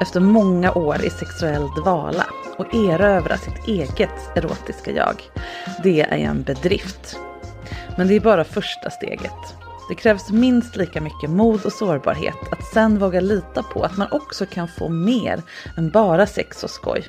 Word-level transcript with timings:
efter 0.00 0.20
många 0.20 0.72
år 0.72 1.04
i 1.04 1.10
sexuell 1.10 1.68
dvala 1.82 2.26
och 2.58 2.74
erövra 2.74 3.36
sitt 3.36 3.68
eget 3.68 4.36
erotiska 4.36 4.90
jag, 4.90 5.22
det 5.82 6.00
är 6.00 6.16
en 6.16 6.42
bedrift. 6.42 7.18
Men 7.96 8.08
det 8.08 8.14
är 8.14 8.20
bara 8.20 8.44
första 8.44 8.90
steget. 8.90 9.54
Det 9.88 9.94
krävs 9.94 10.30
minst 10.30 10.76
lika 10.76 11.00
mycket 11.00 11.30
mod 11.30 11.64
och 11.64 11.72
sårbarhet 11.72 12.52
att 12.52 12.64
sen 12.64 12.98
våga 12.98 13.20
lita 13.20 13.62
på 13.62 13.82
att 13.82 13.96
man 13.96 14.08
också 14.10 14.46
kan 14.46 14.68
få 14.68 14.88
mer 14.88 15.42
än 15.76 15.90
bara 15.90 16.26
sex 16.26 16.64
och 16.64 16.70
skoj. 16.70 17.08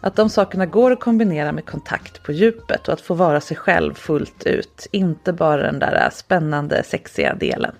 Att 0.00 0.16
de 0.16 0.30
sakerna 0.30 0.66
går 0.66 0.92
att 0.92 1.00
kombinera 1.00 1.52
med 1.52 1.66
kontakt 1.66 2.22
på 2.22 2.32
djupet 2.32 2.88
och 2.88 2.94
att 2.94 3.00
få 3.00 3.14
vara 3.14 3.40
sig 3.40 3.56
själv 3.56 3.94
fullt 3.94 4.46
ut, 4.46 4.86
inte 4.90 5.32
bara 5.32 5.62
den 5.62 5.78
där 5.78 6.10
spännande 6.12 6.82
sexiga 6.82 7.34
delen. 7.34 7.74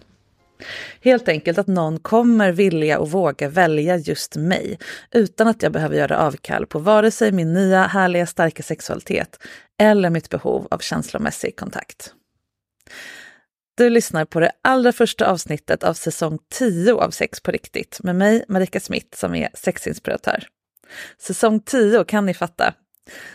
Helt 1.07 1.29
enkelt 1.29 1.59
att 1.59 1.67
någon 1.67 1.99
kommer 1.99 2.53
vilja 2.53 2.99
och 2.99 3.11
våga 3.11 3.49
välja 3.49 3.97
just 3.97 4.37
mig 4.37 4.79
utan 5.11 5.49
att 5.49 5.63
jag 5.63 5.73
behöver 5.73 5.97
göra 5.97 6.19
avkall 6.19 6.67
på 6.67 6.79
vare 6.79 7.11
sig 7.11 7.33
min 7.33 7.53
nya 7.53 7.87
härliga 7.87 8.27
starka 8.27 8.63
sexualitet 8.63 9.39
eller 9.79 10.11
mitt 10.11 10.31
behov 10.31 10.69
av 10.71 10.79
känslomässig 10.79 11.57
kontakt. 11.57 12.13
Du 13.77 13.91
lyssnar 13.91 14.25
på 14.25 14.41
det 14.41 14.53
allra 14.63 14.93
första 14.93 15.31
avsnittet 15.31 15.85
av 15.85 15.95
säsong 15.95 16.39
10 16.53 16.93
av 16.95 17.11
Sex 17.11 17.41
på 17.41 17.51
riktigt 17.51 18.01
med 18.03 18.17
mig, 18.17 18.45
Marika 18.49 18.81
Smith, 18.81 19.17
som 19.17 19.35
är 19.35 19.49
sexinspiratör. 19.55 20.45
Säsong 21.19 21.61
10 21.61 22.05
kan 22.05 22.27
ni 22.27 22.35
fatta, 22.35 22.75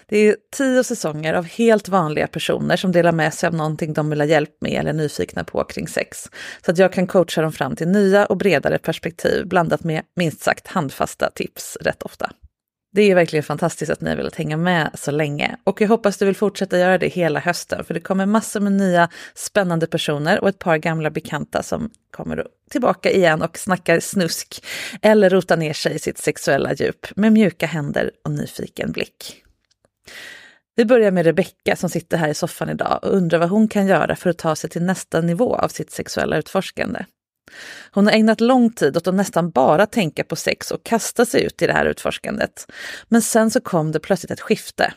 det 0.07 0.17
är 0.17 0.35
tio 0.57 0.83
säsonger 0.83 1.33
av 1.33 1.45
helt 1.45 1.89
vanliga 1.89 2.27
personer 2.27 2.77
som 2.77 2.91
delar 2.91 3.11
med 3.11 3.33
sig 3.33 3.47
av 3.47 3.53
någonting 3.53 3.93
de 3.93 4.09
vill 4.09 4.21
ha 4.21 4.27
hjälp 4.27 4.57
med 4.61 4.71
eller 4.71 4.89
är 4.89 4.93
nyfikna 4.93 5.43
på 5.43 5.63
kring 5.63 5.87
sex. 5.87 6.29
Så 6.65 6.71
att 6.71 6.77
jag 6.77 6.93
kan 6.93 7.07
coacha 7.07 7.41
dem 7.41 7.51
fram 7.51 7.75
till 7.75 7.87
nya 7.87 8.25
och 8.25 8.37
bredare 8.37 8.77
perspektiv 8.77 9.47
blandat 9.47 9.83
med 9.83 10.01
minst 10.15 10.41
sagt 10.41 10.67
handfasta 10.67 11.29
tips 11.29 11.77
rätt 11.81 12.03
ofta. 12.03 12.31
Det 12.93 13.01
är 13.01 13.15
verkligen 13.15 13.43
fantastiskt 13.43 13.91
att 13.91 14.01
ni 14.01 14.09
har 14.09 14.17
velat 14.17 14.35
hänga 14.35 14.57
med 14.57 14.91
så 14.93 15.11
länge 15.11 15.55
och 15.63 15.81
jag 15.81 15.87
hoppas 15.87 16.17
du 16.17 16.25
vill 16.25 16.35
fortsätta 16.35 16.79
göra 16.79 16.97
det 16.97 17.07
hela 17.07 17.39
hösten 17.39 17.83
för 17.83 17.93
det 17.93 17.99
kommer 17.99 18.25
massor 18.25 18.59
med 18.59 18.71
nya 18.71 19.09
spännande 19.35 19.87
personer 19.87 20.41
och 20.41 20.49
ett 20.49 20.59
par 20.59 20.77
gamla 20.77 21.09
bekanta 21.09 21.63
som 21.63 21.89
kommer 22.11 22.47
tillbaka 22.69 23.11
igen 23.11 23.41
och 23.41 23.57
snackar 23.57 23.99
snusk 23.99 24.63
eller 25.01 25.29
rotar 25.29 25.57
ner 25.57 25.73
sig 25.73 25.95
i 25.95 25.99
sitt 25.99 26.17
sexuella 26.17 26.73
djup 26.73 27.07
med 27.15 27.33
mjuka 27.33 27.65
händer 27.65 28.11
och 28.23 28.31
nyfiken 28.31 28.91
blick. 28.91 29.43
Vi 30.75 30.85
börjar 30.85 31.11
med 31.11 31.25
Rebecka 31.25 31.75
som 31.75 31.89
sitter 31.89 32.17
här 32.17 32.29
i 32.29 32.33
soffan 32.33 32.69
idag 32.69 32.99
och 33.01 33.13
undrar 33.13 33.39
vad 33.39 33.49
hon 33.49 33.67
kan 33.67 33.87
göra 33.87 34.15
för 34.15 34.29
att 34.29 34.37
ta 34.37 34.55
sig 34.55 34.69
till 34.69 34.83
nästa 34.83 35.21
nivå 35.21 35.55
av 35.55 35.67
sitt 35.67 35.91
sexuella 35.91 36.37
utforskande. 36.37 37.05
Hon 37.91 38.05
har 38.05 38.13
ägnat 38.13 38.41
lång 38.41 38.71
tid 38.73 38.97
åt 38.97 39.07
att 39.07 39.15
nästan 39.15 39.49
bara 39.49 39.85
tänka 39.85 40.23
på 40.23 40.35
sex 40.35 40.71
och 40.71 40.83
kasta 40.83 41.25
sig 41.25 41.43
ut 41.43 41.61
i 41.61 41.67
det 41.67 41.73
här 41.73 41.85
utforskandet. 41.85 42.71
Men 43.07 43.21
sen 43.21 43.51
så 43.51 43.61
kom 43.61 43.91
det 43.91 43.99
plötsligt 43.99 44.31
ett 44.31 44.41
skifte. 44.41 44.93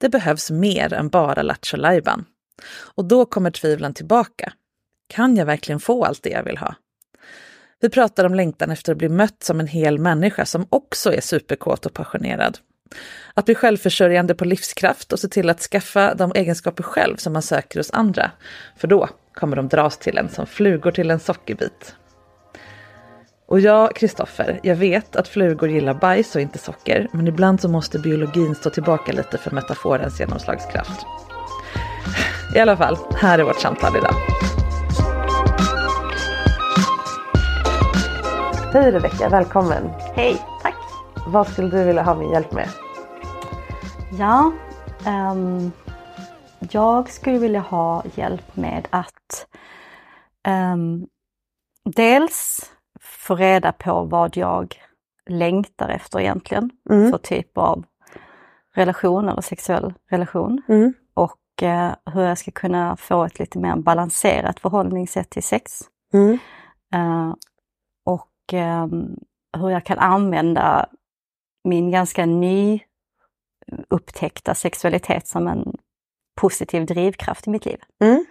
Det 0.00 0.08
behövs 0.08 0.50
mer 0.50 0.92
än 0.92 1.08
bara 1.08 1.42
lattjo 1.42 1.76
lajban. 1.76 2.24
Och 2.70 3.04
då 3.04 3.24
kommer 3.24 3.50
tvivlen 3.50 3.94
tillbaka. 3.94 4.52
Kan 5.08 5.36
jag 5.36 5.46
verkligen 5.46 5.80
få 5.80 6.04
allt 6.04 6.22
det 6.22 6.30
jag 6.30 6.42
vill 6.42 6.58
ha? 6.58 6.74
Vi 7.80 7.88
pratar 7.88 8.24
om 8.24 8.34
längtan 8.34 8.70
efter 8.70 8.92
att 8.92 8.98
bli 8.98 9.08
mött 9.08 9.42
som 9.42 9.60
en 9.60 9.66
hel 9.66 9.98
människa 9.98 10.46
som 10.46 10.66
också 10.70 11.12
är 11.12 11.20
superkåt 11.20 11.86
och 11.86 11.94
passionerad. 11.94 12.58
Att 13.34 13.44
bli 13.44 13.54
självförsörjande 13.54 14.34
på 14.34 14.44
livskraft 14.44 15.12
och 15.12 15.18
se 15.18 15.28
till 15.28 15.50
att 15.50 15.60
skaffa 15.60 16.14
de 16.14 16.32
egenskaper 16.34 16.82
själv 16.82 17.16
som 17.16 17.32
man 17.32 17.42
söker 17.42 17.78
hos 17.78 17.90
andra. 17.90 18.30
För 18.76 18.88
då 18.88 19.08
kommer 19.34 19.56
de 19.56 19.68
dras 19.68 19.98
till 19.98 20.18
en 20.18 20.28
som 20.28 20.46
flugor 20.46 20.90
till 20.90 21.10
en 21.10 21.20
sockerbit. 21.20 21.94
Och 23.48 23.60
ja, 23.60 23.90
Kristoffer, 23.94 24.60
jag 24.62 24.76
vet 24.76 25.16
att 25.16 25.28
flugor 25.28 25.70
gillar 25.70 25.94
bajs 25.94 26.34
och 26.34 26.40
inte 26.40 26.58
socker, 26.58 27.08
men 27.12 27.28
ibland 27.28 27.60
så 27.60 27.68
måste 27.68 27.98
biologin 27.98 28.54
stå 28.54 28.70
tillbaka 28.70 29.12
lite 29.12 29.38
för 29.38 29.50
metaforens 29.50 30.20
genomslagskraft. 30.20 31.06
I 32.56 32.58
alla 32.58 32.76
fall, 32.76 32.98
här 33.14 33.38
är 33.38 33.42
vårt 33.42 33.60
samtal 33.60 33.96
idag. 33.96 34.14
Hej 38.72 38.90
Rebecka, 38.90 39.28
välkommen! 39.28 39.90
Hej! 40.14 40.57
Vad 41.30 41.48
skulle 41.48 41.68
du 41.68 41.84
vilja 41.84 42.02
ha 42.02 42.14
min 42.14 42.30
hjälp 42.30 42.52
med? 42.52 42.68
Ja, 44.18 44.52
um, 45.06 45.72
jag 46.70 47.10
skulle 47.10 47.38
vilja 47.38 47.60
ha 47.60 48.02
hjälp 48.14 48.56
med 48.56 48.88
att 48.90 49.46
um, 50.48 51.06
dels 51.84 52.70
få 53.00 53.36
reda 53.36 53.72
på 53.72 54.04
vad 54.04 54.36
jag 54.36 54.74
längtar 55.26 55.88
efter 55.88 56.20
egentligen 56.20 56.70
mm. 56.90 57.10
för 57.10 57.18
typ 57.18 57.58
av 57.58 57.84
relation 58.74 59.28
eller 59.28 59.42
sexuell 59.42 59.94
relation. 60.10 60.62
Mm. 60.68 60.94
Och 61.14 61.62
uh, 61.62 61.90
hur 62.14 62.22
jag 62.22 62.38
ska 62.38 62.50
kunna 62.50 62.96
få 62.96 63.24
ett 63.24 63.38
lite 63.38 63.58
mer 63.58 63.76
balanserat 63.76 64.60
förhållningssätt 64.60 65.30
till 65.30 65.42
sex. 65.42 65.80
Mm. 66.12 66.38
Uh, 66.94 67.34
och 68.04 68.52
um, 68.52 69.16
hur 69.56 69.68
jag 69.70 69.84
kan 69.84 69.98
använda 69.98 70.88
min 71.68 71.90
ganska 71.90 72.26
ny 72.26 72.80
upptäckta 73.88 74.54
sexualitet 74.54 75.26
som 75.26 75.46
en 75.46 75.76
positiv 76.40 76.86
drivkraft 76.86 77.46
i 77.46 77.50
mitt 77.50 77.66
liv. 77.66 77.78
Mm. 78.00 78.24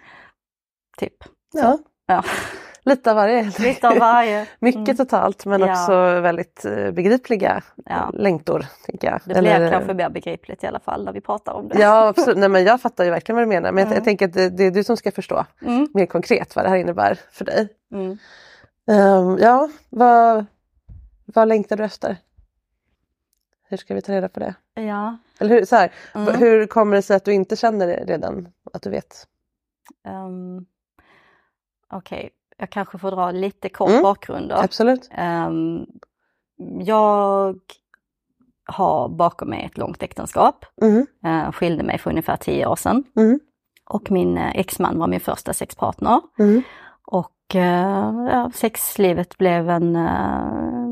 Typ. 0.98 1.14
Ja. 1.52 1.78
ja. 2.06 2.24
Lite 2.84 3.10
av 3.10 3.16
varje. 3.16 3.52
Lite 3.58 3.88
av 3.88 3.96
varje. 3.98 4.46
Mycket 4.58 4.78
mm. 4.78 4.96
totalt 4.96 5.46
men 5.46 5.60
ja. 5.60 5.72
också 5.72 6.20
väldigt 6.20 6.64
eh, 6.64 6.90
begripliga 6.90 7.62
ja. 7.84 8.10
längtor. 8.14 8.66
Tänker 8.86 9.10
jag. 9.10 9.20
Det 9.24 9.40
blir 9.40 9.52
Eller... 9.52 9.70
kanske 9.70 9.94
mer 9.94 10.10
begripligt 10.10 10.64
i 10.64 10.66
alla 10.66 10.80
fall 10.80 11.04
när 11.04 11.12
vi 11.12 11.20
pratar 11.20 11.52
om 11.52 11.68
det. 11.68 11.78
Ja 11.80 12.08
absolut, 12.08 12.38
Nej, 12.38 12.48
men 12.48 12.64
jag 12.64 12.80
fattar 12.80 13.04
ju 13.04 13.10
verkligen 13.10 13.36
vad 13.36 13.42
du 13.42 13.48
menar 13.48 13.72
men 13.72 13.82
mm. 13.82 13.92
jag, 13.92 13.96
jag, 13.96 14.04
tänker 14.04 14.28
att 14.28 14.34
det, 14.34 14.50
det, 14.50 14.64
är 14.64 14.70
du 14.70 14.84
som 14.84 14.96
ska 14.96 15.12
förstå 15.12 15.44
mm. 15.62 15.88
mer 15.94 16.06
konkret 16.06 16.56
vad 16.56 16.64
det 16.64 16.68
här 16.68 16.76
innebär 16.76 17.18
för 17.30 17.44
dig. 17.44 17.68
Um, 18.86 19.38
ja, 19.40 19.68
vad, 19.90 20.46
vad 21.24 21.48
längtar 21.48 21.76
du 21.76 21.84
efter? 21.84 22.16
Hur 23.68 23.76
ska 23.76 23.94
vi 23.94 24.02
ta 24.02 24.12
reda 24.12 24.28
på 24.28 24.40
det? 24.40 24.54
Ja. 24.74 25.16
Eller 25.38 25.54
hur, 25.54 25.64
så 25.64 25.76
här, 25.76 25.92
mm. 26.14 26.34
hur 26.34 26.66
kommer 26.66 26.96
det 26.96 27.02
sig 27.02 27.16
att 27.16 27.24
du 27.24 27.32
inte 27.32 27.56
känner 27.56 27.86
det 27.86 28.04
redan, 28.06 28.48
att 28.72 28.82
du 28.82 28.90
vet? 28.90 29.26
Um, 30.08 30.66
Okej, 31.90 32.18
okay. 32.18 32.30
jag 32.56 32.70
kanske 32.70 32.98
får 32.98 33.10
dra 33.10 33.30
lite 33.30 33.68
kort 33.68 33.90
mm. 33.90 34.02
bakgrund 34.02 34.48
då. 34.48 34.54
Absolut. 34.54 35.10
Um, 35.18 35.86
jag 36.84 37.60
har 38.64 39.08
bakom 39.08 39.50
mig 39.50 39.64
ett 39.64 39.78
långt 39.78 40.02
äktenskap. 40.02 40.64
Mm. 40.82 41.06
Eh, 41.24 41.52
skilde 41.52 41.82
mig 41.82 41.98
för 41.98 42.10
ungefär 42.10 42.36
tio 42.36 42.66
år 42.66 42.76
sedan. 42.76 43.04
Mm. 43.16 43.40
Och 43.84 44.10
min 44.10 44.38
eh, 44.38 44.56
exman 44.56 44.98
var 44.98 45.06
min 45.06 45.20
första 45.20 45.52
sexpartner. 45.52 46.20
Mm. 46.38 46.62
Och 47.04 47.34
ja, 47.54 48.50
sexlivet 48.54 49.38
blev 49.38 49.70
en 49.70 49.96
eh, 49.96 50.87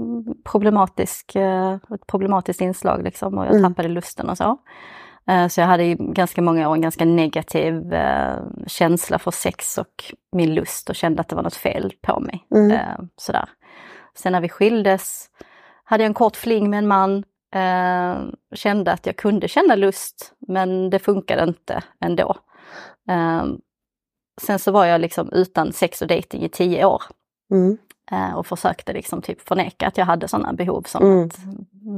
problematisk, 0.51 1.37
eh, 1.37 1.75
ett 1.75 2.07
problematiskt 2.07 2.61
inslag 2.61 3.03
liksom 3.03 3.39
och 3.39 3.47
jag 3.47 3.55
Mm. 3.55 3.63
tappade 3.73 3.89
lusten 3.89 4.29
och 4.31 4.37
så. 4.37 4.57
Eh, 5.29 5.49
så 5.49 5.61
jag 5.61 5.67
hade 5.67 5.85
i 5.85 5.95
ganska 6.01 6.43
många 6.43 6.69
år 6.69 6.75
en 6.75 6.81
ganska 6.81 7.05
negativ 7.05 7.93
eh, 7.93 8.37
känsla 8.67 9.19
för 9.19 9.31
sex 9.31 9.79
och 9.79 10.05
min 10.33 10.55
lust 10.55 10.91
och 10.91 10.97
kände 10.97 11.21
att 11.21 11.29
det 11.29 11.37
var 11.37 11.43
något 11.43 11.55
fel 11.55 11.93
på 12.03 12.21
mig. 12.21 12.47
Mm. 12.55 12.79
Sådär. 13.17 13.49
Sen 14.15 14.33
när 14.33 14.41
vi 14.41 14.49
skildes 14.49 15.27
hade 15.85 16.03
jag 16.03 16.09
en 16.09 16.15
kort 16.15 16.37
fling 16.37 16.71
med 16.71 16.79
en 16.79 16.87
man. 16.89 17.25
Kände 18.55 18.93
att 18.93 19.07
jag 19.07 19.17
kunde 19.17 19.49
känna 19.49 19.75
lust 19.75 20.33
men 20.49 20.91
det 20.91 20.99
funkade 20.99 21.43
inte 21.45 21.83
ändå. 22.01 22.37
Sen 24.41 24.59
så 24.59 24.73
var 24.73 24.85
jag 24.85 25.01
liksom 25.01 25.33
utan 25.33 25.73
sex 25.73 26.03
och 26.03 26.09
dating 26.09 26.43
i 26.43 26.49
tio 26.49 26.85
år 26.85 27.03
Mm. 27.51 27.79
Eh, 28.11 28.35
och 28.35 28.47
försökte 28.47 28.93
liksom 28.93 29.23
typ 29.23 29.49
förneka 29.49 29.87
att 29.87 29.99
jag 29.99 30.05
hade 30.06 30.29
sådana 30.29 30.53
behov 30.53 30.82
som 30.82 31.05
Mm. 31.05 31.29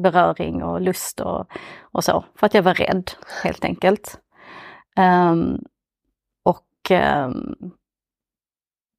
beröring 0.02 0.62
och 0.62 0.80
lust 0.80 1.20
och, 1.20 1.46
och 1.80 2.04
så. 2.04 2.24
För 2.34 2.46
att 2.46 2.54
jag 2.54 2.62
var 2.62 2.74
rädd 2.74 3.10
helt 3.42 3.64
enkelt. 3.64 4.20
Ehm, 4.96 5.58
och 6.44 6.90
ehm, 6.90 7.56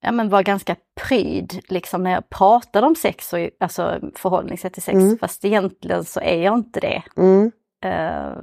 ja, 0.01 0.11
men 0.11 0.29
var 0.29 0.44
ganska 0.44 0.75
pryd 1.07 1.59
liksom 1.69 2.03
när 2.03 2.11
jag 2.11 2.29
pratade 2.29 2.88
om 2.88 2.95
sex 2.95 3.33
och 3.33 3.39
alltså 3.59 4.00
förhållningssätt 4.15 4.73
till 4.73 4.83
sex. 4.83 4.95
Mm. 4.95 5.17
Fast 5.17 5.45
egentligen 5.45 6.05
så 6.05 6.19
är 6.19 6.44
jag 6.44 6.53
inte 6.53 6.79
det 6.79 7.03
Mm. 7.17 7.51
eh, 7.83 8.38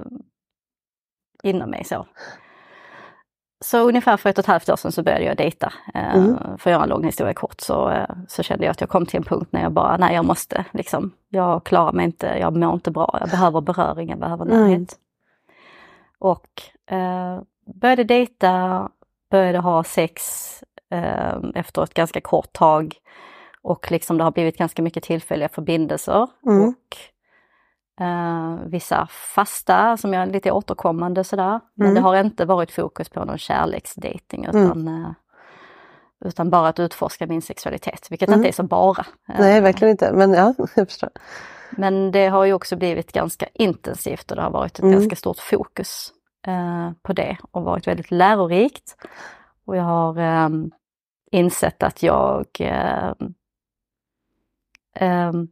inom 1.43 1.69
mig 1.69 1.83
så. 1.83 2.07
Så 3.65 3.79
ungefär 3.89 4.17
för 4.17 4.29
ett 4.29 4.37
och 4.37 4.43
ett 4.43 4.47
halvt 4.47 4.69
år 4.69 4.75
sedan 4.75 4.91
så 4.91 5.03
började 5.03 5.23
jag 5.25 5.37
dejta. 5.37 5.73
Eh, 5.93 6.15
Mm. 6.15 6.37
För 6.57 6.69
att 6.69 6.73
göra 6.73 6.83
en 6.83 6.89
lång 6.89 7.03
historia 7.03 7.33
kort 7.33 7.61
så, 7.61 7.89
eh, 7.89 8.05
så 8.27 8.43
kände 8.43 8.65
jag 8.65 8.71
att 8.71 8.81
jag 8.81 8.89
kom 8.89 9.05
till 9.05 9.17
en 9.17 9.23
punkt 9.23 9.47
när 9.51 9.61
jag 9.61 9.71
bara, 9.71 9.97
nej 9.97 10.15
jag 10.15 10.25
måste 10.25 10.65
liksom, 10.73 11.11
jag 11.29 11.63
klarar 11.63 11.91
mig 11.91 12.05
inte, 12.05 12.27
jag 12.39 12.55
mår 12.57 12.73
inte 12.73 12.91
bra, 12.91 13.17
jag 13.19 13.29
behöver 13.29 13.61
beröring, 13.61 14.09
jag 14.09 14.19
behöver 14.19 14.45
Mm. 14.45 14.57
närhet. 14.61 14.95
Och 16.19 16.61
eh, 16.95 17.41
började 17.81 18.03
dejta, 18.03 18.89
började 19.31 19.59
ha 19.59 19.83
sex 19.83 20.21
eh, 20.91 21.35
efter 21.55 21.83
ett 21.83 21.93
ganska 21.93 22.21
kort 22.21 22.53
tag. 22.53 22.93
Och 23.61 23.91
liksom 23.91 24.17
det 24.17 24.23
har 24.23 24.31
blivit 24.31 24.57
ganska 24.57 24.81
mycket 24.81 25.03
tillfälliga 25.03 25.49
förbindelser. 25.49 26.27
Mm. 26.45 26.67
Och 26.69 26.97
eh, 27.99 28.55
vissa 28.65 29.07
fasta 29.35 29.97
som 29.97 30.13
jag 30.13 30.23
är 30.23 30.27
lite 30.27 30.51
återkommande 30.51 31.23
sådär. 31.23 31.59
Men 31.73 31.87
Mm. 31.87 31.95
det 31.95 32.01
har 32.01 32.15
inte 32.19 32.45
varit 32.45 32.71
fokus 32.71 33.09
på 33.09 33.25
någon 33.25 33.37
kärleksdating 33.37 34.45
utan, 34.45 34.87
eh, 34.87 35.11
utan 36.25 36.49
bara 36.49 36.67
att 36.67 36.79
utforska 36.79 37.27
min 37.27 37.41
sexualitet, 37.41 38.07
vilket 38.11 38.29
Mm. 38.29 38.39
inte 38.39 38.49
är 38.49 38.53
så 38.53 38.63
bara. 38.63 39.05
Eh, 39.29 39.39
Nej, 39.39 39.61
verkligen 39.61 39.91
inte. 39.91 40.13
Men 40.13 40.33
ja, 40.33 40.53
jag 40.75 40.87
förstår. 40.87 41.09
men 41.71 42.11
det 42.11 42.27
har 42.27 42.45
ju 42.45 42.53
också 42.53 42.75
blivit 42.75 43.11
ganska 43.11 43.45
intensivt 43.53 44.31
och 44.31 44.35
det 44.37 44.43
har 44.43 44.51
varit 44.51 44.73
ett 44.73 44.79
Mm. 44.83 44.91
ganska 44.93 45.15
stort 45.15 45.39
fokus 45.39 46.13
eh, 46.47 46.91
på 47.01 47.13
det 47.13 47.37
och 47.51 47.63
varit 47.63 47.87
väldigt 47.87 48.11
lärorikt. 48.11 48.95
Och 49.65 49.77
jag 49.77 49.83
har 49.83 50.17
ehm, 50.17 50.71
insett 51.31 51.83
att 51.83 52.03
jag 52.03 52.45
ehm, 52.59 53.33
ehm, 54.95 55.47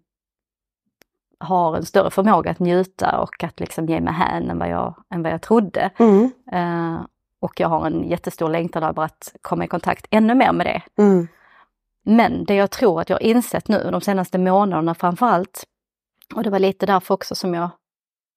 har 1.46 1.76
en 1.76 1.86
större 1.86 2.12
förmåga 2.12 2.52
att 2.52 2.60
njuta 2.60 3.20
och 3.20 3.44
att 3.44 3.60
liksom 3.60 3.86
ge 3.86 4.02
mig 4.02 4.14
hän 4.14 4.50
än 4.50 4.60
vad 4.60 4.70
jag, 4.70 4.94
än 5.14 5.24
vad 5.24 5.32
jag 5.32 5.42
trodde. 5.42 5.90
Mm. 5.98 6.32
Eh, 6.52 7.02
och 7.42 7.60
jag 7.60 7.68
har 7.70 7.86
en 7.88 8.10
jättestor 8.10 8.50
längtan 8.50 8.84
över 8.84 9.04
att 9.04 9.36
komma 9.42 9.66
i 9.66 9.68
kontakt 9.68 10.08
ännu 10.12 10.36
mer 10.36 10.54
med 10.54 10.66
det. 10.66 10.82
Mm. 11.04 11.28
Men 12.06 12.44
det 12.46 12.56
jag 12.56 12.72
tror 12.72 13.02
att 13.02 13.10
jag 13.10 13.16
har 13.18 13.24
insett 13.24 13.68
nu 13.68 13.90
de 13.92 14.02
senaste 14.02 14.38
månaderna 14.38 14.96
framförallt, 14.96 15.64
och 16.36 16.44
det 16.44 16.50
var 16.50 16.60
lite 16.60 16.86
därför 16.86 17.14
också 17.14 17.36
som 17.36 17.54
jag 17.54 17.70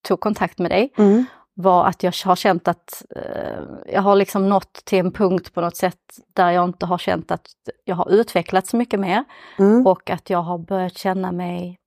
tog 0.08 0.20
kontakt 0.20 0.58
med 0.58 0.70
dig, 0.70 0.93
Mm. 0.99 1.25
var 1.55 1.84
att 1.84 2.02
jag 2.02 2.12
har 2.25 2.37
känt 2.37 2.69
att 2.69 3.02
eh, 3.16 3.93
jag 3.93 4.02
har 4.02 4.16
liksom 4.16 4.49
nått 4.49 4.72
till 4.84 4.99
en 4.99 5.12
punkt 5.12 5.55
på 5.55 5.60
något 5.60 5.76
sätt 5.76 5.99
där 6.32 6.50
jag 6.50 6.64
inte 6.64 6.87
har 6.87 6.99
känt 6.99 7.31
att 7.31 7.46
jag 7.84 7.96
har 7.96 8.10
utvecklats 8.10 8.70
så 8.70 8.76
mycket 8.76 9.00
mer 9.00 9.25
Mm. 9.58 9.87
och 9.87 10.10
att 10.10 10.31
jag 10.31 10.43
har 10.43 10.58
börjat 10.58 10.99
känna 10.99 11.32
mig 11.32 11.78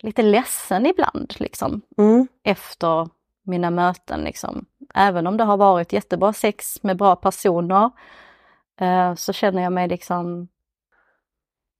lite 0.00 0.22
ledsen 0.22 0.86
ibland 0.86 1.34
liksom 1.38 1.80
Mm. 1.98 2.28
efter 2.42 3.08
mina 3.42 3.70
möten. 3.70 4.20
Liksom. 4.24 4.66
Även 4.94 5.26
om 5.26 5.36
det 5.36 5.44
har 5.44 5.56
varit 5.56 5.92
jättebra 5.92 6.32
sex 6.32 6.82
med 6.82 6.96
bra 6.96 7.16
personer 7.16 7.90
eh, 8.76 9.14
så 9.14 9.32
känner 9.32 9.62
jag 9.62 9.72
mig 9.72 9.88
liksom 9.88 10.48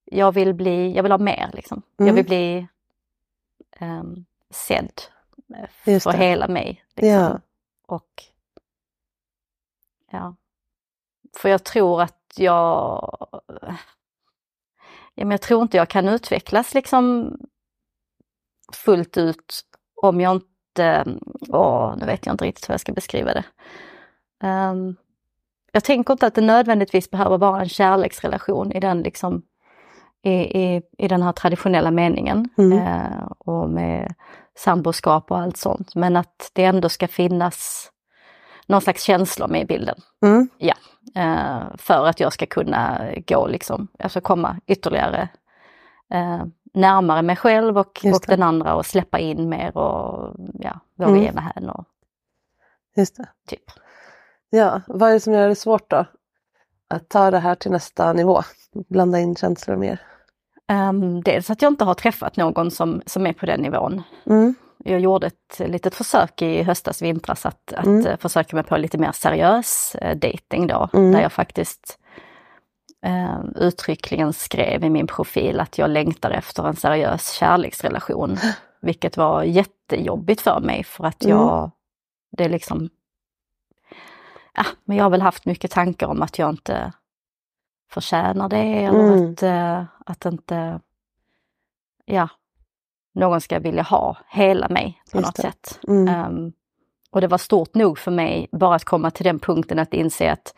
jag 0.05 0.33
vill 0.33 0.55
bli, 0.55 0.93
jag 0.97 1.03
vill 1.03 1.13
ha 1.13 1.19
mer 1.19 1.51
liksom. 1.55 1.83
Jag 1.97 2.05
Mm. 2.05 2.15
vill 2.15 2.25
bli 2.25 2.67
sedd 4.51 5.03
eh, 5.57 5.93
Just 5.93 6.05
för 6.05 6.13
det. 6.13 6.19
hela 6.19 6.49
mig. 6.49 6.85
Liksom. 6.97 7.11
Ja. 7.11 7.41
Och 7.87 8.25
ja, 10.11 10.35
för 11.37 11.49
jag 11.49 11.65
tror 11.65 12.03
att 12.03 12.33
jag 12.37 13.27
ja, 15.15 15.25
men 15.25 15.31
jag 15.31 15.41
tror 15.41 15.63
inte 15.63 15.77
jag 15.77 15.89
kan 15.89 16.09
utvecklas 16.09 16.75
liksom 16.75 17.33
fullt 18.77 19.17
ut 19.17 19.61
om 20.03 20.21
jag 20.21 20.33
inte, 20.37 21.07
åh, 21.49 21.95
nu 21.97 22.07
vet 22.07 22.27
jag 22.27 22.33
inte 22.33 22.45
riktigt 22.45 22.69
hur 22.69 22.75
jag 22.75 22.81
ska 22.81 22.93
beskriva 22.93 23.35
det. 23.35 23.45
Ehm, 24.43 24.97
jag 25.73 25.85
tänker 25.85 26.13
inte 26.13 26.27
att 26.27 26.35
det 26.35 26.41
nödvändigtvis 26.41 27.11
behöver 27.11 27.39
vara 27.39 27.61
en 27.61 27.69
kärleksrelation 27.69 28.73
i 28.73 28.81
den 28.81 29.03
liksom 29.03 29.43
i, 30.23 30.33
i, 30.33 30.83
i 30.99 31.09
den 31.09 31.23
här 31.23 31.33
traditionella 31.33 31.91
meningen 31.91 32.49
Mm. 32.59 32.79
eh, 32.79 33.25
och 33.39 33.71
med 33.71 34.15
samboskap 34.59 35.31
och 35.31 35.39
allt 35.39 35.57
sånt. 35.57 35.95
Men 35.95 36.17
att 36.17 36.51
det 36.53 36.65
ändå 36.65 36.89
ska 36.89 37.09
finnas 37.09 37.91
någon 38.67 38.81
slags 38.81 39.03
känslor 39.03 39.49
med 39.49 39.61
i 39.61 39.65
bilden. 39.65 39.99
Mm. 40.25 40.49
Eh, 41.15 41.63
för 41.79 42.07
att 42.07 42.21
jag 42.21 42.33
ska 42.33 42.47
kunna 42.47 43.11
gå 43.27 43.47
liksom, 43.47 43.89
alltså 43.99 44.21
komma 44.21 44.57
ytterligare 44.67 45.29
eh, 46.15 46.45
närmare 46.75 47.23
mig 47.23 47.37
själv 47.37 47.79
och, 47.79 48.05
och 48.15 48.21
den 48.27 48.43
andra 48.43 48.75
och 48.75 48.87
släppa 48.87 49.19
in 49.19 49.49
mer 49.49 49.77
och 49.77 50.35
ja, 50.61 50.81
våga 50.95 51.11
Mm. 51.11 51.23
ge 51.23 51.33
mig 51.33 51.45
hän 51.55 51.71
och 51.71 51.85
Just 52.97 53.17
det. 53.17 53.29
typ. 53.49 53.63
Ja, 54.51 54.81
vad 54.87 55.09
är 55.11 55.13
det 55.15 55.21
som 55.21 55.33
gör 55.33 55.49
det 55.49 55.55
svårt 55.55 55.91
då? 55.91 56.05
Att 56.89 57.09
ta 57.09 57.31
det 57.31 57.39
här 57.39 57.55
till 57.55 57.71
nästa 57.71 58.13
nivå? 58.13 58.43
Blanda 58.89 59.19
in 59.21 59.37
känslor 59.37 59.77
mer. 59.77 60.01
Um, 60.73 61.23
dels 61.23 61.51
att 61.51 61.63
jag 61.63 61.73
inte 61.73 61.85
har 61.85 61.95
träffat 61.95 62.37
någon 62.37 62.71
som, 62.71 63.03
som 63.07 63.27
är 63.27 63.33
på 63.33 63.47
den 63.47 63.61
nivån. 63.61 64.03
Mm. 64.27 64.55
Jag 64.85 65.01
gjorde 65.01 65.27
ett 65.27 65.59
litet 65.59 65.95
försök 65.95 66.43
i 66.43 66.63
höstas, 66.63 67.03
vintras 67.03 67.47
att, 67.47 67.73
att 67.73 67.87
Mm. 67.87 68.19
försöka 68.19 68.57
mig 68.57 68.65
på 68.65 68.77
lite 68.77 68.99
mer 68.99 69.13
seriös 69.13 69.95
eh, 69.95 70.17
dating 70.17 70.67
då. 70.67 70.89
Mm. 70.93 71.13
Där 71.13 71.21
jag 71.21 71.33
faktiskt 71.33 71.99
eh, 73.03 73.41
uttryckligen 73.57 74.33
skrev 74.33 74.85
i 74.85 74.91
min 74.91 75.07
profil 75.07 75.61
att 75.61 75.79
jag 75.79 75.91
längtar 75.91 76.31
efter 76.31 76.67
en 76.67 76.77
seriös 76.77 77.33
kärleksrelation. 77.33 78.37
Vilket 78.83 79.17
var 79.17 79.43
jättejobbigt 79.43 80.41
för 80.41 80.61
mig 80.61 80.85
för 80.85 81.05
att 81.05 81.25
Mm. 81.25 81.37
jag, 81.37 81.71
det 82.31 82.45
är 82.45 82.49
liksom, 82.49 82.89
ja, 84.55 84.65
men 84.85 84.97
jag 84.97 85.05
har 85.05 85.11
väl 85.11 85.23
haft 85.23 85.45
mycket 85.47 85.71
tankar 85.71 86.07
om 86.07 86.23
att 86.23 86.39
jag 86.39 86.51
inte 86.51 86.93
förtjänar 87.91 88.49
det 88.49 88.85
eller 88.85 89.13
Mm. 89.13 89.33
att, 89.33 89.43
eh, 89.43 89.85
att 90.07 90.25
inte, 90.25 90.81
ja, 92.05 92.29
någon 93.13 93.41
ska 93.41 93.59
vilja 93.59 93.83
ha 93.83 94.17
hela 94.29 94.69
mig 94.69 95.03
på 95.13 95.19
Just 95.19 95.27
något 95.27 95.37
det. 95.37 95.43
sätt. 95.43 95.81
Mm. 95.89 96.09
Ehm, 96.09 96.53
och 97.11 97.21
det 97.21 97.27
var 97.27 97.39
stort 97.39 97.75
nog 97.75 97.99
för 97.99 98.11
mig 98.11 98.49
bara 98.53 98.75
att 98.75 98.85
komma 98.85 99.11
till 99.11 99.25
den 99.25 99.39
punkten 99.39 99.79
att 99.79 99.95
inse 99.95 100.33
att 100.33 100.55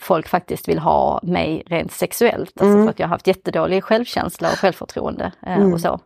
folk 0.00 0.28
faktiskt 0.28 0.68
vill 0.68 0.78
ha 0.78 1.20
mig 1.22 1.62
rent 1.66 1.92
sexuellt. 1.92 2.60
Alltså 2.60 2.74
Mm. 2.74 2.84
för 2.86 2.90
att 2.90 2.98
jag 2.98 3.06
har 3.06 3.10
haft 3.14 3.26
jättedålig 3.26 3.84
självkänsla 3.84 4.48
och 4.48 4.58
självförtroende 4.58 5.32
eh, 5.42 5.56
Mm. 5.58 5.72
och 5.72 5.80
så. 5.80 5.98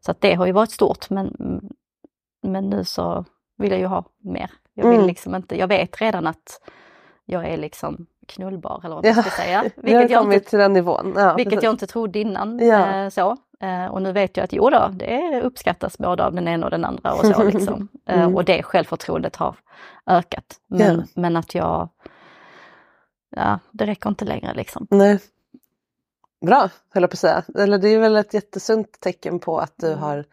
Så 0.00 0.10
att 0.10 0.20
det 0.20 0.34
har 0.34 0.46
ju 0.46 0.52
varit 0.52 0.70
stort 0.70 1.10
men, 1.10 1.36
men 2.42 2.70
nu 2.70 2.84
så 2.84 3.24
vill 3.58 3.70
jag 3.70 3.80
ju 3.80 3.86
ha 3.86 4.04
mer. 4.24 4.50
Jag 4.74 4.84
vill 4.88 4.94
Mm. 4.96 5.06
liksom 5.06 5.34
inte, 5.34 5.58
jag 5.58 5.66
vet 5.68 6.00
redan 6.00 6.26
att 6.26 6.60
jag 7.24 7.44
är 7.48 7.56
liksom 7.56 8.06
knullbar 8.28 8.80
eller 8.84 8.94
vad 8.94 9.04
man 9.04 9.14
ska 9.22 9.30
säga. 9.30 9.64
Vilket 9.76 10.10
jag 10.10 10.20
kommit 10.22 10.34
inte 10.36 10.50
till 10.50 10.58
den 10.58 10.72
nivån. 10.72 11.12
Ja, 11.16 11.34
vilket 11.34 11.50
precis. 11.52 11.64
jag 11.64 11.72
inte 11.72 11.86
trodde 11.86 12.18
innan. 12.18 12.58
Ja. 12.58 12.94
Eh, 13.04 13.08
så. 13.08 13.36
Eh, 13.60 13.86
och 13.86 14.02
nu 14.02 14.12
vet 14.12 14.36
jag 14.36 14.44
att 14.44 14.52
jo 14.52 14.70
då, 14.70 14.88
det 14.92 15.40
uppskattas 15.42 15.98
både 15.98 16.24
av 16.26 16.34
den 16.34 16.48
ena 16.48 16.66
och 16.66 16.70
den 16.70 16.84
andra 16.84 17.12
och 17.12 17.26
så 17.26 17.42
liksom. 17.52 17.88
Eh, 18.08 18.18
Mm. 18.22 18.34
och 18.36 18.44
det 18.44 18.62
självförtroendet 18.62 19.36
har 19.36 19.54
ökat. 20.06 20.44
Men, 20.66 20.96
Ja. 20.96 21.02
men 21.14 21.36
att 21.36 21.54
jag, 21.54 21.88
ja 23.38 23.58
det 23.72 23.86
räcker 23.86 24.08
inte 24.08 24.24
längre 24.24 24.54
liksom. 24.54 24.86
Nej. 24.90 25.18
Bra, 26.46 26.70
höll 26.94 27.02
jag 27.02 27.10
på 27.10 27.14
att 27.14 27.18
säga. 27.18 27.42
Eller 27.58 27.78
det 27.78 27.88
är 27.88 27.98
väl 27.98 28.16
ett 28.16 28.34
jättesunt 28.34 29.00
tecken 29.00 29.38
på 29.38 29.58
att 29.58 29.72
du 29.76 29.86
Mm. 29.86 29.98
har 29.98 30.24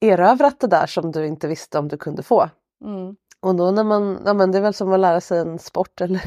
erövrat 0.00 0.60
det 0.60 0.66
där 0.66 0.86
som 0.86 1.12
du 1.12 1.26
inte 1.26 1.48
visste 1.48 1.78
om 1.78 1.88
du 1.88 1.96
kunde 1.96 2.22
få. 2.22 2.50
Mm. 2.84 3.16
Och 3.40 3.54
då 3.54 3.70
när 3.70 3.84
man, 3.84 4.22
ja 4.26 4.34
men 4.34 4.52
det 4.52 4.58
är 4.58 4.62
väl 4.62 4.74
som 4.74 4.92
att 4.92 5.00
lära 5.00 5.20
sig 5.20 5.38
en 5.38 5.58
sport 5.58 6.00
eller 6.00 6.22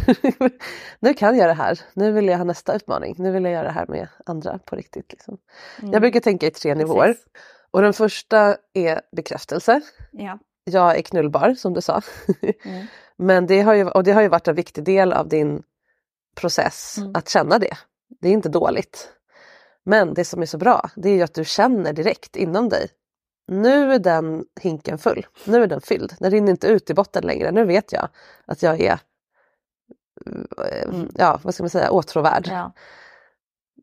nu 0.99 1.13
kan 1.13 1.37
jag 1.37 1.49
det 1.49 1.53
här, 1.53 1.79
nu 1.93 2.11
vill 2.11 2.27
jag 2.27 2.37
ha 2.37 2.43
nästa 2.43 2.75
utmaning, 2.75 3.15
nu 3.17 3.31
vill 3.31 3.43
jag 3.43 3.53
göra 3.53 3.63
det 3.63 3.71
här 3.73 3.87
med 3.87 4.07
andra 4.25 4.59
på 4.65 4.75
riktigt. 4.75 5.11
Liksom. 5.11 5.37
Jag 5.81 6.01
brukar 6.01 6.19
tänka 6.19 6.47
i 6.47 6.51
tre 6.51 6.75
nivåer. 6.75 7.07
Precis. 7.07 7.25
Och 7.71 7.81
den 7.81 7.93
första 7.93 8.57
är 8.73 9.01
bekräftelse. 9.11 9.81
Ja. 10.11 10.39
Jag 10.63 10.97
är 10.97 11.01
knullbar 11.01 11.53
som 11.53 11.73
du 11.73 11.81
sa. 11.81 12.01
Mm. 12.63 12.85
Men 13.17 13.47
det 13.47 13.61
har 13.61 13.73
ju, 13.73 13.89
och 13.89 14.03
det 14.03 14.11
har 14.11 14.21
ju 14.21 14.27
varit 14.27 14.47
en 14.47 14.55
viktig 14.55 14.83
del 14.83 15.13
av 15.13 15.27
din 15.29 15.63
process 16.35 16.97
Mm. 16.97 17.11
att 17.15 17.29
känna 17.29 17.59
det. 17.59 17.77
Det 18.21 18.27
är 18.29 18.31
inte 18.33 18.49
dåligt. 18.49 19.09
Men 19.85 20.13
det 20.13 20.25
som 20.25 20.41
är 20.41 20.45
så 20.45 20.57
bra 20.57 20.89
det 20.95 21.09
är 21.09 21.13
ju 21.15 21.21
att 21.21 21.33
du 21.33 21.45
känner 21.45 21.93
direkt 21.93 22.35
inom 22.35 22.69
dig. 22.69 22.87
Nu 23.47 23.93
är 23.93 23.99
den 23.99 24.45
hinken 24.61 24.97
full. 24.97 25.25
Nu 25.45 25.63
är 25.63 25.67
den 25.67 25.81
fylld. 25.81 26.15
Den 26.19 26.31
rinner 26.31 26.51
inte 26.51 26.67
ut 26.67 26.89
i 26.89 26.93
botten 26.93 27.23
längre. 27.23 27.51
Nu 27.51 27.65
vet 27.65 27.91
jag 27.91 28.09
att 28.45 28.63
jag 28.63 28.81
är 28.81 28.99
eh, 30.25 30.83
Mm. 30.89 31.11
ja, 31.15 31.39
vad 31.43 31.53
ska 31.53 31.63
man 31.63 31.69
säga, 31.69 31.91
åtråvärd. 31.91 32.47
Ja. 32.51 32.71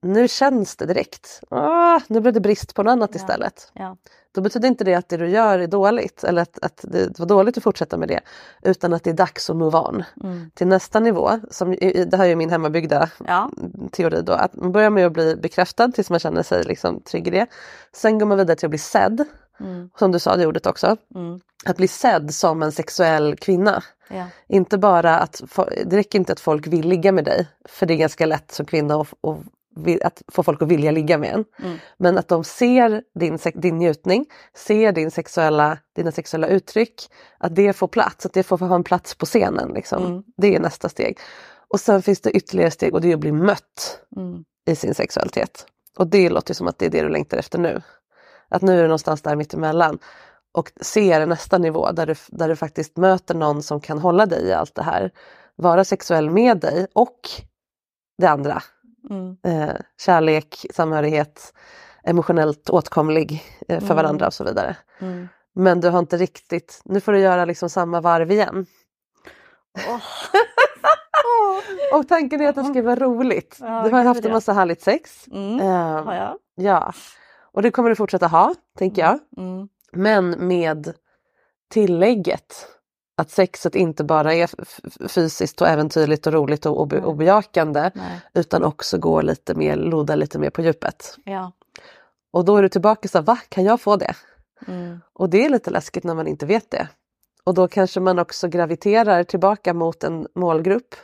Nu 0.03 0.29
känns 0.29 0.77
det 0.77 0.87
direkt. 0.87 1.41
Ah, 1.51 2.01
nu 2.09 2.21
blev 2.21 2.35
det 2.35 2.41
brist 2.41 2.75
på 2.75 2.83
något 2.83 2.91
annat 2.93 3.11
Ja. 3.13 3.17
istället. 3.21 3.71
Ja. 3.75 3.97
Då 4.35 4.41
betyder 4.41 4.69
inte 4.69 4.85
det 4.85 4.95
att 4.95 5.09
det 5.09 5.17
du 5.17 5.29
gör 5.29 5.59
är 5.59 5.67
dåligt 5.67 6.25
eller 6.25 6.43
att, 6.43 6.59
att 6.63 6.81
det 6.89 7.19
var 7.19 7.27
dåligt 7.27 7.57
att 7.57 7.63
fortsätta 7.63 7.97
med 7.97 8.09
det. 8.09 8.21
Utan 8.63 8.93
att 8.93 9.05
det 9.05 9.11
är 9.11 9.15
dags 9.15 9.51
att 9.51 9.57
move 9.57 9.79
on 9.79 10.05
Mm. 10.23 10.51
till 10.55 10.67
nästa 10.67 11.01
nivå. 11.01 11.31
Som, 11.51 11.71
det 12.07 12.17
här 12.17 12.27
är 12.27 12.37
min 12.37 12.51
hemmabyggda 12.51 13.11
Ja. 13.27 13.51
teori 13.93 14.23
då. 14.23 14.33
Att 14.33 14.55
man 14.57 14.73
börjar 14.73 14.91
med 14.91 15.07
att 15.07 15.13
bli 15.13 15.37
bekräftad 15.37 15.89
tills 15.93 16.11
man 16.11 16.19
känner 16.19 16.43
sig 16.43 16.65
liksom 16.65 17.01
trygg 17.01 17.29
i 17.29 17.31
det. 17.31 17.47
Sen 17.93 18.19
går 18.19 18.27
man 18.27 18.39
vidare 18.39 18.57
till 18.57 18.67
att 18.67 18.71
bli 18.71 18.79
sedd. 18.79 19.25
Mm. 19.61 19.91
Som 19.99 20.13
du 20.13 20.19
sa 20.19 20.37
det 20.37 20.47
ordet 20.47 20.67
också. 20.67 20.97
Mm. 21.15 21.41
Att 21.65 21.77
bli 21.77 21.89
sedd 21.89 22.35
som 22.35 22.63
en 22.63 22.73
sexuell 22.73 23.37
kvinna. 23.37 23.83
Ja. 24.09 24.27
Inte 24.49 24.79
bara 24.79 25.19
att, 25.19 25.43
det 25.87 25.97
räcker 25.97 26.19
inte 26.19 26.33
att 26.33 26.41
folk 26.41 26.67
vill 26.67 26.89
ligga 26.89 27.13
med 27.13 27.25
dig. 27.25 27.49
För 27.69 27.87
det 27.87 27.95
är 27.95 27.99
ganska 27.99 28.27
lätt 28.27 28.53
som 28.53 28.67
kvinna 28.67 28.95
att, 28.95 29.09
att, 29.23 29.39
att 30.03 30.23
få 30.29 30.43
folk 30.43 30.63
att 30.63 30.69
vilja 30.69 30.91
ligga 30.91 31.19
med 31.19 31.35
en. 31.35 31.45
Mm. 31.63 31.79
Men 31.99 32.19
att 32.19 32.29
de 32.29 32.45
ser 32.45 33.03
din, 33.15 33.39
din 33.55 33.79
njutning, 33.79 34.27
ser 34.57 34.93
din 34.93 35.11
sexuella, 35.11 35.79
dina 35.97 36.13
sexuella 36.13 36.47
uttryck. 36.47 36.95
Att 37.39 37.57
det 37.57 37.73
får 37.73 37.89
plats, 37.89 38.27
att 38.27 38.33
det 38.33 38.43
får 38.43 38.59
ha 38.59 38.75
en 38.75 38.85
plats 38.85 39.15
på 39.15 39.27
scenen. 39.27 39.73
Liksom. 39.75 40.07
Mm. 40.07 40.23
Det 40.37 40.55
är 40.57 40.61
nästa 40.61 40.89
steg. 40.89 41.19
Och 41.69 41.81
sen 41.81 42.03
finns 42.03 42.21
det 42.21 42.31
ytterligare 42.31 42.71
steg 42.71 42.95
och 42.95 43.01
det 43.01 43.11
är 43.11 43.15
att 43.15 43.21
bli 43.21 43.33
mött 43.33 43.99
Mm. 44.17 44.45
i 44.67 44.77
sin 44.77 44.95
sexualitet. 44.95 45.67
Och 45.99 46.07
det 46.07 46.31
låter 46.31 46.55
som 46.55 46.69
att 46.69 46.79
det 46.79 46.87
är 46.87 46.91
det 46.91 47.03
du 47.03 47.09
längtar 47.09 47.39
efter 47.39 47.59
nu. 47.59 47.83
Att 48.49 48.63
nu 48.63 48.73
är 48.73 48.83
du 48.83 48.89
någonstans 48.89 49.23
där 49.23 49.37
mittemellan. 49.37 49.99
Och 50.55 50.73
ser 50.81 51.27
nästa 51.27 51.59
nivå 51.59 51.93
där 51.93 52.07
du, 52.07 52.15
där 52.29 52.49
du 52.49 52.57
faktiskt 52.57 52.97
möter 52.97 53.35
någon 53.35 53.63
som 53.63 53.81
kan 53.81 53.99
hålla 53.99 54.27
dig 54.27 54.45
i 54.47 54.53
allt 54.53 54.75
det 54.75 54.83
här. 54.83 55.11
Vara 55.57 55.85
sexuell 55.85 56.31
med 56.31 56.59
dig 56.61 56.87
och 56.93 57.19
det 58.19 58.27
andra. 58.27 58.63
Mm. 59.11 59.37
Eh, 59.45 59.77
kärlek, 60.01 60.67
samhörighet, 60.75 61.55
emotionellt 62.05 62.71
åtkomlig 62.71 63.45
eh, 63.69 63.79
för 63.79 63.85
Mm. 63.87 63.97
varandra 63.97 64.27
och 64.27 64.35
så 64.35 64.45
vidare. 64.45 64.77
Mm. 65.01 65.29
Men 65.55 65.81
du 65.81 65.89
har 65.89 65.99
inte 65.99 66.17
riktigt, 66.17 66.81
nu 66.85 67.01
får 67.01 67.13
du 67.13 67.19
göra 67.19 67.45
liksom 67.45 67.71
samma 67.71 68.01
varv 68.01 68.31
igen. 68.31 68.67
Åh. 69.89 70.01
Och 71.99 72.09
tanken 72.09 72.41
är 72.41 72.49
att 72.49 72.55
det 72.55 72.65
ska 72.65 72.83
vara 72.83 72.97
roligt. 72.97 73.57
Ja, 73.61 73.83
du 73.85 73.91
har 73.91 74.05
haft 74.05 74.25
en 74.25 74.33
massa 74.33 74.53
härligt 74.53 74.83
sex. 74.83 75.27
Eh, 75.61 76.05
Har 76.05 76.15
jag? 76.15 76.39
Ja, 76.55 76.93
och 77.53 77.63
det 77.63 77.71
kommer 77.71 77.89
du 77.89 77.95
fortsätta 77.97 78.27
ha, 78.27 78.55
tänker 78.79 79.03
jag. 79.03 79.19
Mm. 79.37 79.69
Men 79.93 80.31
med 80.31 80.93
tillägget 81.71 82.67
att 83.17 83.31
sexet 83.31 83.75
inte 83.75 84.05
bara 84.05 84.35
är 84.35 84.51
fysiskt 85.09 85.61
och 85.63 85.69
äventyrligt 85.69 86.27
och 86.27 86.33
roligt 86.33 86.67
och, 86.67 86.81
och, 86.81 86.93
och 86.93 87.17
bejakande 87.17 87.91
Nej. 87.95 88.21
utan 88.35 88.65
också 88.65 88.99
går 88.99 89.23
lite 89.23 89.55
mer, 89.55 89.77
loda 89.77 90.15
lite 90.15 90.39
mer 90.39 90.51
på 90.51 90.63
djupet. 90.63 91.17
Ja. 91.25 91.53
Och 92.33 92.45
då 92.45 92.57
är 92.57 92.63
du 92.63 92.69
tillbaka 92.69 93.09
så 93.09 93.19
här, 93.19 93.25
va, 93.25 93.39
kan 93.49 93.65
jag 93.65 93.81
få 93.81 93.97
det? 93.97 94.15
Mm. 94.69 95.01
Och 95.13 95.31
det 95.31 95.45
är 95.45 95.49
lite 95.49 95.71
läskigt 95.71 96.05
när 96.05 96.15
man 96.15 96.27
inte 96.27 96.47
vet 96.47 96.71
det. 96.71 96.89
Och 97.45 97.55
då 97.55 97.69
kanske 97.69 98.01
man 98.01 98.19
också 98.19 98.49
graviterar 98.49 99.25
tillbaka 99.25 99.75
mot 99.75 100.05
en 100.05 100.27
målgrupp 100.35 100.95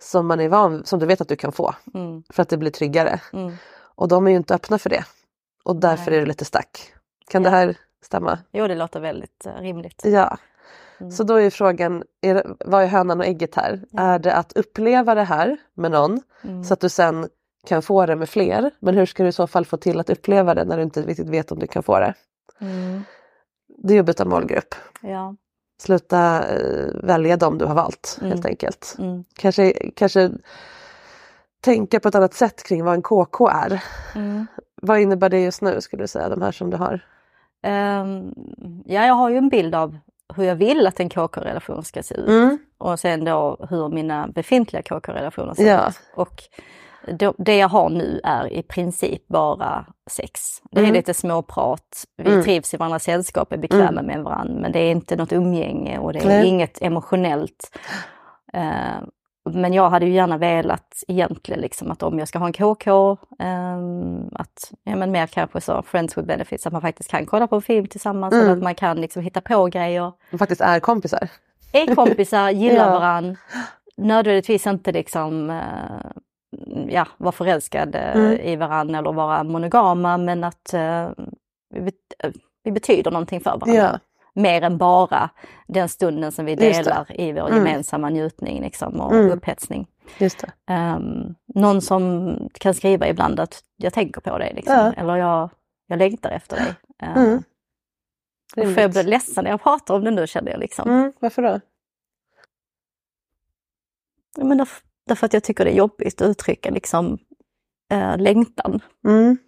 som 0.00 0.26
man 0.26 0.40
är 0.40 0.48
van 0.48 0.84
som 0.84 0.98
du 0.98 1.06
vet 1.06 1.20
att 1.20 1.28
du 1.28 1.36
kan 1.36 1.52
få 1.52 1.74
Mm. 1.94 2.22
för 2.30 2.42
att 2.42 2.48
det 2.48 2.56
blir 2.56 2.70
tryggare. 2.70 3.20
Mm. 3.32 3.52
Och 3.94 4.08
de 4.08 4.26
är 4.26 4.30
ju 4.30 4.36
inte 4.36 4.54
öppna 4.54 4.78
för 4.78 4.90
det. 4.90 5.04
Och 5.64 5.76
därför 5.76 6.10
Nej. 6.10 6.16
är 6.16 6.20
du 6.20 6.26
lite 6.26 6.44
stack. 6.44 6.92
Kan 7.30 7.44
Ja. 7.44 7.50
det 7.50 7.56
här 7.56 7.76
stämma? 8.04 8.38
Jo, 8.52 8.66
det 8.66 8.74
låter 8.74 9.00
väldigt 9.00 9.46
eh, 9.46 9.52
rimligt. 9.54 10.02
Ja. 10.04 10.36
Mm. 11.00 11.10
Så 11.10 11.24
då 11.24 11.34
är 11.34 11.50
frågan, 11.50 12.02
är 12.20 12.34
det, 12.34 12.46
vad 12.64 12.82
är 12.82 12.86
hönan 12.86 13.20
och 13.20 13.26
ägget 13.26 13.54
här? 13.54 13.84
Ja. 13.90 14.00
Är 14.02 14.18
det 14.18 14.34
att 14.34 14.52
uppleva 14.52 15.14
det 15.14 15.24
här 15.24 15.56
med 15.74 15.90
någon 15.90 16.20
Mm. 16.44 16.64
så 16.64 16.74
att 16.74 16.80
du 16.80 16.88
sen 16.88 17.28
kan 17.66 17.82
få 17.82 18.06
det 18.06 18.16
med 18.16 18.28
fler? 18.28 18.70
Men 18.80 18.94
hur 18.94 19.06
ska 19.06 19.22
du 19.22 19.28
i 19.28 19.32
så 19.32 19.46
fall 19.46 19.64
få 19.64 19.76
till 19.76 20.00
att 20.00 20.10
uppleva 20.10 20.54
det 20.54 20.64
när 20.64 20.76
du 20.76 20.82
inte 20.82 21.02
riktigt 21.02 21.28
vet 21.28 21.52
om 21.52 21.58
du 21.58 21.66
kan 21.66 21.82
få 21.82 21.98
det? 21.98 22.14
Mm. 22.60 23.02
Det 23.78 23.94
är 23.94 24.00
att 24.00 24.06
byta 24.06 24.24
målgrupp. 24.24 24.74
Ja. 25.02 25.36
Sluta 25.80 26.48
eh, 26.48 26.86
välja 27.02 27.36
dem 27.36 27.58
du 27.58 27.64
har 27.64 27.74
valt 27.74 28.16
Mm. 28.20 28.32
helt 28.32 28.46
enkelt. 28.46 28.96
Mm. 28.98 29.24
Kanske, 29.34 29.90
kanske 29.90 30.30
tänka 31.60 32.00
på 32.00 32.08
ett 32.08 32.14
annat 32.14 32.34
sätt 32.34 32.62
kring 32.62 32.84
vad 32.84 32.94
en 32.94 33.02
KK 33.02 33.48
är. 33.48 33.82
Mm. 34.14 34.46
Vad 34.82 35.00
innebär 35.00 35.28
det 35.28 35.40
just 35.40 35.62
nu 35.62 35.80
skulle 35.80 36.02
du 36.02 36.08
säga, 36.08 36.28
de 36.28 36.42
här 36.42 36.52
som 36.52 36.70
du 36.70 36.76
har? 36.76 37.00
Ehm, 37.62 38.32
ja, 38.86 39.06
jag 39.06 39.14
har 39.14 39.30
ju 39.30 39.36
en 39.36 39.48
bild 39.48 39.74
av 39.74 39.98
hur 40.36 40.44
jag 40.44 40.54
vill 40.56 40.86
att 40.86 41.00
en 41.00 41.08
KK-relation 41.08 41.84
ska 41.84 42.02
se 42.02 42.14
ut. 42.14 42.28
Mm. 42.28 42.58
Och 42.78 43.00
sen 43.00 43.24
då 43.24 43.66
hur 43.70 43.88
mina 43.88 44.26
befintliga 44.28 44.82
KK-relationer 44.82 45.54
ser 45.54 45.66
Ja. 45.66 45.88
ut. 45.88 46.00
Och 46.14 46.42
då, 47.18 47.34
det 47.38 47.56
jag 47.56 47.68
har 47.68 47.90
nu 47.90 48.20
är 48.24 48.52
i 48.52 48.62
princip 48.62 49.28
bara 49.28 49.86
sex. 50.10 50.40
Det 50.70 50.78
är 50.78 50.82
Mm. 50.84 50.94
lite 50.94 51.14
småprat, 51.14 52.04
vi 52.16 52.30
Mm. 52.32 52.44
trivs 52.44 52.74
i 52.74 52.76
varandras 52.76 53.02
sällskap, 53.04 53.52
är 53.52 53.56
bekväma 53.56 54.02
med 54.02 54.22
varandra. 54.24 54.60
Men 54.60 54.72
det 54.72 54.78
är 54.78 54.90
inte 54.90 55.16
något 55.16 55.32
umgänge 55.32 55.98
och 55.98 56.12
det 56.12 56.18
är 56.18 56.26
Nej. 56.26 56.46
inget 56.48 56.82
emotionellt. 56.82 57.76
Eh, 58.52 59.00
men 59.54 59.72
jag 59.72 59.90
hade 59.90 60.06
ju 60.06 60.12
gärna 60.12 60.38
velat 60.38 61.04
egentligen 61.08 61.60
liksom 61.60 61.90
att 61.90 62.02
om 62.02 62.18
jag 62.18 62.28
ska 62.28 62.38
ha 62.38 62.46
en 62.46 62.52
KK, 62.52 63.16
ehm, 63.38 64.28
att 64.32 64.72
ja, 64.84 64.96
men 64.96 65.12
mer 65.12 65.26
kanske 65.26 65.60
så 65.60 65.82
friends 65.82 66.18
with 66.18 66.26
benefits, 66.28 66.66
att 66.66 66.72
man 66.72 66.82
faktiskt 66.82 67.10
kan 67.10 67.26
kolla 67.26 67.46
på 67.46 67.56
en 67.56 67.62
film 67.62 67.86
tillsammans 67.86 68.32
Mm. 68.34 68.44
eller 68.44 68.56
att 68.56 68.62
man 68.62 68.74
kan 68.74 69.00
liksom 69.00 69.22
hitta 69.22 69.40
på 69.40 69.66
grejer 69.66 70.12
De 70.30 70.38
faktiskt 70.38 70.60
är 70.60 70.80
kompisar. 70.80 71.28
är 71.72 71.94
kompisar, 71.94 72.50
gillar 72.60 72.86
Ja. 72.92 72.98
varann. 72.98 73.36
Nödvändigtvis 73.96 74.66
inte 74.66 74.92
liksom 74.92 75.50
eh, 75.50 76.10
ja, 76.88 77.06
vara 77.18 77.32
förälskad 77.32 77.94
eh, 77.94 78.16
Mm. 78.16 78.32
i 78.40 78.56
varann 78.56 78.94
eller 78.94 79.12
vara 79.12 79.44
monogama 79.44 80.16
men 80.18 80.44
att 80.44 80.74
eh, 80.74 81.08
vi 82.64 82.72
betyder 82.72 83.10
någonting 83.10 83.40
för 83.40 83.50
varandra. 83.50 83.74
Ja. 83.74 83.98
Mer 84.40 84.62
än 84.62 84.78
bara 84.78 85.30
den 85.66 85.88
stunden 85.88 86.32
som 86.32 86.44
vi 86.44 86.54
delar 86.54 87.20
i 87.20 87.32
vår 87.32 87.40
Mm. 87.48 87.56
gemensamma 87.56 88.08
njutning 88.10 88.62
liksom, 88.62 89.00
och 89.00 89.14
Mm. 89.14 89.30
upphetsning. 89.30 89.86
Um, 90.70 91.34
någon 91.54 91.82
som 91.82 92.36
kan 92.52 92.74
skriva 92.74 93.08
ibland 93.08 93.40
att 93.40 93.64
jag 93.76 93.92
tänker 93.92 94.20
på 94.20 94.38
dig 94.38 94.52
liksom, 94.54 94.74
Ja. 94.76 94.92
eller 94.92 95.16
jag, 95.16 95.50
jag 95.86 95.98
längtar 95.98 96.30
efter 96.30 96.56
dig. 96.56 96.74
Uh, 97.02 97.16
Mm. 97.22 97.42
Jag 98.76 98.90
blir 98.90 99.02
ledsen 99.04 99.44
när 99.44 99.50
jag 99.50 99.62
pratar 99.62 99.94
om 99.94 100.04
det 100.04 100.10
nu 100.10 100.26
känner 100.26 100.50
jag 100.50 100.60
liksom. 100.60 100.90
Mm, 100.90 101.12
varför 101.20 101.42
då? 101.42 101.60
Ja, 104.36 104.44
Men 104.44 104.58
därför, 104.58 104.82
därför 105.06 105.26
att 105.26 105.32
jag 105.32 105.42
tycker 105.44 105.64
det 105.64 105.70
är 105.70 105.76
jobbigt 105.76 106.20
att 106.20 106.28
uttrycka 106.28 106.70
liksom 106.70 107.18
eh, 107.92 108.18
längtan. 108.18 108.80
Mm. 109.04 109.38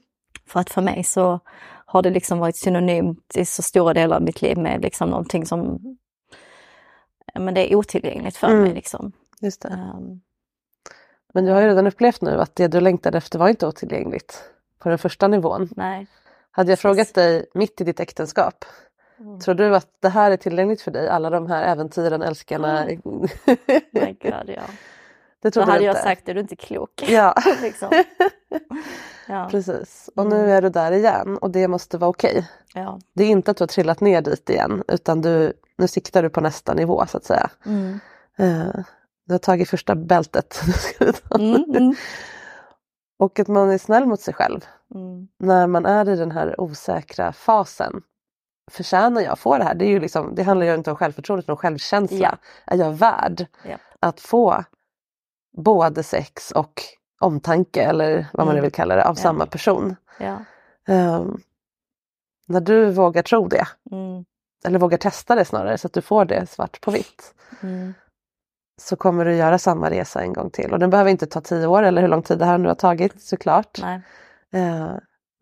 För 0.46 0.60
att 0.60 0.70
för 0.70 0.82
mig 0.82 1.04
så 1.04 1.40
har 1.92 2.02
det 2.02 2.10
liksom 2.10 2.38
varit 2.38 2.56
synonymt 2.56 3.36
i 3.36 3.44
så 3.44 3.62
stora 3.62 3.94
delar 3.94 4.16
av 4.16 4.22
mitt 4.22 4.42
liv 4.42 4.58
med 4.58 4.82
liksom 4.82 5.10
någonting 5.10 5.46
som 5.46 5.78
men 7.34 7.54
det 7.54 7.72
är 7.72 7.76
otillgängligt 7.76 8.36
för 8.36 8.46
Mm. 8.46 8.62
mig. 8.62 8.74
Liksom. 8.74 9.12
Just. 9.40 9.64
Ehm, 9.64 10.20
Men 11.34 11.44
du 11.44 11.52
har 11.52 11.60
ju 11.60 11.66
redan 11.66 11.86
upplevt 11.86 12.20
nu 12.20 12.40
att 12.40 12.56
det 12.56 12.68
du 12.68 12.80
längtade 12.80 13.18
efter 13.18 13.38
var 13.38 13.48
inte 13.48 13.66
otillgängligt 13.66 14.42
på 14.78 14.88
den 14.88 14.98
första 14.98 15.28
nivån. 15.28 15.68
nej. 15.76 16.06
Hade 16.50 16.70
jag 16.72 16.78
Precis. 16.78 16.82
frågat 16.82 17.14
dig 17.14 17.46
mitt 17.54 17.80
i 17.80 17.84
ditt 17.84 18.00
äktenskap, 18.00 18.64
Mm. 19.18 19.40
tror 19.40 19.54
du 19.54 19.76
att 19.76 19.88
det 20.00 20.08
här 20.08 20.30
är 20.30 20.36
tillgängligt 20.36 20.82
för 20.82 20.90
dig? 20.90 21.08
Alla 21.08 21.30
de 21.30 21.46
här 21.46 21.62
äventyren, 21.62 22.22
älskarna? 22.22 22.84
My 23.92 24.16
God, 24.22 24.48
ja. 24.56 24.62
Det 25.42 25.48
Då 25.48 25.50
tror 25.50 25.64
du 25.64 25.70
hade 25.72 25.84
inte? 25.84 25.96
jag 25.98 26.04
sagt, 26.04 26.28
är 26.28 26.34
du 26.34 26.40
inte 26.40 26.56
klok? 26.56 27.04
Ja, 27.08 27.34
liksom. 27.62 27.90
ja. 29.28 29.48
precis. 29.50 30.10
Och 30.16 30.24
Mm. 30.26 30.38
nu 30.38 30.50
är 30.52 30.62
du 30.62 30.68
där 30.68 30.92
igen 30.92 31.38
och 31.38 31.50
det 31.50 31.68
måste 31.68 31.98
vara 31.98 32.10
okej. 32.10 32.48
ja. 32.74 32.98
Det 33.14 33.24
är 33.24 33.28
inte 33.28 33.50
att 33.50 33.56
du 33.56 33.62
har 33.62 33.68
trillat 33.68 34.00
ner 34.00 34.20
dit 34.22 34.50
igen 34.50 34.82
utan 34.88 35.20
du, 35.20 35.52
nu 35.78 35.88
siktar 35.88 36.22
du 36.22 36.30
på 36.30 36.40
nästa 36.40 36.74
nivå 36.74 37.06
så 37.06 37.16
att 37.16 37.24
säga. 37.24 37.50
Mm. 37.66 38.00
Eh, 38.38 38.84
du 39.26 39.34
har 39.34 39.38
tagit 39.38 39.68
första 39.70 39.94
bältet. 39.94 40.60
Mm, 41.34 41.54
mm, 41.76 41.94
Och 43.18 43.38
att 43.40 43.48
man 43.48 43.70
är 43.70 43.78
snäll 43.78 44.06
mot 44.06 44.20
sig 44.20 44.34
själv 44.34 44.60
mm, 44.94 45.28
när 45.38 45.66
man 45.66 45.86
är 45.86 46.08
i 46.08 46.16
den 46.16 46.30
här 46.30 46.60
osäkra 46.60 47.32
fasen. 47.32 48.02
förtjänar 48.70 49.20
jag 49.20 49.32
att 49.32 49.38
få 49.38 49.58
det 49.58 49.64
här? 49.64 49.74
Det, 49.74 49.84
är 49.84 49.88
ju 49.88 50.00
liksom, 50.00 50.34
det 50.34 50.42
handlar 50.42 50.66
ju 50.66 50.74
inte 50.74 50.90
om 50.90 50.96
självförtroende 50.96 51.42
utan 51.42 51.52
om 51.52 51.56
självkänsla. 51.56 52.18
Ja. 52.18 52.36
Är 52.74 52.76
jag 52.78 52.90
värd 52.92 53.46
Japp. 53.68 53.80
att 54.00 54.20
få 54.20 54.64
både 55.52 56.02
sex 56.02 56.50
och 56.50 56.82
omtanke 57.20 57.82
eller 57.82 58.26
vad 58.32 58.46
man 58.46 58.54
nu 58.54 58.58
Mm. 58.58 58.62
vill 58.62 58.72
kalla 58.72 58.96
det 58.96 59.04
av 59.04 59.14
samma 59.14 59.46
person? 59.46 59.96
Ehm, 60.88 61.40
när 62.46 62.60
du 62.60 62.90
vågar 62.90 63.22
tro 63.22 63.48
det, 63.48 63.64
Mm. 63.90 64.24
eller 64.64 64.78
vågar 64.78 64.98
testa 64.98 65.34
det 65.34 65.44
snarare 65.44 65.78
så 65.78 65.86
att 65.86 65.92
du 65.92 66.02
får 66.02 66.24
det 66.24 66.46
svart 66.46 66.80
på 66.80 66.90
vitt 66.90 67.34
Mm. 67.62 67.94
så 68.80 68.96
kommer 68.96 69.24
du 69.24 69.34
göra 69.36 69.58
samma 69.58 69.90
resa 69.90 70.22
en 70.22 70.32
gång 70.32 70.50
till. 70.50 70.72
Och 70.72 70.78
den 70.78 70.90
behöver 70.90 71.10
inte 71.10 71.26
ta 71.26 71.40
tio 71.40 71.66
år 71.66 71.82
eller 71.82 72.02
hur 72.02 72.08
lång 72.08 72.22
tid 72.22 72.38
det 72.38 72.44
här 72.44 72.58
nu 72.58 72.68
har 72.68 72.74
tagit 72.74 73.22
såklart. 73.22 73.78
Nej. 73.82 74.00
Eh, 74.52 74.90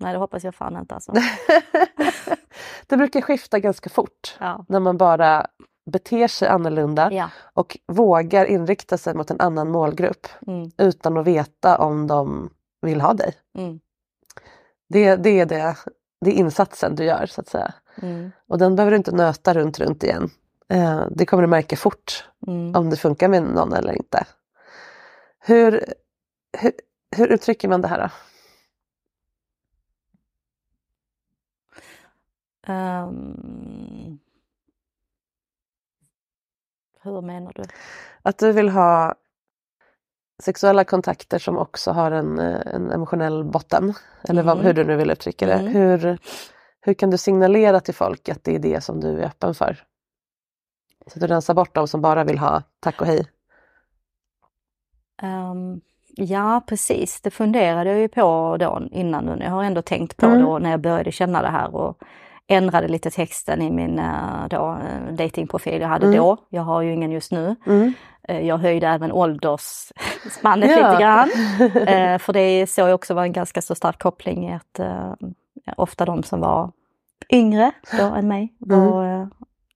Nej, 0.03 0.13
det 0.13 0.19
hoppas 0.19 0.45
jag 0.45 0.55
fan 0.55 0.77
inte 0.77 0.95
alltså. 0.95 1.13
det 2.87 2.97
brukar 2.97 3.21
skifta 3.21 3.59
ganska 3.59 3.91
fort 3.91 4.37
Ja. 4.41 4.65
när 4.69 4.81
man 4.81 4.97
bara 4.97 5.47
beter 5.91 6.29
sig 6.29 6.49
annorlunda 6.49 7.13
Ja. 7.13 7.31
och 7.55 7.79
vågar 7.87 8.45
inrikta 8.45 8.99
sig 8.99 9.15
mot 9.15 9.31
en 9.31 9.41
annan 9.41 9.71
målgrupp 9.71 10.27
Mm. 10.47 10.71
utan 10.79 11.17
att 11.17 11.27
veta 11.27 11.79
om 11.79 12.07
de 12.07 12.51
vill 12.83 13.01
ha 13.01 13.15
dig. 13.15 13.35
Mm. 13.59 13.81
Det, 14.89 15.17
det, 15.17 15.41
är 15.41 15.47
det, 15.47 15.77
det 16.21 16.31
är 16.31 16.35
insatsen 16.35 16.95
du 16.95 17.05
gör 17.05 17.27
så 17.27 17.41
att 17.41 17.49
säga. 17.49 17.75
Mm. 18.03 18.33
Och 18.47 18.59
den 18.59 18.77
behöver 18.77 18.91
du 18.91 18.97
inte 18.97 19.13
nöta 19.15 19.55
runt 19.55 19.79
runt 19.79 20.05
igen. 20.05 20.31
Eh, 20.69 21.03
det 21.11 21.27
kommer 21.27 21.43
du 21.43 21.47
märka 21.47 21.77
fort 21.77 22.27
Mm. 22.47 22.75
om 22.77 22.91
det 22.91 22.97
funkar 22.97 23.29
med 23.29 23.43
någon 23.43 23.73
eller 23.73 23.93
inte. 23.93 24.25
Hur, 25.39 25.85
hur, 26.59 26.73
hur 27.17 27.27
uttrycker 27.29 27.69
man 27.69 27.81
det 27.81 27.89
här 27.89 27.99
då? 27.99 28.09
Ehm. 32.73 34.19
Hur 37.03 37.21
menar 37.23 37.53
du? 37.55 37.63
Att 38.23 38.39
du 38.39 38.53
vill 38.53 38.69
ha 38.69 39.15
sexuella 40.43 40.85
kontakter 40.85 41.39
som 41.39 41.59
också 41.59 41.91
har 41.91 42.11
en, 42.11 42.39
eh, 42.39 42.75
en 42.75 42.91
emotionell 42.91 43.45
botten. 43.45 43.95
Eller 44.29 44.43
vad, 44.43 44.55
Mm. 44.55 44.67
hur 44.67 44.73
du 44.75 44.85
nu 44.85 44.97
vill 44.97 45.11
uttrycka 45.11 45.47
det. 45.47 45.53
Mm. 45.55 45.73
Hur, 45.73 46.19
hur 46.81 46.95
kan 46.95 47.11
du 47.11 47.19
signalera 47.19 47.81
till 47.81 47.95
folk 47.95 48.29
att 48.29 48.45
det 48.45 48.55
är 48.55 48.59
det 48.59 48.81
som 48.81 49.01
du 49.01 49.21
är 49.21 49.27
öppen 49.27 49.55
för? 49.55 49.85
Så 51.07 51.13
att 51.17 51.21
du 51.21 51.27
rensar 51.27 51.55
bort 51.55 51.75
de 51.75 51.89
som 51.89 52.01
bara 52.03 52.25
vill 52.25 52.39
ha 52.39 52.63
tack 52.81 53.01
och 53.01 53.07
hej. 53.07 53.27
Ehm, 55.23 55.81
ja, 56.17 56.63
precis. 56.67 57.21
Det 57.21 57.31
funderade 57.31 57.91
jag 57.91 57.99
ju 57.99 58.09
på 58.09 58.57
då 58.61 58.83
innan 58.91 59.25
nu. 59.25 59.39
Jag 59.45 59.51
har 59.51 59.65
ändå 59.65 59.83
tänkt 59.83 60.17
på 60.17 60.27
Mm. 60.27 60.43
då 60.43 60.59
när 60.59 60.71
jag 60.71 60.81
började 60.81 61.13
känna 61.13 61.43
det 61.43 61.49
här 61.49 61.75
och 61.75 61.99
ändrade 62.51 62.89
lite 62.89 63.11
texten 63.11 63.63
i 63.63 63.71
min 63.71 63.99
eh, 63.99 64.47
då, 64.51 64.79
datingprofil 65.11 65.81
jag 65.81 65.89
hade 65.89 66.07
Mm. 66.07 66.19
då. 66.19 66.37
Jag 66.49 66.63
har 66.63 66.83
ju 66.83 66.93
ingen 66.93 67.11
just 67.11 67.33
nu. 67.33 67.57
Mm. 67.67 67.93
Eh, 68.29 68.47
Jag 68.47 68.59
höjde 68.59 68.89
även 68.89 69.13
åldersspannet 69.13 70.71
Ja. 70.79 70.91
lite 70.91 71.03
grann. 71.03 71.31
Eh, 71.89 72.19
för 72.19 72.33
det 72.33 72.67
såg 72.71 72.89
jag 72.89 72.95
också 72.95 73.15
var 73.15 73.23
en 73.23 73.33
ganska 73.33 73.63
så 73.63 73.75
stark 73.75 73.99
koppling 73.99 74.49
i 74.51 74.55
att 74.55 74.81
ofta 75.77 76.05
de 76.05 76.23
som 76.23 76.41
var 76.41 76.73
yngre 77.33 77.73
då 77.99 78.03
än 78.05 78.29
mig 78.29 78.55
var 78.59 79.21
eh, 79.21 79.27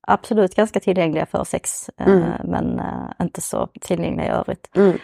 absolut 0.01 0.55
ganska 0.55 0.79
tillgängliga 0.79 1.25
för 1.25 1.43
sex 1.43 1.89
Mm. 1.97 2.23
men 2.43 2.81
inte 3.21 3.41
så 3.41 3.67
tillgängliga 3.81 4.27
i 4.27 4.29
övrigt. 4.29 4.69
Mm. 4.75 4.97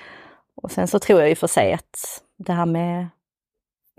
Och 0.55 0.71
sen 0.71 0.87
så 0.87 0.99
tror 0.99 1.19
jag 1.19 1.29
ju 1.29 1.35
för 1.35 1.47
sig 1.47 1.73
att 1.73 2.21
det 2.37 2.53
här 2.53 2.65
med 2.65 3.07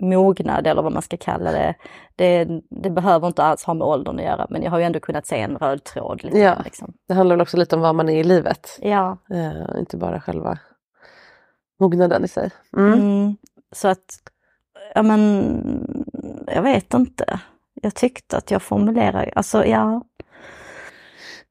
mognad 0.03 0.67
eller 0.67 0.81
vad 0.81 0.91
man 0.93 1.01
ska 1.01 1.17
kalla 1.17 1.51
det, 1.51 1.75
det, 2.15 2.47
det 2.69 2.89
behöver 2.89 3.27
inte 3.27 3.43
alls 3.43 3.63
ha 3.63 3.73
med 3.73 3.87
åldern 3.87 4.19
att 4.19 4.25
göra 4.25 4.47
men 4.49 4.63
jag 4.63 4.71
har 4.71 4.77
ju 4.79 4.83
ändå 4.85 4.99
kunnat 4.99 5.25
se 5.25 5.39
en 5.41 5.57
röd 5.57 5.83
tråd. 5.83 6.23
Lite, 6.23 6.37
Ja. 6.39 6.61
liksom. 6.63 6.93
Det 7.07 7.13
handlar 7.13 7.35
väl 7.35 7.41
också 7.41 7.57
lite 7.57 7.75
om 7.75 7.81
vad 7.81 7.95
man 7.95 8.09
är 8.09 8.19
i 8.19 8.23
livet. 8.23 8.77
ja. 8.81 9.17
Eh, 9.31 9.79
inte 9.79 9.97
bara 9.97 10.21
själva 10.21 10.57
mognaden 11.79 12.23
i 12.25 12.27
sig. 12.27 12.49
Mm. 12.77 12.93
Mm, 12.93 13.35
så 13.71 13.87
att, 13.87 14.05
ja 14.95 15.03
men, 15.03 15.95
jag 16.47 16.61
vet 16.61 16.93
inte. 16.93 17.39
Jag 17.81 17.95
tyckte 17.95 18.37
att 18.37 18.51
jag 18.51 18.61
formulerade, 18.61 19.31
alltså 19.35 19.65
ja. 19.65 20.03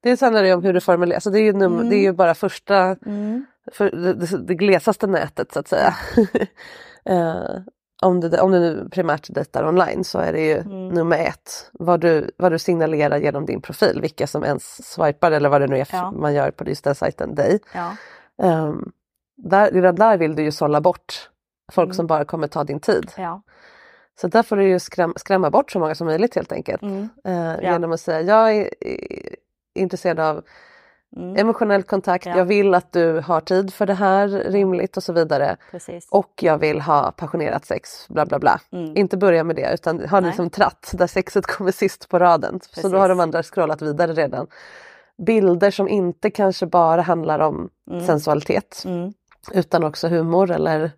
Det 0.00 0.20
handlar 0.20 0.44
ju 0.44 0.54
om 0.54 0.62
hur 0.64 0.72
du 0.72 0.80
formulerar, 0.80 1.16
alltså 1.16 1.30
det, 1.30 1.38
är 1.38 1.42
ju 1.42 1.52
num- 1.52 1.74
Mm. 1.76 1.88
det 1.90 1.96
är 1.96 2.02
ju 2.02 2.12
bara 2.12 2.34
första 2.34 2.76
Mm, 3.06 3.46
för 3.72 3.90
det, 3.90 4.14
det, 4.14 4.38
det 4.46 4.54
glesaste 4.54 5.06
nätet 5.06 5.52
så 5.52 5.58
att 5.60 5.68
säga. 5.68 5.94
eh, 7.04 7.60
om, 8.02 8.20
du, 8.20 8.38
om 8.38 8.52
du 8.52 8.58
nu 8.60 8.88
primärt 8.90 9.34
dejtar 9.34 9.68
online 9.68 10.04
så 10.04 10.18
är 10.18 10.32
det 10.32 10.40
ju 10.40 10.58
Mm. 10.58 10.88
nummer 10.88 11.18
ett 11.18 11.70
vad 11.72 12.00
du, 12.00 12.30
vad 12.36 12.52
du 12.52 12.58
signalerar 12.58 13.18
genom 13.18 13.46
din 13.46 13.60
profil, 13.60 14.00
vilka 14.00 14.26
som 14.26 14.44
ens 14.44 14.92
swipar 14.92 15.32
eller 15.32 15.48
vad 15.48 15.60
det 15.60 15.66
nu 15.66 15.78
är 15.78 15.88
Ja. 15.92 16.10
man 16.10 16.34
gör 16.34 16.50
på 16.50 16.64
just 16.68 16.84
den 16.84 16.94
sajten, 16.94 17.34
dig. 17.34 17.58
ja. 17.74 17.96
Um, 18.42 18.92
där, 19.36 19.70
redan 19.70 19.94
där 19.94 20.16
vill 20.16 20.34
du 20.36 20.42
ju 20.42 20.52
sålla 20.52 20.80
bort 20.80 21.30
folk 21.72 21.86
Mm. 21.86 21.94
som 21.94 22.06
bara 22.06 22.24
kommer 22.24 22.46
ta 22.48 22.64
din 22.64 22.80
tid. 22.80 23.10
ja. 23.16 23.42
Så 24.20 24.28
där 24.28 24.42
får 24.42 24.56
du 24.56 24.68
ju 24.68 24.78
skräm, 24.78 25.12
skrämma 25.16 25.50
bort 25.50 25.70
så 25.72 25.78
många 25.78 25.94
som 25.94 26.06
möjligt 26.06 26.34
helt 26.34 26.52
enkelt. 26.52 26.82
Mm, 26.82 27.08
Ja. 27.24 27.60
Genom 27.62 27.92
att 27.92 28.00
säga 28.00 28.20
jag 28.20 28.56
är, 28.56 28.70
är 28.84 29.34
intresserad 29.74 30.20
av 30.20 30.44
mm, 31.16 31.37
emotionell 31.37 31.83
kontakt, 31.83 32.27
Ja. 32.27 32.37
jag 32.37 32.44
vill 32.44 32.75
att 32.75 32.92
du 32.92 33.20
har 33.20 33.40
tid 33.40 33.75
för 33.75 33.87
det 33.87 33.94
här 33.94 34.29
rimligt 34.29 34.96
och 34.96 35.03
så 35.03 35.12
vidare. 35.12 35.57
precis. 35.70 36.09
Och 36.11 36.33
jag 36.40 36.59
vill 36.59 36.81
ha 36.81 37.12
passionerat 37.12 37.64
sex, 37.66 38.09
bla 38.09 38.27
bla 38.27 38.38
bla. 38.38 38.61
Mm, 38.72 38.96
Inte 38.96 39.16
börja 39.16 39.44
med 39.44 39.57
det 39.57 39.75
utan 39.75 40.09
ha 40.09 40.20
Nej. 40.20 40.29
liksom 40.29 40.51
tratt 40.51 40.90
där 40.94 41.07
sexet 41.07 41.46
kommer 41.46 41.72
sist 41.72 42.09
på 42.09 42.18
raden. 42.18 42.61
Så 42.62 42.68
Precis. 42.75 42.90
då 42.92 42.98
har 42.98 43.09
de 43.09 43.20
andra 43.20 43.42
scrollat 43.42 43.83
vidare 43.83 44.12
redan. 44.12 44.46
Bilder 45.27 45.70
som 45.70 45.88
inte 45.88 46.31
kanske 46.31 46.66
bara 46.66 47.01
handlar 47.03 47.38
om 47.38 47.68
Mm. 47.90 48.07
sensualitet 48.07 48.83
mm, 48.87 49.12
utan 49.53 49.85
också 49.85 50.09
humor 50.09 50.51
eller 50.51 50.90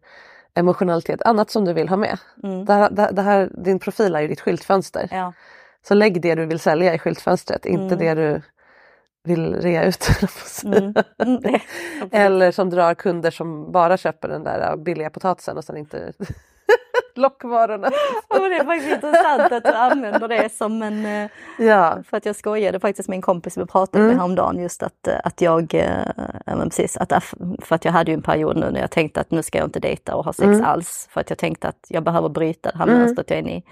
emotionalitet, 0.54 1.22
annat 1.22 1.50
som 1.50 1.64
du 1.64 1.72
vill 1.72 1.88
ha 1.88 1.96
med. 1.96 2.18
mm, 2.42 2.64
Det 2.64 2.72
här, 2.72 2.90
det, 2.90 3.08
det 3.12 3.22
här, 3.22 3.50
din 3.64 3.78
profil 3.78 4.14
är 4.14 4.20
ju 4.20 4.28
ditt 4.28 4.40
skyltfönster. 4.40 5.08
ja. 5.10 5.32
Så 5.88 5.94
lägg 5.94 6.20
det 6.22 6.34
du 6.34 6.46
vill 6.46 6.58
sälja 6.60 6.94
i 6.94 6.98
skyltfönstret, 6.98 7.66
inte 7.66 7.94
Mm. 7.94 7.98
det 7.98 8.14
du 8.14 8.42
vill 9.24 9.54
rea 9.54 9.84
ut. 9.84 10.08
Mm, 10.64 10.94
mm, 11.18 11.60
Eller 12.10 12.50
som 12.52 12.70
drar 12.70 12.94
kunder 12.94 13.30
som 13.30 13.72
bara 13.72 13.96
köper 13.96 14.28
den 14.28 14.44
där 14.44 14.70
äh, 14.70 14.76
billiga 14.76 15.10
potatisen 15.10 15.56
och 15.56 15.64
sen 15.64 15.76
inte 15.76 16.12
lockvarorna. 17.14 17.90
Ja, 18.28 18.38
det 18.48 18.56
är 18.56 18.64
faktiskt 18.64 18.94
intressant 18.94 19.52
att 19.52 19.64
du 19.64 19.70
använder 19.70 20.28
det 20.28 20.52
som 20.52 20.82
en... 20.82 21.06
eh, 21.06 21.30
Ja, 21.58 21.98
För 22.08 22.16
att 22.16 22.26
jag 22.26 22.36
skojade 22.36 22.80
faktiskt 22.80 23.08
med 23.08 23.16
en 23.16 23.22
kompis 23.22 23.58
vi 23.58 23.66
pratade 23.66 23.98
Mm. 23.98 24.08
med 24.08 24.16
häromdagen 24.16 24.58
just 24.62 24.82
att, 24.82 25.06
eh, 25.08 25.14
att 25.24 25.40
jag, 25.40 25.74
ja 26.46 26.56
men 26.56 26.68
precis, 26.70 26.96
att, 26.96 27.12
för 27.62 27.74
att 27.74 27.84
jag 27.84 27.92
hade 27.92 28.10
ju 28.10 28.14
en 28.14 28.22
period 28.22 28.56
nu 28.56 28.70
när 28.70 28.80
jag 28.80 28.90
tänkte 28.90 29.20
att 29.20 29.30
nu 29.30 29.42
ska 29.42 29.58
jag 29.58 29.66
inte 29.66 29.80
dejta 29.80 30.14
och 30.16 30.24
ha 30.24 30.32
sex 30.32 30.46
Mm. 30.46 30.64
alls. 30.64 31.08
För 31.10 31.20
att 31.20 31.30
jag 31.30 31.38
tänkte 31.38 31.68
att 31.68 31.86
jag 31.88 32.02
behöver 32.04 32.28
bryta 32.28 32.70
det 32.70 32.78
här 32.78 32.86
Mm. 32.86 32.98
mönstret 32.98 33.30
jag 33.30 33.36
är 33.38 33.42
inne 33.42 33.56
i. 33.56 33.62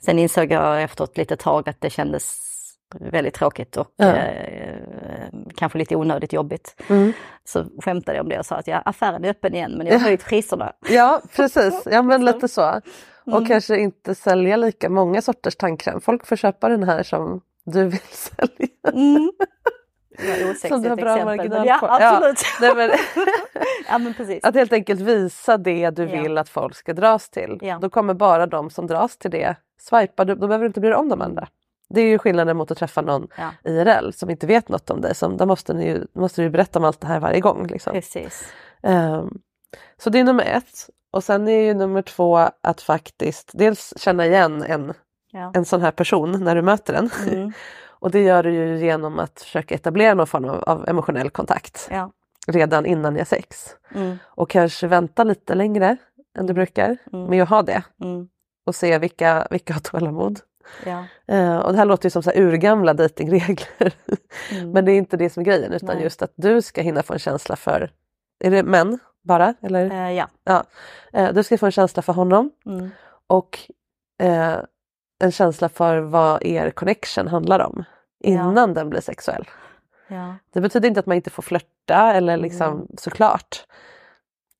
Sen 0.00 0.18
insåg 0.18 0.52
jag 0.52 0.82
efter 0.82 1.04
ett 1.04 1.16
litet 1.16 1.40
tag 1.40 1.68
att 1.68 1.80
det 1.80 1.90
kändes 1.90 2.40
väldigt 3.00 3.34
tråkigt 3.34 3.76
och 3.76 3.88
Ja. 3.96 4.06
eh, 4.16 4.78
kanske 5.56 5.78
lite 5.78 5.96
onödigt 5.96 6.32
jobbigt. 6.32 6.82
Mm. 6.90 7.12
Så 7.44 7.64
skämtade 7.84 8.16
jag 8.16 8.24
om 8.24 8.28
det 8.28 8.38
och 8.38 8.46
sa 8.46 8.56
att 8.56 8.66
ja, 8.66 8.76
affären 8.84 9.24
är 9.24 9.28
öppen 9.30 9.54
igen 9.54 9.72
men 9.78 9.86
jag 9.86 9.94
har 9.94 10.00
höjt 10.00 10.24
priserna. 10.24 10.72
ja 10.88 11.20
precis. 11.36 11.82
Ja 11.90 12.02
men 12.02 12.24
lite 12.24 12.48
så. 12.48 12.80
Och 13.26 13.32
Mm. 13.32 13.46
kanske 13.46 13.76
inte 13.78 14.14
sälja 14.14 14.56
lika 14.56 14.88
många 14.90 15.22
sorters 15.22 15.56
tandkräm. 15.56 16.00
Folk 16.00 16.26
får 16.26 16.36
köpa 16.36 16.68
den 16.68 16.82
här 16.82 17.02
som 17.02 17.40
du 17.64 17.84
vill 17.84 17.98
sälja. 18.10 18.68
Mm. 18.92 19.32
Som 20.68 20.82
du 20.82 20.88
har 20.88 20.96
bra 20.96 21.12
exempel, 21.16 21.36
marginal 21.36 21.66
ja, 21.66 21.76
på. 21.80 21.86
absolut. 21.86 22.38
Nej, 22.60 22.74
men, 22.76 22.90
Ja, 23.88 23.98
men 23.98 24.14
precis. 24.14 24.44
att 24.44 24.54
helt 24.54 24.72
enkelt 24.72 25.00
visa 25.00 25.56
det 25.58 25.90
du 25.90 26.04
Ja. 26.04 26.22
vill 26.22 26.38
att 26.38 26.48
folk 26.48 26.76
ska 26.76 26.92
dras 26.92 27.30
till. 27.30 27.58
Ja. 27.62 27.78
Då 27.82 27.90
kommer 27.90 28.14
bara 28.14 28.46
de 28.46 28.70
som 28.70 28.86
dras 28.86 29.16
till 29.16 29.30
det 29.30 29.56
swipa, 29.80 30.24
då 30.24 30.36
behöver 30.36 30.58
du 30.58 30.66
inte 30.66 30.80
bry 30.80 30.90
dig 30.90 30.98
om 30.98 31.08
de 31.08 31.22
andra. 31.22 31.48
Det 31.94 32.00
är 32.00 32.06
ju 32.06 32.18
skillnaden 32.18 32.56
mot 32.56 32.70
att 32.70 32.78
träffa 32.78 33.00
någon 33.02 33.28
Ja. 33.38 33.70
IRL 33.70 34.10
som 34.12 34.30
inte 34.30 34.46
vet 34.46 34.68
något 34.68 34.90
om 34.90 35.00
dig. 35.00 35.14
Som, 35.14 35.36
där 35.36 35.46
måste, 35.46 35.74
ni 35.74 35.86
ju, 35.86 36.06
måste 36.12 36.42
du 36.42 36.50
berätta 36.50 36.78
om 36.78 36.84
allt 36.84 37.00
det 37.00 37.06
här 37.06 37.20
varje 37.20 37.40
gång. 37.40 37.66
Liksom. 37.66 37.92
Precis. 37.92 38.48
Ehm, 38.82 39.38
så 39.98 40.10
det 40.10 40.20
är 40.20 40.24
nummer 40.24 40.44
ett. 40.44 40.90
Och 41.12 41.24
sen 41.24 41.48
är 41.48 41.60
ju 41.60 41.74
nummer 41.74 42.02
två 42.02 42.36
att 42.62 42.80
faktiskt 42.80 43.50
dels 43.54 43.94
känna 43.96 44.26
igen 44.26 44.62
en, 44.62 44.92
Ja. 45.30 45.50
en 45.54 45.64
sån 45.64 45.80
här 45.80 45.90
person 45.90 46.44
när 46.44 46.54
du 46.54 46.62
möter 46.62 46.92
den. 46.92 47.10
Mm. 47.30 47.52
Och 47.88 48.10
det 48.10 48.20
gör 48.22 48.42
du 48.42 48.52
ju 48.54 48.78
genom 48.78 49.18
att 49.18 49.40
försöka 49.40 49.74
etablera 49.74 50.14
någon 50.14 50.26
form 50.26 50.44
av, 50.44 50.62
av 50.64 50.88
emotionell 50.88 51.30
kontakt 51.30 51.88
Ja. 51.90 52.10
redan 52.46 52.86
innan 52.86 53.12
ni 53.12 53.20
har 53.20 53.24
sex. 53.26 53.76
Mm. 53.94 54.18
Och 54.24 54.50
kanske 54.50 54.86
vänta 54.86 55.24
lite 55.24 55.54
längre 55.54 55.96
än 56.38 56.46
du 56.46 56.52
brukar 56.52 56.96
Mm. 57.12 57.26
med 57.30 57.42
att 57.42 57.48
ha 57.48 57.62
det 57.62 57.82
Mm. 58.02 58.28
och 58.66 58.74
se 58.74 58.98
vilka, 58.98 59.46
vilka 59.50 59.72
har 59.74 59.80
tålamod. 59.80 60.40
Ja. 60.86 61.04
Eh, 61.34 61.56
och 61.58 61.72
det 61.72 61.78
här 61.78 61.84
låter 61.84 62.06
ju 62.06 62.10
som 62.10 62.22
så 62.22 62.30
här 62.30 62.40
urgamla 62.40 62.94
dejtingregler. 62.94 63.94
Mm. 64.52 64.70
Men 64.70 64.84
det 64.84 64.92
är 64.92 64.96
inte 64.98 65.16
det 65.16 65.30
som 65.30 65.40
är 65.40 65.44
grejen 65.44 65.72
utan 65.72 65.94
Nej. 65.94 66.02
just 66.02 66.22
att 66.22 66.32
du 66.36 66.62
ska 66.62 66.80
hinna 66.82 67.02
få 67.02 67.12
en 67.12 67.18
känsla 67.18 67.56
för, 67.56 67.90
är 68.44 68.50
det 68.50 68.62
män 68.62 68.98
bara? 69.22 69.54
Eller? 69.62 69.90
Eh, 69.90 70.12
ja. 70.12 70.28
Ja. 70.44 70.64
Eh, 71.12 71.32
du 71.32 71.42
ska 71.42 71.58
få 71.58 71.66
en 71.66 71.72
känsla 71.72 72.02
för 72.02 72.12
honom 72.12 72.50
Mm. 72.66 72.90
och 73.26 73.58
en 75.18 75.32
känsla 75.32 75.68
för 75.68 75.98
vad 75.98 76.42
er 76.42 76.70
connection 76.70 77.28
handlar 77.28 77.60
om 77.60 77.84
innan 78.20 78.74
den 78.74 78.90
blir 78.90 79.00
sexuell. 79.00 79.48
Ja. 80.08 80.34
Det 80.52 80.60
betyder 80.60 80.88
inte 80.88 81.00
att 81.00 81.06
man 81.06 81.16
inte 81.16 81.30
får 81.30 81.42
flörta 81.42 82.12
eller 82.12 82.36
liksom 82.36 82.66
Mm. 82.72 82.86
såklart. 82.98 83.64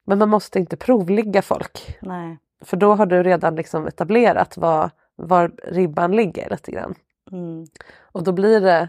Men 0.06 0.18
man 0.18 0.28
måste 0.28 0.58
inte 0.58 0.76
provligga 0.76 1.42
folk. 1.42 1.98
Nej. 2.02 2.38
För 2.64 2.76
då 2.76 2.94
har 2.94 3.06
du 3.06 3.22
redan 3.22 3.54
liksom 3.54 3.86
etablerat 3.86 4.56
vad, 4.56 4.90
var 5.16 5.48
ribban 5.64 6.16
ligger 6.16 6.50
lite 6.50 6.70
grann. 6.72 6.94
Mm. 7.32 7.66
Och 8.12 8.24
då 8.24 8.32
blir 8.32 8.60
det 8.60 8.88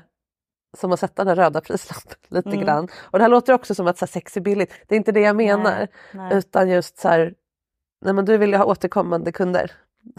som 0.77 0.91
att 0.91 0.99
sätta 0.99 1.23
den 1.23 1.35
röda 1.35 1.61
prislappen 1.61 2.17
lite 2.27 2.49
Mm. 2.49 2.61
grann. 2.65 2.87
Och 3.01 3.19
det 3.19 3.23
här 3.23 3.29
låter 3.29 3.53
också 3.53 3.75
som 3.75 3.87
att 3.87 3.97
så 3.97 4.05
här, 4.05 4.11
sex 4.11 4.37
är 4.37 4.41
billigt. 4.41 4.73
Det 4.87 4.95
är 4.95 4.97
inte 4.97 5.11
det 5.11 5.19
jag 5.21 5.35
menar. 5.35 5.77
Nej. 5.77 5.87
Nej. 6.11 6.37
Utan 6.37 6.69
just 6.69 6.97
så 6.97 7.07
här, 7.07 7.33
nej 8.01 8.13
men 8.13 8.25
du 8.25 8.37
vill 8.37 8.51
ju 8.51 8.57
ha 8.57 8.65
återkommande 8.65 9.31
kunder. 9.31 9.71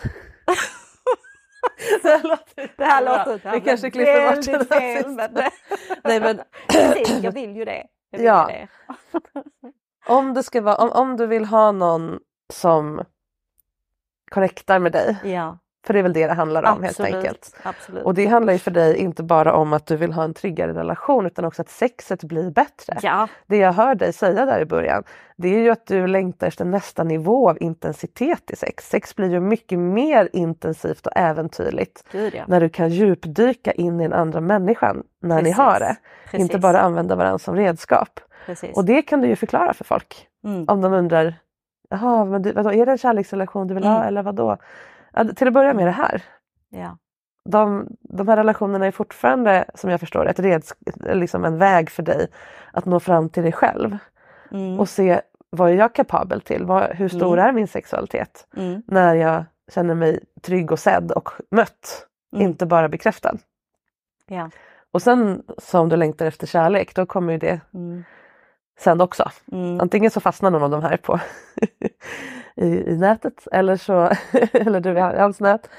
det 2.03 2.09
här 2.09 2.23
låter, 2.23 2.73
Det 2.77 2.85
här 2.85 3.05
låter 3.05 3.53
Vi 3.53 3.61
kanske 3.61 3.91
klipper 3.91 4.37
bort 4.37 4.45
den 4.45 4.67
här 4.71 5.03
sista. 5.03 5.51
Nej 6.05 6.21
men 6.21 6.41
Precis, 6.69 7.23
jag 7.23 7.33
vill 7.33 7.57
ju 7.57 7.65
det. 7.65 7.87
Vill 8.13 8.25
Ja. 8.25 8.47
det. 8.47 8.69
om, 10.07 10.35
det 10.35 10.43
ska 10.43 10.61
vara, 10.61 10.77
om, 10.77 10.91
om 10.91 11.17
du 11.17 11.27
vill 11.27 11.45
ha 11.45 11.73
någon 11.73 12.19
som 12.53 13.05
connectar 14.31 14.79
med 14.79 14.93
dig, 14.93 15.17
Ja, 15.25 15.59
för 15.87 15.93
det 15.93 15.99
är 15.99 16.03
väl 16.03 16.13
det 16.13 16.27
det 16.27 16.33
handlar 16.33 16.63
om 16.63 16.83
helt 16.83 17.01
absolut. 17.01 17.15
enkelt. 17.15 17.57
absolut. 17.63 18.05
Och 18.05 18.15
det 18.15 18.27
handlar 18.27 18.53
ju 18.53 18.59
för 18.59 18.71
dig 18.71 18.97
inte 18.97 19.23
bara 19.23 19.55
om 19.55 19.73
att 19.73 19.87
du 19.87 19.97
vill 19.97 20.13
ha 20.13 20.25
en 20.25 20.35
tryggare 20.35 20.73
relation 20.73 21.27
utan 21.27 21.45
också 21.45 21.63
att 21.63 21.69
sexet 21.69 22.25
blir 22.25 22.51
bättre. 22.51 22.99
Ja, 23.03 23.29
Det 23.47 23.57
jag 23.57 23.73
hör 23.73 23.95
dig 23.95 24.13
säga 24.13 24.47
där 24.47 24.61
i 24.61 24.65
början 24.65 25.05
det 25.39 25.49
är 25.49 25.59
ju 25.59 25.71
att 25.71 25.87
du 25.87 26.07
längtar 26.07 26.47
efter 26.47 26.65
nästa 26.65 27.05
nivå 27.05 27.51
av 27.51 27.63
intensitet 27.63 28.51
i 28.51 28.57
sex. 28.57 28.89
Sex 28.89 29.17
blir 29.17 29.31
ju 29.31 29.41
mycket 29.41 29.79
mer 29.79 30.29
intensivt 30.33 31.07
och 31.07 31.13
äventyrligt 31.17 32.05
gud 32.13 32.35
ja. 32.35 32.45
när 32.49 32.61
du 32.61 32.69
kan 32.69 32.89
djupdyka 32.89 33.73
in 33.73 34.01
i 34.01 34.03
den 34.03 34.13
andra 34.13 34.41
människan 34.41 35.03
när 35.23 35.37
ni 35.37 35.43
Precis. 35.43 35.57
har 35.57 35.81
det. 35.81 35.97
Precis. 36.25 36.41
Inte 36.41 36.59
bara 36.59 36.81
använda 36.81 37.17
varandra 37.17 37.39
som 37.39 37.57
redskap. 37.57 38.21
Precis. 38.47 38.77
Och 38.77 38.85
det 38.85 39.03
kan 39.03 39.21
du 39.21 39.29
ju 39.29 39.37
förklara 39.37 39.75
för 39.75 39.85
folk. 39.85 40.29
Mm. 40.45 40.65
Om 40.69 40.81
de 40.81 40.93
undrar, 40.93 41.35
jaha, 41.91 42.25
men 42.25 42.43
du, 42.43 42.53
vadå, 42.53 42.73
är 42.73 42.87
det 42.87 42.93
en 42.93 42.99
kärleksrelation 42.99 43.67
du 43.67 43.75
vill 43.75 43.85
ha 43.85 43.97
Mm. 43.97 44.09
eller 44.09 44.23
vadå? 44.23 44.57
Ja, 45.17 45.25
till 45.25 45.47
att 45.49 45.55
börja 45.55 45.75
med 45.75 45.87
det 45.87 45.91
här. 45.91 46.23
Ja. 46.69 46.99
De, 47.45 47.87
de 48.01 48.29
här 48.29 48.37
relationerna 48.37 48.87
är 48.87 48.91
fortfarande, 48.91 49.65
som 49.75 49.91
jag 49.91 50.01
förstår 50.01 50.29
ett 50.29 50.39
reds, 50.41 50.75
liksom 51.01 51.45
en 51.45 51.59
väg 51.59 51.91
för 51.91 52.03
dig 52.03 52.27
att 52.73 52.85
nå 52.85 53.01
fram 53.01 53.29
till 53.29 53.43
dig 53.43 53.53
själv 53.53 53.99
Mm. 54.51 54.81
och 54.81 54.89
se 54.89 55.21
vad 55.51 55.71
är 55.71 55.75
jag 55.75 55.95
kapabel 55.95 56.41
till? 56.41 56.65
Vad, 56.65 56.85
hur 56.97 57.09
stor 57.09 57.33
Mm. 57.39 57.49
är 57.49 57.53
min 57.53 57.69
sexualitet? 57.69 58.47
Mm. 58.57 58.83
När 58.87 59.15
jag 59.15 59.45
känner 59.73 59.95
mig 59.95 60.25
trygg 60.43 60.73
och 60.73 60.79
sedd 60.79 61.13
och 61.13 61.29
mött, 61.51 62.07
Mm. 62.33 62.47
inte 62.47 62.67
bara 62.67 62.89
bekräftad. 62.89 63.35
Ja. 64.27 64.51
Och 64.93 65.03
sen 65.03 65.43
som 65.59 65.89
du 65.89 65.97
längtar 65.97 66.27
efter 66.27 66.47
kärlek, 66.47 66.95
då 66.95 67.07
kommer 67.07 67.33
ju 67.33 67.39
det 67.39 67.61
Mm. 67.75 68.05
Sen 68.79 69.01
också. 69.01 69.31
Mm. 69.53 69.81
Antingen 69.81 70.11
så 70.11 70.21
fastnar 70.21 70.51
någon 70.51 70.63
av 70.63 70.71
de 70.71 70.83
här 70.83 70.97
på 70.97 71.21
i, 72.57 72.67
i 72.67 72.97
nätet 72.97 73.49
eller 73.53 73.77
så 73.77 74.11
eller 74.53 74.81
du 74.81 74.91
i 74.91 75.01
hans 75.01 75.41
nät. 75.41 75.71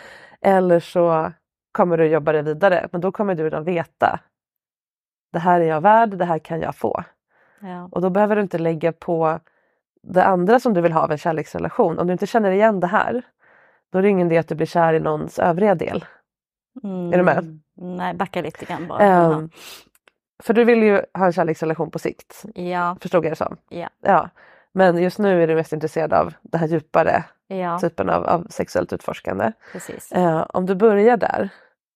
Eller 0.41 0.79
så 0.79 1.31
kommer 1.71 1.97
du 1.97 2.05
jobba 2.05 2.31
dig 2.31 2.41
vidare 2.41 2.87
men 2.91 3.01
då 3.01 3.11
kommer 3.11 3.35
du 3.35 3.43
redan 3.43 3.63
veta 3.63 4.19
det 5.31 5.39
här 5.39 5.61
är 5.61 5.65
jag 5.65 5.81
värd, 5.81 6.09
det 6.09 6.25
här 6.25 6.39
kan 6.39 6.61
jag 6.61 6.75
få. 6.75 7.03
Ja. 7.59 7.89
Och 7.91 8.01
då 8.01 8.09
behöver 8.09 8.35
du 8.35 8.41
inte 8.41 8.57
lägga 8.57 8.91
på 8.91 9.39
det 10.03 10.23
andra 10.23 10.59
som 10.59 10.73
du 10.73 10.81
vill 10.81 10.91
ha 10.91 11.01
av 11.01 11.11
en 11.11 11.17
kärleksrelation. 11.17 11.99
Om 11.99 12.07
du 12.07 12.13
inte 12.13 12.27
känner 12.27 12.51
igen 12.51 12.79
det 12.79 12.87
här 12.87 13.23
då 13.91 13.97
är 13.97 14.01
det 14.01 14.09
ingen 14.09 14.27
idé 14.27 14.37
att 14.37 14.47
du 14.47 14.55
blir 14.55 14.67
kär 14.67 14.93
i 14.93 14.99
någons 14.99 15.39
övriga 15.39 15.75
del. 15.75 16.05
Mm. 16.83 17.13
Är 17.13 17.17
du 17.17 17.23
med? 17.23 17.59
Nej, 17.75 18.13
backa 18.13 18.41
lite 18.41 18.65
grann 18.65 18.87
bara. 18.87 18.99
Ehm, 18.99 19.49
för 20.43 20.53
du 20.53 20.63
vill 20.63 20.83
ju 20.83 21.01
ha 21.13 21.25
en 21.25 21.31
kärleksrelation 21.33 21.91
på 21.91 21.99
sikt, 21.99 22.43
ja, 22.55 22.97
förstod 23.01 23.25
jag 23.25 23.31
det 23.31 23.35
som. 23.35 23.57
Ja. 23.69 23.89
ja. 24.01 24.29
Men 24.71 24.97
just 24.97 25.19
nu 25.19 25.43
är 25.43 25.47
du 25.47 25.55
mest 25.55 25.73
intresserad 25.73 26.13
av 26.13 26.33
den 26.41 26.59
här 26.59 26.67
djupare 26.67 27.23
ja, 27.47 27.79
typen 27.79 28.09
av, 28.09 28.25
av 28.25 28.47
sexuellt 28.49 28.93
utforskande. 28.93 29.51
precis. 29.71 30.11
Eh, 30.11 30.45
om 30.49 30.65
du 30.65 30.75
börjar 30.75 31.17
där 31.17 31.49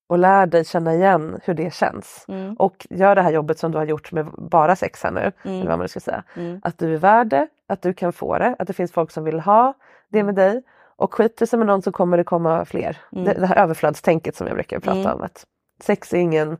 och 0.10 0.18
lär 0.18 0.46
dig 0.46 0.66
känna 0.66 0.94
igen 0.94 1.40
hur 1.44 1.54
det 1.54 1.74
känns 1.74 2.26
Mm. 2.28 2.54
och 2.54 2.88
gör 2.90 3.16
det 3.16 3.22
här 3.22 3.32
jobbet 3.32 3.60
som 3.60 3.72
du 3.72 3.78
har 3.78 3.86
gjort 3.86 4.12
med 4.12 4.26
bara 4.26 4.76
sex 4.76 5.04
här 5.04 5.12
nu, 5.12 5.20
eller 5.44 5.56
Mm. 5.56 5.68
vad 5.68 5.78
man 5.80 5.88
ska 5.90 6.00
säga. 6.00 6.24
Mm. 6.36 6.60
Att 6.64 6.78
du 6.78 6.94
är 6.94 6.98
värd 6.98 7.28
det, 7.28 7.48
att 7.68 7.82
du 7.82 7.94
kan 7.94 8.14
få 8.14 8.38
det, 8.38 8.56
att 8.60 8.68
det 8.68 8.74
finns 8.74 8.92
folk 8.92 9.12
som 9.12 9.24
vill 9.24 9.40
ha 9.40 9.74
det 10.10 10.24
med 10.24 10.36
dig. 10.36 10.64
Och 10.96 11.14
skiter 11.14 11.46
sig 11.46 11.60
med 11.60 11.68
någon 11.68 11.82
så 11.82 11.92
kommer 11.92 12.18
det 12.18 12.24
komma 12.24 12.66
fler. 12.66 12.98
Mm. 13.12 13.26
Det, 13.26 13.34
det 13.34 13.46
här 13.48 13.56
överflödstänket 13.56 14.36
som 14.36 14.48
jag 14.48 14.56
brukar 14.56 14.80
prata 14.80 15.00
Mm. 15.00 15.12
om. 15.14 15.22
Att 15.22 15.46
sex 15.82 16.14
är 16.14 16.18
ingen, 16.18 16.58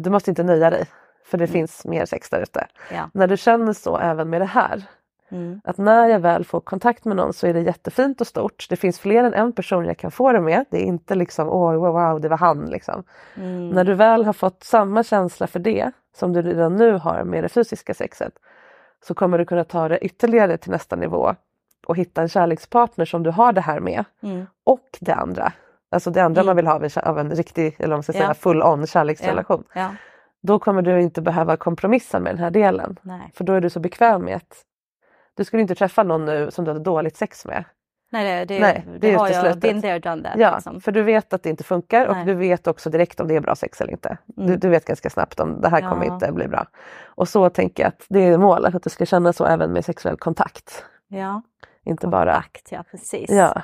du 0.00 0.10
måste 0.10 0.30
inte 0.30 0.42
nöja 0.42 0.70
dig 0.70 0.86
för 1.24 1.38
det 1.38 1.44
Mm. 1.44 1.52
finns 1.52 1.84
mer 1.84 2.04
sex 2.04 2.30
där 2.30 2.40
ute. 2.42 2.66
Ja. 2.94 3.10
När 3.14 3.26
du 3.26 3.36
känner 3.36 3.72
så 3.72 3.98
även 3.98 4.30
med 4.30 4.40
det 4.40 4.44
här, 4.44 4.82
Mm. 5.30 5.60
att 5.64 5.78
när 5.78 6.08
jag 6.08 6.20
väl 6.20 6.44
får 6.44 6.60
kontakt 6.60 7.04
med 7.04 7.16
någon 7.16 7.32
så 7.32 7.46
är 7.46 7.54
det 7.54 7.60
jättefint 7.60 8.20
och 8.20 8.26
stort. 8.26 8.66
Det 8.70 8.76
finns 8.76 8.98
fler 9.00 9.24
än 9.24 9.34
en 9.34 9.52
person 9.52 9.84
jag 9.84 9.98
kan 9.98 10.10
få 10.10 10.32
det 10.32 10.40
med. 10.40 10.64
Det 10.70 10.76
är 10.76 10.84
inte 10.84 11.14
liksom 11.14 11.48
åh 11.48 11.74
wow, 11.74 11.92
wow 11.92 12.20
det 12.20 12.28
var 12.28 12.36
han 12.38 12.66
liksom. 12.66 13.04
Mm. 13.36 13.68
När 13.70 13.84
du 13.84 13.94
väl 13.94 14.24
har 14.24 14.32
fått 14.32 14.62
samma 14.64 15.02
känsla 15.04 15.46
för 15.46 15.58
det 15.58 15.90
som 16.16 16.32
du 16.32 16.42
redan 16.42 16.76
nu 16.76 16.92
har 16.92 17.24
med 17.24 17.44
det 17.44 17.48
fysiska 17.48 17.94
sexet 17.94 18.32
så 19.06 19.14
kommer 19.14 19.38
du 19.38 19.44
kunna 19.44 19.64
ta 19.64 19.88
det 19.88 19.98
ytterligare 19.98 20.56
till 20.56 20.70
nästa 20.70 20.96
nivå 20.96 21.34
och 21.86 21.96
hitta 21.96 22.22
en 22.22 22.28
kärlekspartner 22.28 23.04
som 23.04 23.22
du 23.22 23.30
har 23.30 23.52
det 23.52 23.60
här 23.60 23.80
med 23.80 24.04
Mm. 24.22 24.46
och 24.64 24.88
det 25.00 25.14
andra. 25.14 25.52
Alltså 25.90 26.10
det 26.10 26.20
andra 26.20 26.40
Mm. 26.40 26.46
man 26.46 26.56
vill 26.56 26.66
ha 26.66 26.74
av 26.74 26.84
en, 26.84 26.90
av 27.02 27.18
en 27.18 27.30
riktig, 27.30 27.76
eller 27.78 27.94
om 27.94 27.98
man 27.98 28.02
ska 28.02 28.12
säga 28.12 28.24
Ja. 28.24 28.34
full 28.34 28.62
on 28.62 28.86
kärleksrelation. 28.86 29.64
Då 30.42 30.58
kommer 30.58 30.82
du 30.82 31.00
inte 31.00 31.22
behöva 31.22 31.56
kompromissa 31.56 32.20
med 32.20 32.32
den 32.34 32.42
här 32.42 32.50
delen. 32.50 32.96
Nej. 33.02 33.30
För 33.34 33.44
då 33.44 33.52
är 33.52 33.60
du 33.60 33.70
så 33.70 33.80
bekväm 33.80 34.24
med 34.24 34.36
att 34.36 34.62
du 35.36 35.44
skulle 35.44 35.62
inte 35.62 35.74
träffa 35.74 36.02
någon 36.02 36.24
nu 36.24 36.50
som 36.50 36.64
du 36.64 36.70
hade 36.70 36.84
dåligt 36.84 37.16
sex 37.16 37.46
med. 37.46 37.64
Nej, 38.12 38.46
det, 38.46 38.54
det, 38.54 38.60
Nej, 38.60 38.84
det 38.86 38.98
det 38.98 39.14
har 39.14 39.28
jag 39.28 39.58
been 39.58 39.82
there, 39.82 39.98
done 39.98 40.22
that. 40.22 40.32
Ja, 40.36 40.54
liksom. 40.54 40.80
för 40.80 40.92
du 40.92 41.02
vet 41.02 41.32
att 41.32 41.42
det 41.42 41.50
inte 41.50 41.64
funkar 41.64 42.06
och 42.06 42.16
Nej. 42.16 42.24
du 42.26 42.34
vet 42.34 42.66
också 42.66 42.90
direkt 42.90 43.20
om 43.20 43.28
det 43.28 43.36
är 43.36 43.40
bra 43.40 43.54
sex 43.54 43.80
eller 43.80 43.92
inte. 43.92 44.18
Du, 44.26 44.42
Mm. 44.44 44.58
du 44.60 44.68
vet 44.68 44.84
ganska 44.84 45.10
snabbt 45.10 45.40
om 45.40 45.60
det 45.60 45.68
här 45.68 45.80
kommer 45.80 46.06
Ja. 46.06 46.14
inte 46.14 46.32
bli 46.32 46.48
bra. 46.48 46.66
Och 47.04 47.28
så 47.28 47.50
tänker 47.50 47.82
jag 47.82 47.88
att 47.88 48.06
det 48.08 48.20
är 48.20 48.38
målet, 48.38 48.74
att 48.74 48.82
du 48.82 48.90
ska 48.90 49.06
känna 49.06 49.32
så 49.32 49.44
även 49.44 49.72
med 49.72 49.84
sexuell 49.84 50.16
kontakt. 50.16 50.84
ja. 51.08 51.42
Inte 51.84 52.06
bara... 52.06 52.34
Akt, 52.36 52.72
ja 52.72 52.84
precis. 52.90 53.30
Ja. 53.30 53.62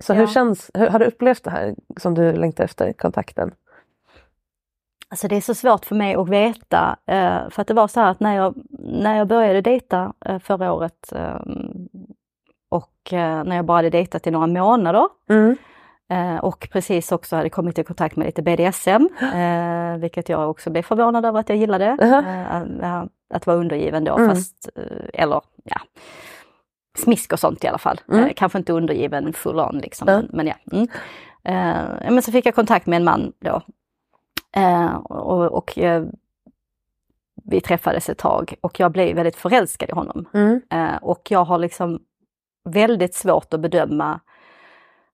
Så 0.00 0.12
hur 0.14 0.20
Ja. 0.22 0.26
känns, 0.28 0.70
hur, 0.74 0.86
har 0.88 0.98
du 0.98 1.04
upplevt 1.04 1.44
det 1.44 1.50
här 1.50 1.74
som 1.96 2.14
du 2.14 2.32
längtar 2.32 2.64
efter, 2.64 2.92
kontakten? 2.92 3.54
Alltså 5.08 5.28
det 5.28 5.36
är 5.36 5.40
så 5.40 5.54
svårt 5.54 5.84
för 5.84 5.94
mig 5.94 6.14
att 6.14 6.28
veta. 6.28 6.96
eh, 7.06 7.48
För 7.50 7.62
att 7.62 7.68
det 7.68 7.74
var 7.74 7.88
så 7.88 8.00
här 8.00 8.10
att 8.10 8.20
när 8.20 8.36
jag, 8.36 8.54
när 8.78 9.18
jag 9.18 9.26
började 9.28 9.60
dejta 9.60 10.12
eh, 10.26 10.38
förra 10.38 10.72
året 10.72 11.12
eh, 11.12 11.40
och 12.68 12.92
när 13.12 13.56
jag 13.56 13.64
bara 13.64 13.78
hade 13.78 13.90
dejtat 13.90 14.26
i 14.26 14.30
några 14.30 14.46
månader 14.46 15.08
Mm. 15.30 15.56
och 16.42 16.68
precis 16.72 17.12
också 17.12 17.36
hade 17.36 17.50
kommit 17.50 17.78
i 17.78 17.84
kontakt 17.84 18.16
med 18.16 18.26
lite 18.26 18.42
BDSM, 18.42 19.08
vilket 20.00 20.28
jag 20.28 20.50
också 20.50 20.70
blev 20.70 20.82
förvånad 20.82 21.24
över 21.26 21.40
att 21.40 21.48
jag 21.48 21.58
gillade. 21.58 21.96
Mhm. 22.00 22.80
Eh, 22.80 23.04
Att 23.34 23.46
vara 23.46 23.56
undergiven 23.56 24.04
då, 24.04 24.16
Mm. 24.16 24.28
fast, 24.28 24.68
eller 25.14 25.40
ja, 25.64 25.80
smisk 27.00 27.32
och 27.32 27.40
sånt 27.40 27.64
i 27.64 27.66
alla 27.68 27.78
fall. 27.78 28.00
Mm. 28.12 28.24
Eh, 28.24 28.32
Kanske 28.36 28.58
inte 28.58 28.72
undergiven 28.72 29.32
full 29.32 29.60
on 29.60 29.78
liksom, 29.78 30.08
Ja. 30.08 30.22
men, 30.30 30.46
ja. 30.46 30.54
Mm. 30.72 30.88
Eh, 31.44 32.10
Men 32.12 32.22
så 32.22 32.32
fick 32.32 32.46
jag 32.46 32.54
kontakt 32.54 32.86
med 32.86 32.96
en 32.96 33.04
man 33.04 33.32
då. 33.44 33.62
Eh, 34.56 34.94
Och, 34.94 35.46
och 35.52 35.78
eh, 35.78 36.04
vi 37.44 37.60
träffades 37.60 38.08
ett 38.08 38.18
tag 38.18 38.54
och 38.60 38.80
jag 38.80 38.92
blev 38.92 39.16
väldigt 39.16 39.36
förälskad 39.36 39.88
i 39.88 39.92
honom. 39.92 40.28
Mm. 40.34 40.60
Eh, 40.70 40.96
Och 41.02 41.30
jag 41.30 41.44
har 41.44 41.58
liksom 41.58 42.00
väldigt 42.68 43.14
svårt 43.14 43.54
att 43.54 43.60
bedöma 43.60 44.20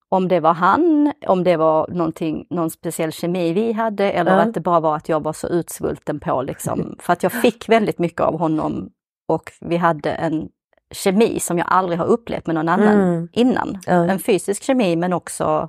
om 0.09 0.29
det 0.29 0.40
var 0.40 0.55
han, 0.55 1.12
om 1.27 1.44
det 1.44 1.57
var 1.57 1.88
någonting, 1.88 2.46
någon 2.51 2.70
speciell 2.70 3.12
kemi 3.12 3.53
vi 3.53 3.72
hade 3.72 4.11
eller 4.12 4.33
Ja. 4.33 4.40
att 4.42 4.55
det 4.55 4.61
bara 4.61 4.81
var 4.81 4.96
att 4.96 5.09
jag 5.09 5.22
var 5.22 5.33
så 5.33 5.49
utsvulten 5.49 6.20
på 6.20 6.42
liksom. 6.42 6.96
För 7.01 7.12
att 7.12 7.22
jag 7.22 7.33
fick 7.33 7.68
väldigt 7.68 7.99
mycket 7.99 8.20
av 8.20 8.38
honom 8.38 8.90
och 9.29 9.53
vi 9.61 9.77
hade 9.77 10.12
en 10.12 10.49
kemi 10.90 11.40
som 11.40 11.59
jag 11.59 11.66
aldrig 11.70 11.99
har 11.99 12.07
upplevt 12.07 12.46
med 12.46 12.55
någon 12.55 12.68
annan 12.68 13.01
Mm. 13.01 13.29
innan. 13.33 13.79
Ja. 13.87 13.92
En 13.92 14.18
fysisk 14.18 14.62
kemi 14.62 14.96
men 14.96 15.12
också 15.12 15.68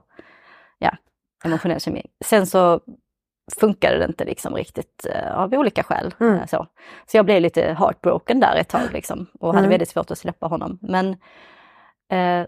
ja, 0.80 0.92
emotionell 1.46 1.80
kemi. 1.80 2.06
Sen 2.26 2.46
så 2.48 2.80
funkade 3.60 3.98
det 3.98 4.06
inte 4.06 4.26
liksom 4.26 4.56
riktigt 4.56 5.06
eh, 5.10 5.38
av 5.40 5.54
olika 5.54 5.84
skäl. 5.84 6.16
Mm. 6.20 6.36
eh, 6.36 6.46
Så. 6.46 6.68
så 7.12 7.18
jag 7.18 7.26
blev 7.26 7.42
lite 7.42 7.74
heartbroken 7.80 8.40
där 8.40 8.56
ett 8.56 8.70
tag 8.70 8.94
liksom, 8.94 9.26
och 9.40 9.48
hade 9.48 9.60
Mm. 9.60 9.70
väldigt 9.70 9.90
svårt 9.90 10.12
att 10.12 10.18
släppa 10.18 10.48
honom. 10.48 10.80
Men, 10.82 11.16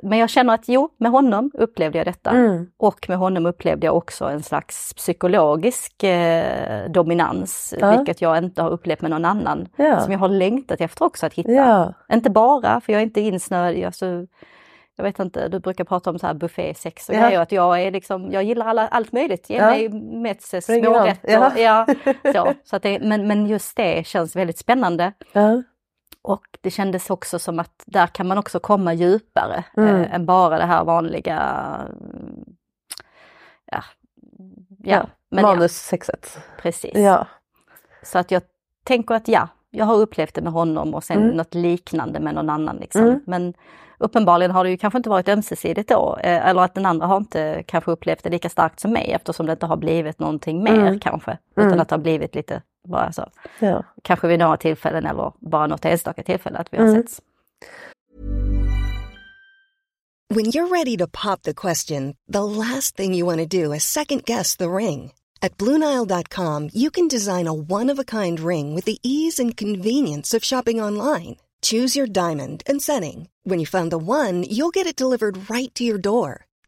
men 0.01 0.13
jag 0.19 0.29
känner 0.29 0.53
att 0.53 0.67
jo, 0.67 0.89
med 0.97 1.11
honom 1.11 1.51
upplevde 1.53 1.97
jag 1.97 2.07
detta. 2.07 2.29
Mm. 2.29 2.67
Och 2.77 3.05
med 3.09 3.17
honom 3.17 3.45
upplevde 3.45 3.85
jag 3.85 3.97
också 3.97 4.25
en 4.25 4.43
slags 4.43 4.93
psykologisk 4.93 6.03
eh, 6.03 6.89
dominans, 6.89 7.73
Ja. 7.79 7.91
vilket 7.97 8.21
jag 8.21 8.37
inte 8.37 8.61
har 8.61 8.69
upplevt 8.69 9.01
med 9.01 9.11
någon 9.11 9.25
annan. 9.25 9.67
Ja. 9.75 9.99
Som 9.99 10.11
jag 10.11 10.19
har 10.19 10.29
längtat 10.29 10.81
efter 10.81 11.05
också 11.05 11.25
att 11.25 11.33
hitta. 11.33 11.51
Ja. 11.51 11.93
Inte 12.13 12.29
bara, 12.29 12.81
för 12.81 12.93
jag 12.93 12.99
är 12.99 13.03
inte 13.03 13.21
insnöad, 13.21 13.83
alltså, 13.85 14.25
jag 14.95 15.03
vet 15.03 15.19
inte, 15.19 15.47
du 15.47 15.59
brukar 15.59 15.83
prata 15.83 16.09
om 16.09 16.19
så 16.19 16.27
här 16.27 16.33
buffésex 16.33 17.09
och 17.09 17.15
Ja. 17.15 17.21
grejer, 17.21 17.39
att 17.39 17.51
jag 17.51 17.81
är 17.81 17.91
liksom, 17.91 18.31
jag 18.31 18.43
gillar 18.43 18.65
alla, 18.65 18.87
allt 18.87 19.11
möjligt. 19.11 19.49
Ge 19.49 19.57
Ja. 19.57 19.65
mig 19.69 19.87
on. 19.89 20.61
smårätter. 20.61 21.31
Ja. 21.31 21.51
Ja. 21.57 21.85
så, 22.33 22.53
så 22.63 22.75
att 22.75 22.83
det, 22.83 22.99
men, 22.99 23.27
men 23.27 23.47
just 23.47 23.77
det 23.77 24.07
känns 24.07 24.35
väldigt 24.35 24.57
spännande. 24.57 25.13
Ja. 25.31 25.63
Och 26.21 26.43
det 26.61 26.69
kändes 26.71 27.09
också 27.09 27.39
som 27.39 27.59
att 27.59 27.83
där 27.85 28.07
kan 28.07 28.27
man 28.27 28.37
också 28.37 28.59
komma 28.59 28.93
djupare 28.93 29.63
Mm. 29.77 29.95
eh, 29.95 30.13
än 30.15 30.25
bara 30.25 30.57
det 30.57 30.65
här 30.65 30.83
vanliga, 30.83 31.39
mm, 31.89 32.45
ja, 33.71 33.83
ja, 34.83 35.05
ja, 35.29 35.41
Manussexet. 35.41 36.39
precis. 36.61 36.95
Ja. 36.95 37.27
Så 38.03 38.17
att 38.19 38.31
jag 38.31 38.41
tänker 38.83 39.15
att 39.15 39.27
ja, 39.27 39.47
jag 39.71 39.85
har 39.85 39.95
upplevt 39.95 40.33
det 40.33 40.41
med 40.41 40.53
honom 40.53 40.93
och 40.93 41.03
sen 41.03 41.17
Mm. 41.23 41.37
något 41.37 41.53
liknande 41.55 42.19
med 42.19 42.35
någon 42.35 42.49
annan. 42.49 42.75
Liksom. 42.77 43.01
Mm. 43.03 43.19
Men 43.25 43.53
uppenbarligen 43.97 44.51
har 44.51 44.63
det 44.63 44.69
ju 44.69 44.77
kanske 44.77 44.97
inte 44.97 45.09
varit 45.09 45.29
ömsesidigt 45.29 45.89
då, 45.89 46.17
eh, 46.23 46.47
eller 46.47 46.61
att 46.61 46.75
den 46.75 46.85
andra 46.85 47.07
har 47.07 47.17
inte 47.17 47.63
kanske 47.67 47.91
upplevt 47.91 48.23
det 48.23 48.29
lika 48.29 48.49
starkt 48.49 48.79
som 48.79 48.91
mig 48.93 49.11
eftersom 49.11 49.45
det 49.45 49.51
inte 49.51 49.65
har 49.65 49.77
blivit 49.77 50.19
någonting 50.19 50.63
mer 50.63 50.79
Mm. 50.79 50.99
kanske. 50.99 51.37
Mm. 51.57 51.67
Utan 51.67 51.79
att 51.79 51.89
det 51.89 51.95
har 51.95 52.01
blivit 52.01 52.35
lite 52.35 52.61
bara 52.89 53.11
så. 53.13 53.29
Ja. 53.59 53.83
Kanske 54.01 54.27
vid 54.27 54.39
några 54.39 54.57
tillfällen 54.57 55.05
eller 55.05 55.33
bara 55.39 55.67
något 55.67 55.85
enstaka 55.85 56.23
tillfälle 56.23 56.57
att 56.57 56.73
vi 56.73 56.77
har 56.77 56.85
Mm. 56.85 56.95
setts. 57.01 57.21
When 60.31 60.45
you're 60.45 60.67
ready 60.67 60.97
to 60.97 61.07
pop 61.07 61.41
the 61.41 61.53
question, 61.53 62.15
the 62.33 62.43
last 62.43 62.95
thing 62.95 63.15
you 63.15 63.25
want 63.25 63.39
to 63.51 63.63
do 63.63 63.73
is 63.75 63.83
second 63.83 64.25
guess 64.25 64.57
the 64.57 64.69
ring. 64.69 65.11
At 65.41 65.57
Bluenile.com, 65.57 66.69
you 66.73 66.91
can 66.91 67.07
design 67.07 67.47
a 67.47 67.53
one 67.53 67.89
of 67.93 67.99
a 67.99 68.03
kind 68.03 68.39
ring 68.39 68.75
with 68.75 68.85
the 68.85 68.97
ease 69.03 69.39
and 69.39 69.57
convenience 69.57 70.33
of 70.37 70.43
shopping 70.43 70.81
online. 70.83 71.37
Choose 71.61 71.95
your 71.99 72.07
diamond 72.07 72.61
and 72.69 72.81
setting. 72.81 73.27
When 73.43 73.59
you 73.59 73.65
find 73.65 73.91
the 73.91 73.97
one, 73.97 74.43
you'll 74.43 74.69
get 74.73 74.85
it 74.87 74.95
delivered 75.01 75.49
right 75.49 75.73
to 75.75 75.83
your 75.83 75.97
door. 76.01 76.45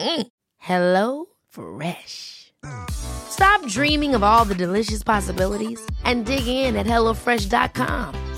Mm. 0.00 0.26
Hello 0.58 1.26
Fresh. 1.48 2.52
Stop 2.90 3.66
dreaming 3.68 4.14
of 4.14 4.22
all 4.22 4.44
the 4.44 4.54
delicious 4.54 5.02
possibilities 5.02 5.80
and 6.04 6.26
dig 6.26 6.46
in 6.46 6.76
at 6.76 6.86
HelloFresh.com. 6.86 8.34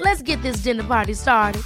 Let's 0.00 0.22
get 0.22 0.40
this 0.42 0.58
dinner 0.58 0.84
party 0.84 1.14
started. 1.14 1.62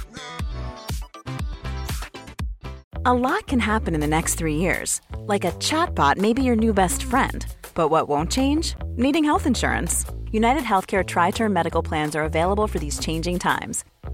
A 3.05 3.13
lot 3.13 3.47
can 3.47 3.59
happen 3.59 3.95
in 3.95 4.01
the 4.01 4.07
next 4.07 4.35
three 4.35 4.55
years. 4.55 4.99
Like 5.19 5.45
a 5.45 5.51
chatbot 5.59 6.17
may 6.17 6.33
be 6.33 6.43
your 6.43 6.57
new 6.57 6.73
best 6.73 7.03
friend. 7.03 7.45
But 7.73 7.87
what 7.87 8.09
won't 8.09 8.31
change? 8.31 8.75
Needing 8.97 9.23
health 9.23 9.45
insurance. 9.45 10.05
United 10.31 10.63
Healthcare 10.63 11.05
Tri 11.05 11.31
Term 11.31 11.53
Medical 11.53 11.81
Plans 11.81 12.15
are 12.15 12.23
available 12.23 12.67
for 12.67 12.79
these 12.79 12.99
changing 12.99 13.39
times. 13.39 13.85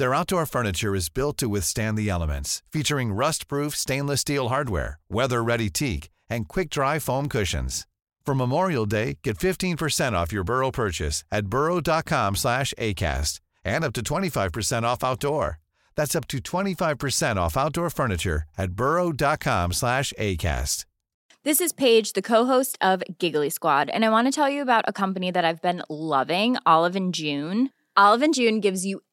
Their 0.00 0.14
outdoor 0.14 0.46
furniture 0.46 0.94
is 0.94 1.10
built 1.10 1.36
to 1.36 1.46
withstand 1.46 1.98
the 1.98 2.08
elements, 2.08 2.62
featuring 2.72 3.12
rust-proof 3.12 3.76
stainless 3.76 4.22
steel 4.22 4.48
hardware, 4.48 4.98
weather-ready 5.10 5.68
teak, 5.68 6.08
and 6.30 6.48
quick-dry 6.48 6.98
foam 7.00 7.28
cushions. 7.28 7.86
For 8.24 8.34
Memorial 8.34 8.86
Day, 8.86 9.18
get 9.22 9.36
15% 9.36 10.14
off 10.14 10.32
your 10.32 10.42
Burrow 10.42 10.70
purchase 10.70 11.22
at 11.30 11.48
burrow.com 11.48 12.36
slash 12.36 12.72
ACAST 12.78 13.40
and 13.62 13.84
up 13.84 13.92
to 13.92 14.00
25% 14.00 14.84
off 14.84 15.04
outdoor. 15.04 15.58
That's 15.96 16.16
up 16.16 16.26
to 16.28 16.38
25% 16.38 17.36
off 17.36 17.58
outdoor 17.58 17.90
furniture 17.90 18.44
at 18.56 18.72
burrow.com 18.72 19.74
slash 19.74 20.14
ACAST. 20.18 20.86
This 21.44 21.60
is 21.60 21.74
Paige, 21.74 22.14
the 22.14 22.22
co-host 22.22 22.78
of 22.80 23.02
Giggly 23.18 23.50
Squad, 23.50 23.90
and 23.90 24.02
I 24.02 24.08
want 24.08 24.28
to 24.28 24.32
tell 24.32 24.48
you 24.48 24.62
about 24.62 24.88
a 24.88 24.94
company 24.94 25.30
that 25.30 25.44
I've 25.44 25.60
been 25.60 25.82
loving, 25.90 26.56
Olive 26.64 26.96
June. 27.12 27.68
Olive 27.98 28.22
and 28.22 28.32
June 28.32 28.60
gives 28.60 28.86
you 28.86 29.02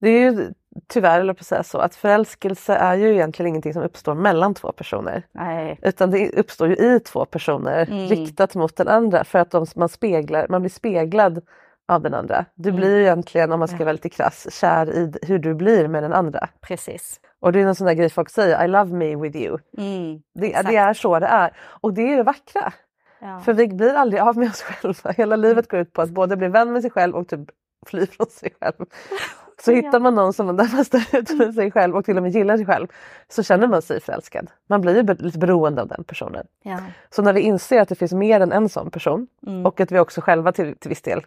Det 0.00 0.08
är 0.08 0.30
ju 0.32 0.52
tyvärr, 0.88 1.20
eller 1.20 1.32
på 1.34 1.40
att 1.40 1.46
säga 1.46 1.62
så, 1.62 1.78
att 1.78 1.94
förälskelse 1.94 2.74
är 2.74 2.94
ju 2.94 3.12
egentligen 3.12 3.48
ingenting 3.48 3.72
som 3.72 3.82
uppstår 3.82 4.14
mellan 4.14 4.54
två 4.54 4.72
personer. 4.72 5.22
Nej. 5.32 5.78
Utan 5.82 6.10
det 6.10 6.30
uppstår 6.30 6.68
ju 6.68 6.74
i 6.74 7.00
två 7.00 7.24
personer 7.24 7.86
Mm. 7.90 8.08
riktat 8.08 8.54
mot 8.54 8.76
den 8.76 8.88
andra 8.88 9.24
för 9.24 9.38
att 9.38 9.50
de, 9.50 9.66
man, 9.76 9.88
speglar, 9.88 10.46
man 10.48 10.62
blir 10.62 10.70
speglad 10.70 11.40
av 11.88 12.02
den 12.02 12.14
andra. 12.14 12.44
Du 12.54 12.68
Mm. 12.68 12.80
blir 12.80 12.96
ju 12.96 13.02
egentligen, 13.02 13.52
om 13.52 13.58
man 13.58 13.68
ska 13.68 13.78
vara 13.78 13.92
lite 13.92 14.08
krass, 14.08 14.60
kär 14.60 14.90
i 14.90 15.12
hur 15.22 15.38
du 15.38 15.54
blir 15.54 15.88
med 15.88 16.02
den 16.02 16.12
andra. 16.12 16.48
Precis. 16.60 17.20
Och 17.40 17.52
det 17.52 17.60
är 17.60 17.66
en 17.66 17.74
sån 17.74 17.86
där 17.86 17.94
grej 17.94 18.10
folk 18.10 18.30
säger, 18.30 18.64
I 18.64 18.68
love 18.68 18.92
me 18.92 19.16
with 19.16 19.36
you. 19.36 19.58
Mm. 19.78 20.22
Det, 20.34 20.62
det 20.68 20.76
är 20.76 20.94
så 20.94 21.18
det 21.18 21.26
är. 21.26 21.56
Och 21.60 21.94
det 21.94 22.12
är 22.12 22.16
det 22.16 22.22
vackra. 22.22 22.72
Ja. 23.20 23.40
För 23.40 23.52
vi 23.52 23.68
blir 23.68 23.94
aldrig 23.94 24.22
av 24.22 24.36
med 24.36 24.48
oss 24.48 24.62
själva. 24.62 25.10
Hela 25.12 25.36
livet 25.36 25.68
går 25.68 25.80
ut 25.80 25.92
på 25.92 26.02
att 26.02 26.10
både 26.10 26.36
bli 26.36 26.48
vän 26.48 26.72
med 26.72 26.82
sig 26.82 26.90
själv 26.90 27.14
och 27.16 27.28
typ 27.28 27.40
fly 27.86 28.06
från 28.06 28.26
sig 28.30 28.52
själv. 28.60 28.74
Så 29.64 29.72
hittar 29.72 30.00
man 30.00 30.14
någon 30.14 30.32
som 30.32 30.46
man 30.46 30.56
närmast 30.56 30.86
står 30.86 31.20
ut 31.20 31.30
med 31.38 31.54
sig 31.54 31.70
själv 31.70 31.96
och 31.96 32.04
till 32.04 32.16
och 32.16 32.22
med 32.22 32.32
gillar 32.32 32.56
sig 32.56 32.66
själv 32.66 32.86
så 33.28 33.42
känner 33.42 33.66
man 33.66 33.82
sig 33.82 34.00
förälskad. 34.00 34.50
Man 34.68 34.80
blir 34.80 34.96
ju 34.96 35.14
lite 35.14 35.38
beroende 35.38 35.82
av 35.82 35.88
den 35.88 36.04
personen. 36.04 36.46
Ja. 36.62 36.78
Så 37.10 37.22
när 37.22 37.32
vi 37.32 37.40
inser 37.40 37.80
att 37.80 37.88
det 37.88 37.94
finns 37.94 38.12
mer 38.12 38.40
än 38.40 38.52
en 38.52 38.68
sån 38.68 38.90
person 38.90 39.26
Mm. 39.46 39.66
och 39.66 39.80
att 39.80 39.92
vi 39.92 39.98
också 39.98 40.20
själva 40.20 40.52
till, 40.52 40.76
till 40.76 40.88
viss 40.88 41.02
del 41.02 41.20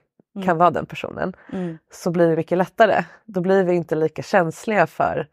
kan 0.45 0.57
vara 0.57 0.71
den 0.71 0.85
personen 0.85 1.33
Mm. 1.51 1.77
så 1.91 2.11
blir 2.11 2.27
det 2.29 2.35
mycket 2.35 2.57
lättare. 2.57 3.03
Då 3.25 3.41
blir 3.41 3.63
vi 3.63 3.73
inte 3.73 3.95
lika 3.95 4.21
känsliga 4.21 4.87
för 4.87 5.27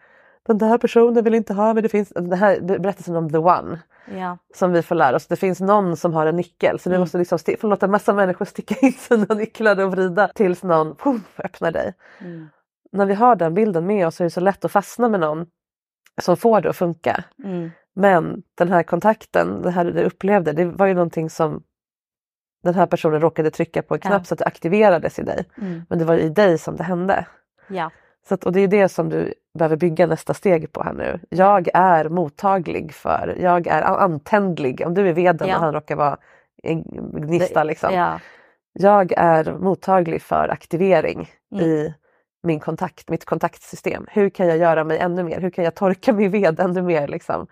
den 0.47 0.59
där 0.59 0.79
personen 0.79 1.25
vill 1.25 1.35
inte 1.35 1.55
ha 1.55 1.75
mig. 1.75 1.83
Det 1.83 1.89
finns 1.89 2.09
den 2.09 2.33
här 2.33 2.61
berättelsen 2.61 3.17
om 3.17 3.31
the 3.31 3.39
one 3.39 3.79
Ja. 4.07 4.39
som 4.55 4.73
vi 4.73 4.83
får 4.83 4.95
lära 4.95 5.17
oss. 5.17 5.27
Det 5.27 5.37
finns 5.37 5.61
någon 5.61 5.97
som 5.97 6.15
har 6.15 6.27
en 6.27 6.37
nyckel 6.37 6.79
så 6.79 6.91
vi 6.91 6.95
Mm. 6.97 7.01
måste 7.03 7.19
liksom 7.19 7.39
få 7.61 7.67
låta 7.67 7.89
massa 7.89 8.13
människor 8.15 8.45
sticka 8.45 8.75
in 8.87 8.93
sina 8.99 9.35
nycklar 9.35 9.81
och 9.81 9.91
vrida 9.91 10.29
tills 10.35 10.63
någon 10.63 10.97
puff, 10.97 11.41
öppnar 11.41 11.71
dig. 11.73 11.95
Mm. 12.21 12.49
När 12.93 13.07
vi 13.07 13.15
har 13.15 13.37
den 13.37 13.55
bilden 13.55 13.87
med 13.87 14.07
oss 14.07 14.21
är 14.21 14.25
det 14.25 14.31
så 14.31 14.41
lätt 14.41 14.65
att 14.65 14.73
fastna 14.73 15.09
med 15.09 15.21
någon 15.21 15.47
som 16.23 16.37
får 16.37 16.61
det 16.61 16.71
att 16.71 16.77
funka. 16.77 17.25
Mm. 17.45 17.71
Men 17.95 18.43
den 18.55 18.69
här 18.69 18.83
kontakten, 18.83 19.63
det 19.63 19.71
här 19.71 19.85
du 19.85 20.03
upplevde, 20.03 20.53
det 20.53 20.65
var 20.65 20.87
ju 20.87 20.95
någonting 20.95 21.31
som 21.31 21.63
den 22.63 22.75
här 22.75 22.87
personen 22.87 23.21
råkade 23.21 23.51
trycka 23.51 23.83
på 23.83 23.95
en 23.95 24.01
knapp 24.01 24.21
Ja. 24.21 24.25
så 24.25 24.35
att 24.35 24.39
det 24.39 24.45
aktiverades 24.45 25.19
i 25.19 25.23
dig. 25.23 25.45
Mm. 25.59 25.83
Men 25.89 25.99
det 25.99 26.05
var 26.05 26.15
i 26.19 26.29
dig 26.29 26.59
som 26.59 26.77
det 26.77 26.83
hände. 26.85 27.27
Ja. 27.69 27.91
Så 28.29 28.35
att, 28.35 28.45
och 28.45 28.53
det 28.53 28.61
är 28.61 28.69
det 28.69 28.89
som 28.89 29.09
du 29.09 29.35
behöver 29.59 29.77
bygga 29.77 30.07
nästa 30.07 30.35
steg 30.35 30.73
på 30.73 30.83
här 30.83 30.93
nu. 30.93 31.21
Jag 31.29 31.69
är 31.75 32.09
mottaglig 32.09 32.95
för, 32.95 33.37
jag 33.41 33.67
är 33.67 33.83
an- 33.83 34.13
antändlig. 34.13 34.83
Om 34.87 34.95
du 34.95 35.09
är 35.09 35.13
veden 35.13 35.49
Ja. 35.49 35.55
och 35.57 35.63
han 35.63 35.73
råkar 35.75 35.97
vara 35.97 36.17
en 36.63 36.83
gnista 37.27 37.65
liksom. 37.65 37.95
Ja. 37.95 38.21
Jag 38.73 39.13
är 39.17 39.53
mottaglig 39.53 40.23
för 40.23 40.49
aktivering 40.49 41.31
Mm. 41.55 41.65
i 41.67 41.95
min 42.43 42.61
kontakt, 42.61 43.09
mitt 43.11 43.25
kontaktsystem. 43.25 44.07
Hur 44.11 44.31
kan 44.31 44.47
jag 44.47 44.57
göra 44.59 44.85
mig 44.85 44.99
ännu 44.99 45.23
mer? 45.23 45.41
Hur 45.41 45.51
kan 45.51 45.65
jag 45.65 45.75
torka 45.75 46.13
min 46.13 46.31
ved 46.31 46.61
ännu 46.61 46.83
mer? 46.83 47.09
Liksom? 47.09 47.47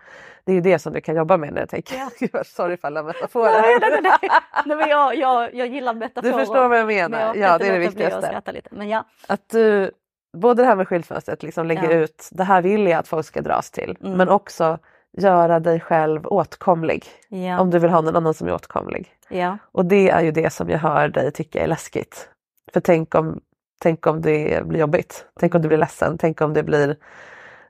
Det 0.45 0.53
är 0.53 0.55
ju 0.55 0.61
det 0.61 0.79
som 0.79 0.93
du 0.93 1.01
kan 1.01 1.17
jobba 1.17 1.37
med 1.37 1.53
när 1.53 1.61
jag 1.61 1.69
tänker. 1.69 1.97
Ja. 2.33 2.45
Sorry 2.45 2.77
för 2.77 2.87
alla 2.89 3.03
metaforer. 3.03 3.63
Nej, 3.63 3.79
nej, 3.81 4.01
nej, 4.03 4.31
nej. 4.67 4.77
men 4.77 4.89
jag, 4.89 5.15
jag, 5.17 5.55
jag 5.55 5.67
gillar 5.67 5.95
metaforer. 5.95 6.33
Du 6.33 6.39
förstår 6.39 6.69
vad 6.69 6.79
jag 6.79 6.87
men 6.87 6.95
menar. 7.11 7.19
jag 7.27 7.35
kan 7.35 7.43
ja, 7.43 7.59
det 7.59 7.67
är 7.67 7.79
det 7.79 7.87
att 7.87 7.93
viktigaste. 7.95 8.53
lite. 8.53 8.69
Men 8.73 8.89
ja. 8.89 9.05
Att 9.27 9.49
du, 9.51 9.91
både 10.37 10.63
det 10.63 10.67
här 10.67 10.77
med 10.77 10.89
skyltfönstret, 10.89 11.43
liksom 11.43 11.67
lägger 11.67 11.91
Ja. 11.91 11.97
ut 11.97 12.29
det 12.33 12.45
här 12.45 12.63
vill 12.63 12.87
jag 12.87 12.99
att 12.99 13.09
folk 13.09 13.27
ska 13.27 13.41
dras 13.43 13.71
till. 13.71 13.97
Mm. 14.01 14.13
Men 14.19 14.29
också 14.29 14.79
göra 15.19 15.61
dig 15.61 15.81
själv 15.81 16.27
åtkomlig. 16.27 17.05
Ja. 17.29 17.61
Om 17.61 17.71
du 17.71 17.79
vill 17.79 17.91
ha 17.91 18.01
någon 18.01 18.17
annan 18.17 18.35
som 18.35 18.49
är 18.49 18.55
åtkomlig. 18.55 19.09
ja. 19.29 19.59
Och 19.73 19.85
det 19.85 20.11
är 20.11 20.21
ju 20.23 20.31
det 20.31 20.51
som 20.53 20.69
jag 20.71 20.79
hör 20.79 21.09
dig 21.09 21.33
tycka 21.33 21.63
är 21.63 21.67
läskigt. 21.67 22.29
För 22.73 22.81
tänk 22.81 23.15
om, 23.15 23.41
tänk 23.81 24.07
om 24.07 24.21
det 24.23 24.67
blir 24.67 24.81
jobbigt. 24.81 25.27
Tänk 25.41 25.55
om 25.55 25.63
du 25.63 25.69
blir 25.69 25.79
ledsen. 25.79 26.19
Tänk 26.19 26.41
om 26.41 26.55
det 26.55 26.63
blir 26.63 26.97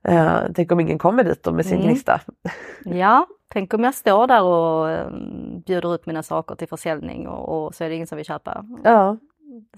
eh, 0.04 0.38
Tänk 0.54 0.72
om 0.72 0.80
ingen 0.80 0.98
kommer 0.98 1.24
dit 1.24 1.46
med 1.52 1.66
sin 1.66 1.76
Mm. 1.78 1.86
gnista. 1.88 2.20
ja, 2.84 3.26
tänk 3.52 3.74
om 3.74 3.84
jag 3.84 3.94
står 3.94 4.26
där 4.26 4.42
och 4.42 4.86
um, 5.06 5.60
bjuder 5.66 5.94
ut 5.94 6.06
mina 6.06 6.22
saker 6.22 6.54
till 6.54 6.68
försäljning 6.68 7.28
och, 7.28 7.66
och 7.66 7.74
så 7.74 7.84
är 7.84 7.88
det 7.88 7.94
ingen 7.94 8.06
som 8.06 8.16
vill 8.16 8.24
köpa. 8.26 8.64
Ja, 8.84 9.16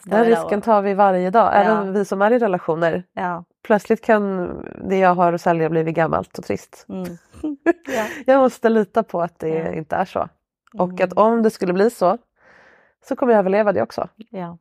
den 0.05 0.25
risken 0.25 0.59
och- 0.59 0.65
tar 0.65 0.83
vi 0.83 0.95
varje 0.95 1.31
dag. 1.31 1.51
Även 1.55 1.87
Ja. 1.87 1.93
vi 1.93 2.05
som 2.05 2.23
är 2.23 2.31
i 2.31 2.39
relationer. 2.39 3.05
Ja. 3.13 3.45
Plötsligt 3.65 4.05
kan 4.05 4.49
det 4.89 4.99
jag 4.99 5.15
har 5.15 5.33
att 5.33 5.41
sälja 5.41 5.71
bli 5.71 5.93
gammalt 5.93 6.39
och 6.39 6.45
trist. 6.45 6.87
Mm. 6.89 7.05
ja. 7.97 8.07
Jag 8.27 8.39
måste 8.41 8.69
lita 8.69 9.03
på 9.03 9.23
att 9.23 9.39
det 9.39 9.49
Ja. 9.49 9.73
inte 9.73 9.97
är 9.97 10.05
så. 10.05 10.29
Och 10.75 10.89
Mm. 10.91 11.05
att 11.05 11.13
om 11.13 11.43
det 11.43 11.51
skulle 11.51 11.73
bli 11.73 11.91
så 11.91 12.19
så 13.05 13.17
kommer 13.17 13.33
jag 13.33 13.39
överleva 13.39 13.73
det 13.73 13.83
också. 13.83 14.09
ja. 14.31 14.59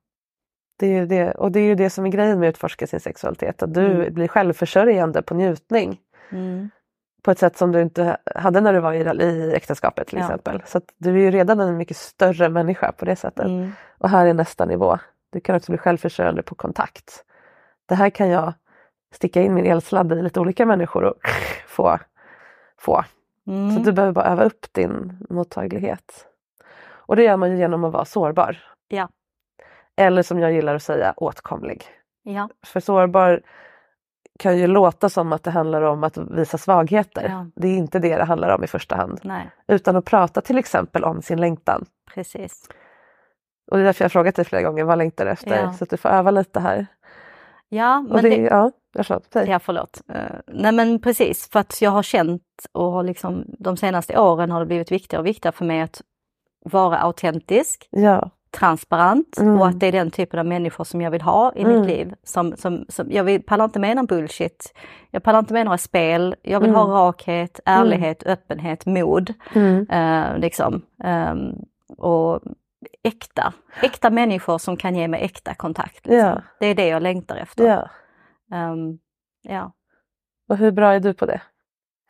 Det 0.79 0.97
är 0.97 1.05
det, 1.05 1.31
och 1.31 1.51
det 1.51 1.59
är 1.59 1.63
ju 1.63 1.75
det 1.75 1.89
som 1.89 2.05
är 2.05 2.09
grejen 2.09 2.39
med 2.39 2.49
att 2.49 2.53
utforska 2.55 2.87
sin 2.87 2.99
sexualitet. 2.99 3.63
Att 3.63 3.73
du 3.73 3.85
Mm. 3.91 4.13
blir 4.13 4.27
självförsörjande 4.27 5.21
på 5.21 5.33
njutning. 5.33 5.99
Mm. 6.31 6.69
På 7.23 7.31
ett 7.31 7.39
sätt 7.39 7.57
som 7.57 7.71
du 7.71 7.81
inte 7.81 8.17
hade 8.35 8.61
när 8.61 8.73
du 8.73 8.79
var 8.79 8.93
i, 8.93 9.23
i 9.23 9.53
äktenskapet 9.55 10.07
till 10.07 10.17
Ja. 10.17 10.25
exempel. 10.25 10.61
Så 10.65 10.77
att 10.77 10.83
du 10.97 11.09
är 11.09 11.19
ju 11.19 11.31
redan 11.31 11.59
en 11.59 11.77
mycket 11.77 11.97
större 11.97 12.49
människa 12.49 12.91
på 12.91 13.05
det 13.05 13.15
sättet. 13.15 13.45
Mm. 13.45 13.71
Och 13.97 14.09
här 14.09 14.25
är 14.25 14.33
nästa 14.33 14.65
nivå. 14.65 14.97
Du 15.29 15.39
kan 15.39 15.55
också 15.55 15.71
bli 15.71 15.77
självförsörjande 15.77 16.43
på 16.43 16.55
kontakt. 16.55 17.23
Det 17.85 17.95
här 17.95 18.09
kan 18.09 18.29
jag 18.29 18.53
sticka 19.13 19.41
in 19.41 19.53
min 19.53 19.65
elsladd 19.65 20.11
i 20.13 20.21
lite 20.21 20.39
olika 20.39 20.65
människor 20.65 21.03
och 21.03 21.15
få. 21.67 21.99
få. 22.77 23.03
Mm. 23.47 23.75
Så 23.75 23.83
du 23.83 23.91
behöver 23.91 24.13
bara 24.13 24.25
öva 24.25 24.43
upp 24.43 24.73
din 24.73 25.17
mottaglighet. 25.29 26.25
Och 26.89 27.15
det 27.15 27.23
gör 27.23 27.37
man 27.37 27.51
ju 27.51 27.57
genom 27.57 27.83
att 27.83 27.93
vara 27.93 28.05
sårbar. 28.05 28.57
Ja. 28.87 29.09
Eller 29.95 30.23
som 30.23 30.39
jag 30.39 30.51
gillar 30.51 30.75
att 30.75 30.83
säga, 30.83 31.13
åtkomlig. 31.17 31.83
Ja. 32.23 32.49
För 32.65 32.79
sårbar 32.79 33.41
kan 34.39 34.57
ju 34.57 34.67
låta 34.67 35.09
som 35.09 35.33
att 35.33 35.43
det 35.43 35.51
handlar 35.51 35.81
om 35.81 36.03
att 36.03 36.17
visa 36.17 36.57
svagheter. 36.57 37.29
Ja. 37.29 37.45
Det 37.55 37.67
är 37.67 37.77
inte 37.77 37.99
det 37.99 38.15
det 38.17 38.23
handlar 38.23 38.55
om 38.55 38.63
i 38.63 38.67
första 38.67 38.95
hand. 38.95 39.19
Nej, 39.23 39.49
Utan 39.67 39.95
att 39.95 40.05
prata 40.05 40.41
till 40.41 40.57
exempel 40.57 41.03
om 41.03 41.21
sin 41.21 41.41
längtan. 41.41 41.85
precis. 42.13 42.69
Och 43.71 43.77
det 43.77 43.83
är 43.83 43.85
därför 43.85 44.03
jag 44.05 44.11
frågat 44.11 44.35
dig 44.35 44.45
flera 44.45 44.61
gånger, 44.61 44.83
vad 44.83 44.97
längtar 44.97 45.25
du 45.25 45.31
efter? 45.31 45.55
Ja. 45.63 45.73
Så 45.73 45.83
att 45.83 45.89
du 45.89 45.97
får 45.97 46.09
öva 46.09 46.31
lite 46.31 46.59
här. 46.59 46.87
Ja, 47.69 47.97
Och 47.97 48.13
men 48.15 48.23
det, 48.23 48.29
det, 48.29 48.35
ja, 48.35 48.71
jag 48.93 49.05
förlåt. 49.05 49.35
Ja, 49.47 49.59
förlåt. 49.59 50.01
Nej 50.47 50.71
men 50.71 50.99
precis, 51.01 51.49
för 51.49 51.59
att 51.59 51.81
jag 51.81 51.91
har 51.91 52.03
känt 52.03 52.41
och 52.71 52.91
har 52.91 53.03
liksom 53.03 53.45
de 53.59 53.77
senaste 53.77 54.19
åren 54.19 54.51
har 54.51 54.59
det 54.59 54.65
blivit 54.65 54.91
viktigare 54.91 55.21
och 55.21 55.25
viktigare 55.27 55.55
för 55.55 55.65
mig 55.65 55.81
att 55.81 56.01
vara 56.65 56.97
autentisk, 56.99 57.87
Ja. 57.91 58.29
transparent 58.51 59.37
Mm. 59.39 59.59
och 59.61 59.67
att 59.67 59.79
det 59.79 59.87
är 59.87 59.91
den 59.91 60.11
typen 60.11 60.39
av 60.39 60.45
människor 60.45 60.83
som 60.83 61.01
jag 61.01 61.11
vill 61.11 61.21
ha 61.21 61.53
i 61.55 61.61
Mm. 61.61 61.79
mitt 61.79 61.89
liv. 61.89 62.13
Som, 62.23 62.55
som, 62.57 62.85
som, 62.89 63.11
jag 63.11 63.23
vill, 63.23 63.43
pallar 63.43 63.65
inte 63.65 63.79
med 63.79 63.95
någon 63.95 64.05
bullshit, 64.05 64.73
jag 65.11 65.23
pallar 65.23 65.39
inte 65.39 65.53
med 65.53 65.65
några 65.65 65.77
spel, 65.77 66.35
jag 66.41 66.59
vill 66.59 66.69
Mm. 66.69 66.81
ha 66.81 67.07
rakhet, 67.07 67.59
ärlighet, 67.65 68.23
öppenhet, 68.25 68.85
mod. 68.85 69.33
Mm. 69.55 69.87
eh, 69.89 70.37
liksom. 70.39 70.81
Ehm, 71.03 71.55
och 71.97 72.39
äkta, 73.03 73.53
äkta 73.81 74.09
människor 74.09 74.57
som 74.57 74.77
kan 74.77 74.95
ge 74.95 75.07
mig 75.07 75.21
äkta 75.23 75.53
kontakt. 75.53 76.05
Liksom. 76.05 76.17
Ja. 76.29 76.41
Det 76.59 76.65
är 76.67 76.75
det 76.75 76.87
jag 76.87 77.01
längtar 77.03 77.35
efter. 77.35 77.63
ja. 77.67 77.89
Ehm, 78.55 78.99
ja. 79.41 79.71
Och 80.49 80.57
hur 80.57 80.71
bra 80.71 80.93
är 80.93 80.99
du 80.99 81.13
på 81.13 81.25
det? 81.25 81.41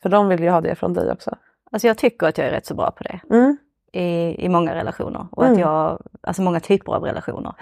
För 0.01 0.09
de 0.09 0.27
vill 0.29 0.39
ju 0.43 0.49
ha 0.49 0.61
det 0.61 0.75
från 0.75 0.93
dig 0.93 1.11
också. 1.11 1.35
Alltså 1.71 1.87
jag 1.87 1.97
tycker 1.97 2.27
att 2.27 2.37
jag 2.37 2.47
är 2.47 2.51
rätt 2.51 2.65
så 2.65 2.75
bra 2.75 2.91
på 2.91 3.03
det 3.03 3.19
Mm. 3.29 3.57
i, 3.93 4.35
i 4.45 4.49
många 4.49 4.75
relationer 4.75 5.27
och 5.31 5.43
Mm. 5.43 5.53
att 5.53 5.59
jag, 5.59 6.01
alltså 6.21 6.41
många 6.41 6.59
typer 6.59 6.91
av 6.93 7.03
relationer. 7.03 7.53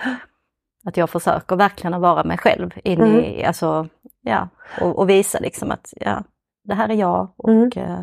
Att 0.85 0.97
jag 0.97 1.09
försöker 1.09 1.55
verkligen 1.55 1.93
att 1.93 2.01
vara 2.01 2.23
mig 2.23 2.37
själv 2.37 2.71
in 2.83 3.01
Mm. 3.01 3.15
i, 3.23 3.43
alltså, 3.45 3.87
ja, 4.21 4.49
och, 4.81 4.99
och 4.99 5.09
visa 5.09 5.39
liksom 5.39 5.71
att 5.71 5.93
ja, 5.97 6.23
det 6.63 6.73
här 6.73 6.89
är 6.89 6.93
jag 6.93 7.33
och 7.37 7.49
Mm. 7.49 7.69
eh, 7.75 8.01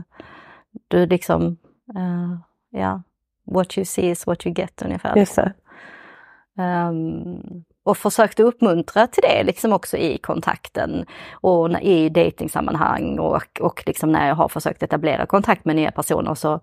du 0.89 1.07
liksom, 1.07 1.57
eh, 1.97 2.39
ja, 2.81 3.03
what 3.45 3.79
you 3.79 3.85
see 3.85 4.11
is 4.11 4.27
what 4.27 4.47
you 4.47 4.55
get 4.55 4.83
ungefär. 4.83 5.17
Just 5.17 5.37
det. 5.37 5.53
Ehm, 6.59 7.65
och 7.85 7.97
försökte 7.97 8.43
uppmuntra 8.43 9.07
till 9.07 9.23
det 9.23 9.43
liksom 9.45 9.73
också 9.73 9.97
i 9.97 10.19
kontakten 10.19 11.07
och 11.33 11.81
i 11.83 12.09
datingsammanhang 12.09 13.19
och, 13.19 13.61
och 13.61 13.83
liksom 13.87 14.13
när 14.13 14.29
jag 14.29 14.35
har 14.35 14.49
försökt 14.49 14.83
etablera 14.83 15.27
kontakt 15.27 15.65
med 15.65 15.77
nya 15.77 15.91
personer 15.91 16.35
så 16.35 16.61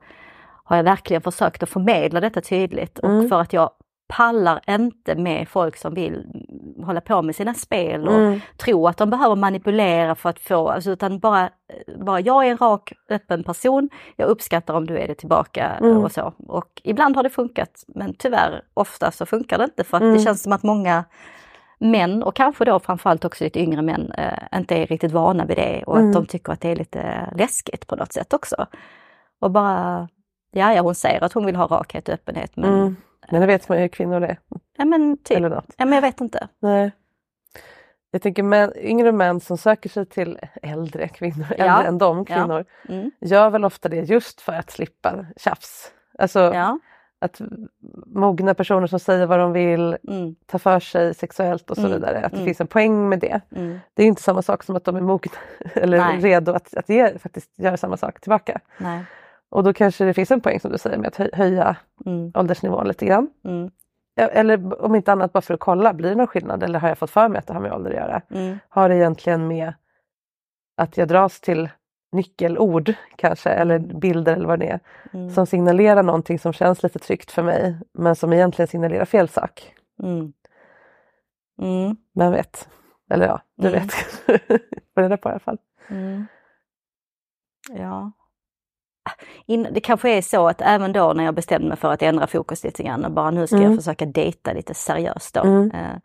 har 0.63 0.75
jag 0.77 0.83
verkligen 0.83 1.21
försökt 1.21 1.63
att 1.63 1.69
förmedla 1.69 2.19
detta 2.19 2.41
tydligt 2.41 2.99
och 2.99 3.09
Mm. 3.09 3.29
för 3.29 3.41
att 3.41 3.53
jag 3.53 3.69
pallar 4.17 4.59
inte 4.69 5.15
med 5.15 5.47
folk 5.47 5.77
som 5.77 5.93
vill 5.93 6.25
hålla 6.85 7.01
på 7.01 7.21
med 7.21 7.35
sina 7.35 7.53
spel 7.53 8.07
och 8.07 8.13
Mm. 8.15 8.39
tro 8.57 8.87
att 8.87 8.97
de 8.97 9.09
behöver 9.09 9.35
manipulera 9.35 10.15
för 10.15 10.29
att 10.29 10.39
få, 10.39 10.69
alltså, 10.69 10.91
utan 10.91 11.19
bara, 11.19 11.49
bara 11.99 12.19
jag 12.19 12.45
är 12.47 12.51
en 12.51 12.57
rak, 12.57 12.93
öppen 13.09 13.43
person. 13.43 13.89
Jag 14.15 14.27
uppskattar 14.29 14.73
om 14.73 14.87
du 14.87 14.97
är 14.97 15.07
det 15.07 15.15
tillbaka 15.15 15.67
Mm. 15.81 15.97
och 15.97 16.11
så. 16.11 16.33
Och 16.47 16.81
ibland 16.83 17.15
har 17.15 17.23
det 17.23 17.29
funkat, 17.29 17.83
men 17.87 18.13
tyvärr 18.13 18.61
ofta 18.73 19.11
så 19.11 19.25
funkar 19.25 19.57
det 19.57 19.63
inte 19.63 19.83
för 19.83 19.97
att 19.97 20.03
Mm. 20.03 20.13
det 20.15 20.19
känns 20.23 20.43
som 20.43 20.53
att 20.53 20.63
många 20.63 21.03
män 21.79 22.23
och 22.23 22.35
kanske 22.35 22.65
då 22.65 22.79
framförallt 22.79 23.25
också 23.25 23.43
lite 23.43 23.59
yngre 23.59 23.81
män 23.81 24.11
eh, 24.11 24.57
inte 24.59 24.75
är 24.75 24.85
riktigt 24.87 25.11
vana 25.11 25.45
vid 25.45 25.57
det 25.57 25.83
och 25.87 25.97
Mm. 25.97 26.09
att 26.09 26.13
de 26.15 26.25
tycker 26.25 26.53
att 26.53 26.61
det 26.61 26.69
är 26.69 26.75
lite 26.75 27.29
läskigt 27.35 27.87
på 27.87 27.95
något 27.95 28.13
sätt 28.13 28.33
också. 28.33 28.65
Och 29.41 29.51
bara, 29.51 30.07
ja, 30.51 30.73
ja 30.73 30.81
hon 30.81 30.95
säger 30.95 31.23
att 31.23 31.33
hon 31.33 31.45
vill 31.45 31.55
ha 31.55 31.65
rakhet 31.67 32.07
och 32.07 32.13
öppenhet 32.13 32.51
men, 32.55 32.73
Mm. 32.73 32.95
Men 33.31 33.41
det 33.41 33.47
vet 33.47 33.69
man 33.69 33.77
ju 33.77 33.81
hur 33.81 33.87
kvinnor 33.87 34.21
är. 34.23 34.39
ja 34.77 34.85
men 34.85 35.17
typ, 35.17 35.37
Eller 35.37 35.49
något. 35.49 35.73
ja 35.77 35.85
men 35.85 35.93
jag 35.93 36.01
vet 36.01 36.21
inte. 36.21 36.47
Nej. 36.59 36.91
Jag 38.11 38.21
tänker 38.21 38.43
män, 38.43 38.73
yngre 38.77 39.11
män 39.11 39.39
som 39.39 39.57
söker 39.57 39.89
sig 39.89 40.05
till 40.05 40.39
äldre 40.61 41.07
kvinnor, 41.07 41.45
Ja. 41.57 41.65
äldre 41.65 41.87
än 41.87 41.97
de 41.97 42.17
Ja. 42.17 42.35
kvinnor, 42.35 42.65
Mm. 42.89 43.11
gör 43.19 43.49
väl 43.49 43.65
ofta 43.65 43.89
det 43.89 43.95
just 43.97 44.41
för 44.41 44.53
att 44.53 44.69
slippa 44.71 45.25
tjafs. 45.37 45.91
Alltså 46.19 46.39
Ja. 46.39 46.79
att 47.19 47.41
mogna 48.05 48.53
personer 48.53 48.87
som 48.87 48.99
säger 48.99 49.25
vad 49.25 49.39
de 49.39 49.53
vill, 49.53 49.97
Mm. 50.07 50.35
ta 50.45 50.59
för 50.59 50.79
sig 50.79 51.13
sexuellt 51.13 51.69
och 51.71 51.75
så 51.77 51.81
Mm. 51.85 51.91
vidare. 51.93 52.17
Att 52.25 52.31
det 52.31 52.37
Mm. 52.37 52.45
finns 52.45 52.61
en 52.61 52.67
poäng 52.67 53.09
med 53.09 53.19
det. 53.19 53.41
Mm. 53.55 53.79
Det 53.93 54.03
är 54.03 54.07
inte 54.07 54.21
samma 54.21 54.41
sak 54.41 54.63
som 54.63 54.75
att 54.75 54.83
de 54.83 54.95
är 54.95 55.01
mogna 55.01 55.31
eller 55.75 55.97
Nej. 55.97 56.19
redo 56.19 56.51
att, 56.51 56.73
att 56.77 56.89
ge, 56.89 57.17
faktiskt 57.19 57.59
göra 57.59 57.77
samma 57.77 57.97
sak 57.97 58.19
tillbaka. 58.19 58.59
Nej. 58.77 59.03
Och 59.51 59.63
då 59.63 59.73
kanske 59.73 60.05
det 60.05 60.13
finns 60.13 60.31
en 60.31 60.41
poäng 60.41 60.59
som 60.59 60.71
du 60.71 60.77
säger 60.77 60.97
med 60.97 61.07
att 61.07 61.17
höj- 61.19 61.35
höja 61.35 61.75
Mm. 62.05 62.31
åldersnivån 62.35 62.87
lite 62.87 63.05
grann. 63.05 63.29
Mm. 63.45 63.71
Eller 64.15 64.81
om 64.81 64.95
inte 64.95 65.11
annat 65.11 65.33
bara 65.33 65.41
för 65.41 65.53
att 65.53 65.59
kolla, 65.59 65.93
blir 65.93 66.09
det 66.09 66.15
någon 66.15 66.27
skillnad 66.27 66.63
eller 66.63 66.79
har 66.79 66.87
jag 66.87 66.97
fått 66.97 67.09
för 67.09 67.27
mig 67.29 67.39
att 67.39 67.47
det 67.47 67.53
har 67.53 67.61
med 67.61 67.73
ålder 67.73 67.89
att 67.91 67.95
göra? 67.97 68.21
Mm. 68.29 68.57
Har 68.69 68.89
det 68.89 68.95
egentligen 68.95 69.47
med 69.47 69.73
att 70.77 70.97
jag 70.97 71.07
dras 71.07 71.41
till 71.41 71.69
nyckelord 72.11 72.93
kanske 73.15 73.49
eller 73.49 73.79
bilder 73.79 74.33
eller 74.33 74.47
vad 74.47 74.59
det 74.59 74.67
är 74.69 74.79
Mm. 75.13 75.29
som 75.29 75.45
signalerar 75.45 76.03
någonting 76.03 76.39
som 76.39 76.53
känns 76.53 76.83
lite 76.83 76.99
tryggt 76.99 77.31
för 77.31 77.43
mig 77.43 77.75
men 77.93 78.15
som 78.15 78.33
egentligen 78.33 78.67
signalerar 78.67 79.05
fel 79.05 79.27
sak. 79.29 79.73
Mm. 80.03 80.33
Mm. 81.61 81.95
Vem 82.13 82.31
vet? 82.31 82.69
Eller 83.09 83.25
ja, 83.27 83.41
du 83.57 83.67
Mm. 83.67 83.79
vet. 83.81 83.91
Får 84.93 85.01
reda 85.01 85.17
på 85.17 85.29
i 85.29 85.31
alla 85.31 85.39
fall. 85.39 85.57
Mm. 85.89 86.25
Ja. 87.69 88.11
In, 89.45 89.67
det 89.71 89.79
kanske 89.79 90.09
är 90.17 90.21
så 90.21 90.47
att 90.47 90.61
även 90.61 90.93
då 90.93 91.13
när 91.13 91.23
jag 91.23 91.35
bestämde 91.35 91.67
mig 91.67 91.77
för 91.77 91.91
att 91.93 92.01
ändra 92.01 92.27
fokus 92.27 92.63
lite 92.63 92.83
grann 92.83 93.05
och 93.05 93.11
bara 93.11 93.31
nu 93.31 93.47
ska 93.47 93.55
Mm. 93.55 93.69
jag 93.71 93.79
försöka 93.79 94.05
dejta 94.05 94.53
lite 94.53 94.73
seriöst 94.73 95.33
då. 95.33 95.41
Mm. 95.41 95.71
Eh, 95.71 95.97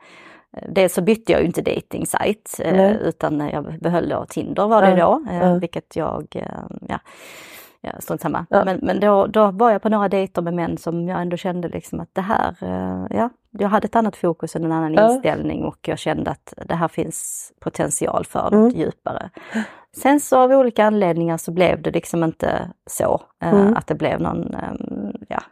Dels 0.69 0.95
så 0.95 1.03
bytte 1.03 1.33
jag 1.33 1.41
ju 1.41 1.47
inte 1.47 1.63
dating 1.63 2.07
site 2.07 2.65
eh, 2.65 2.93
utan 2.97 3.49
jag 3.53 3.79
behöll 3.81 4.09
då 4.09 4.27
Tinder 4.29 4.67
var 4.67 4.83
det 4.83 4.97
då, 4.97 5.25
eh, 5.31 5.55
vilket 5.59 5.97
jag, 5.97 6.27
eh, 6.35 6.43
ja, 6.89 6.99
ja 7.95 8.01
strunt 8.01 8.21
samma. 8.21 8.47
Ja. 8.51 8.65
Men, 8.65 8.79
men 8.83 9.01
då, 9.01 9.27
då 9.27 9.51
var 9.51 9.71
jag 9.71 9.83
på 9.83 9.89
några 9.89 10.09
dejter 10.09 10.43
med 10.43 10.55
män 10.55 10.79
som 10.79 11.09
jag 11.09 11.21
ändå 11.23 11.37
kände 11.37 11.69
liksom 11.69 12.01
att 12.01 12.09
det 12.15 12.21
här, 12.21 12.57
eh, 12.63 13.17
ja, 13.19 13.31
jag 13.51 13.69
hade 13.69 13.85
ett 13.87 13.97
annat 13.97 14.17
fokus 14.17 14.55
och 14.55 14.61
en 14.61 14.73
annan 14.73 14.95
Ja. 14.95 15.13
inställning 15.15 15.65
och 15.65 15.79
jag 15.89 15.99
kände 15.99 16.31
att 16.31 16.55
det 16.67 16.75
här 16.75 16.89
finns 16.89 17.53
potential 17.61 18.25
för 18.25 18.49
Mm. 18.53 18.61
något 18.65 18.75
djupare. 18.77 19.31
Sen 19.97 20.21
så 20.21 20.39
av 20.39 20.51
olika 20.53 20.85
anledningar 20.85 21.37
så 21.37 21.53
blev 21.53 21.83
det 21.83 21.91
liksom 21.91 22.25
inte 22.25 22.71
så, 22.91 23.21
eh, 23.43 23.49
Mm. 23.53 23.77
att 23.77 23.87
det 23.87 23.95
blev 23.95 24.21
någon, 24.21 24.55
eh, 24.55 24.73
ja, 25.29 25.43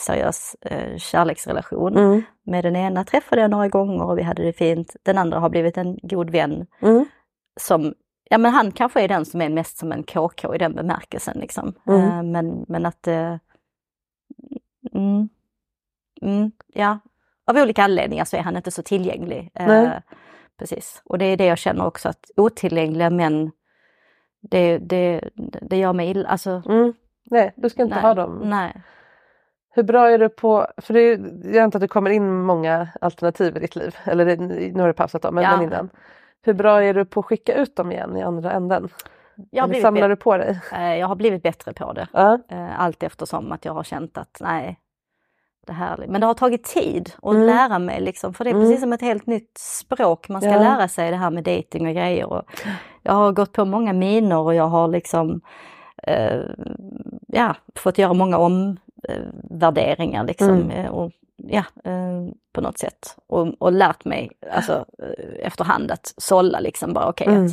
seriös 0.00 0.56
eh, 0.60 0.96
kärleksrelation. 0.96 1.96
Mm. 1.96 2.22
Med 2.46 2.64
den 2.64 2.76
ena 2.76 3.04
träffade 3.04 3.42
jag 3.42 3.50
några 3.50 3.68
gånger 3.68 4.02
och 4.04 4.18
vi 4.18 4.22
hade 4.22 4.42
det 4.42 4.52
fint. 4.52 4.96
Den 5.02 5.18
andra 5.18 5.38
har 5.38 5.48
blivit 5.48 5.76
en 5.76 5.98
god 6.02 6.30
vän 6.30 6.66
Mm. 6.82 7.04
som, 7.60 7.94
ja 8.30 8.38
men 8.38 8.52
han 8.52 8.70
kanske 8.72 9.02
är 9.02 9.08
den 9.08 9.24
som 9.24 9.40
är 9.40 9.48
mest 9.48 9.78
som 9.78 9.92
en 9.92 10.02
KK 10.02 10.54
i 10.54 10.58
den 10.58 10.74
bemärkelsen 10.74 11.38
liksom. 11.38 11.74
Mm. 11.86 12.00
Eh, 12.02 12.22
men, 12.22 12.64
men 12.68 12.86
att 12.86 13.06
eh, 13.08 13.36
mm, 14.94 15.28
mm, 16.22 16.50
ja, 16.66 16.98
av 17.46 17.56
olika 17.56 17.82
anledningar 17.84 18.24
så 18.24 18.36
är 18.36 18.40
han 18.42 18.56
inte 18.56 18.70
så 18.70 18.82
tillgänglig. 18.82 19.50
Eh, 19.54 19.66
Nej. 19.66 20.00
precis, 20.58 21.02
och 21.04 21.18
det 21.18 21.24
är 21.24 21.36
det 21.36 21.46
jag 21.46 21.58
känner 21.58 21.86
också 21.86 22.08
att 22.08 22.30
otillgängliga 22.36 23.10
män, 23.10 23.50
det, 24.40 24.78
det, 24.78 25.30
det 25.62 25.76
gör 25.76 25.92
mig 25.92 26.10
illa. 26.10 26.28
Alltså, 26.28 26.62
Mm. 26.68 26.92
Nej, 27.30 27.52
du 27.56 27.68
ska 27.68 27.82
inte 27.82 27.94
nej, 27.94 28.02
ha 28.02 28.14
dem. 28.14 28.40
Nej. 28.44 28.82
Hur 29.70 29.82
bra 29.82 30.10
är 30.10 30.18
du 30.18 30.28
på, 30.28 30.66
för 30.76 30.94
det, 30.94 31.00
är- 31.00 31.54
jag 31.54 31.62
antar 31.64 31.78
att 31.78 31.80
det 31.80 31.88
kommer 31.88 32.10
in 32.10 32.40
många 32.42 32.88
alternativ 33.00 33.56
i 33.56 33.60
ditt 33.60 33.76
liv, 33.76 33.96
eller 34.04 34.24
det, 34.24 34.36
nu 34.36 34.80
har 34.80 34.86
du 34.86 34.92
pausat 34.94 35.22
dem, 35.22 35.34
men, 35.34 35.44
Ja. 35.44 35.56
men 35.56 35.62
innan. 35.66 35.90
Hur 36.44 36.54
bra 36.54 36.82
är 36.84 36.94
du 36.94 37.04
på 37.04 37.20
att 37.20 37.26
skicka 37.26 37.54
ut 37.54 37.76
dem 37.76 37.92
igen 37.92 38.16
i 38.16 38.22
andra 38.22 38.52
änden? 38.52 38.88
Jag 39.50 39.70
Eller 39.70 39.80
samlar 39.80 40.08
du 40.08 40.16
på 40.16 40.36
dig? 40.36 40.60
eh, 40.72 40.94
jag 40.96 41.06
har 41.08 41.16
blivit 41.16 41.42
bättre 41.42 41.72
på 41.72 41.92
det. 41.92 42.06
Eh, 42.50 42.80
allt 42.80 43.02
eftersom 43.02 43.52
att 43.52 43.64
jag 43.64 43.72
har 43.74 43.82
känt 43.82 44.18
att 44.18 44.36
nej, 44.40 44.78
det 45.66 45.72
här, 45.72 46.04
men 46.08 46.20
det 46.20 46.26
har 46.26 46.34
tagit 46.34 46.64
tid 46.64 47.12
att 47.22 47.34
Mm. 47.34 47.46
lära 47.46 47.78
mig 47.78 48.00
liksom, 48.00 48.34
för 48.34 48.44
det 48.44 48.50
är 48.50 48.54
Mm. 48.54 48.64
precis 48.66 48.80
som 48.80 48.92
ett 48.92 49.00
helt 49.00 49.26
nytt 49.26 49.58
språk 49.58 50.28
man 50.28 50.40
ska 50.40 50.50
Ja. 50.50 50.58
lära 50.60 50.88
sig 50.88 51.10
det 51.10 51.16
här 51.16 51.30
med 51.30 51.44
dating 51.44 51.86
och 51.88 51.94
grejer. 51.94 52.26
Och 52.26 52.42
jag 53.02 53.12
har 53.12 53.32
gått 53.32 53.52
på 53.52 53.64
många 53.64 53.92
minor 53.92 54.38
och 54.44 54.54
jag 54.54 54.68
har 54.68 54.88
liksom 54.88 55.40
eh, 56.02 56.40
ja, 57.28 57.56
fått 57.74 57.98
göra 57.98 58.12
många 58.12 58.38
omvärderingar 58.38 60.24
liksom. 60.24 60.48
Mm. 60.50 60.70
eh, 60.70 60.90
och, 60.90 61.10
ja, 61.36 61.64
eh, 61.84 62.22
på 62.52 62.60
något 62.60 62.78
sätt. 62.78 63.16
Och, 63.28 63.48
och 63.58 63.72
lärt 63.72 64.04
mig 64.04 64.30
alltså, 64.52 64.84
eh, 65.02 65.46
efterhand 65.46 65.90
att 65.90 66.14
sålla 66.16 66.60
liksom 66.60 66.92
bara 66.92 67.08
okej 67.08 67.26
Mm. 67.26 67.46
att 67.46 67.52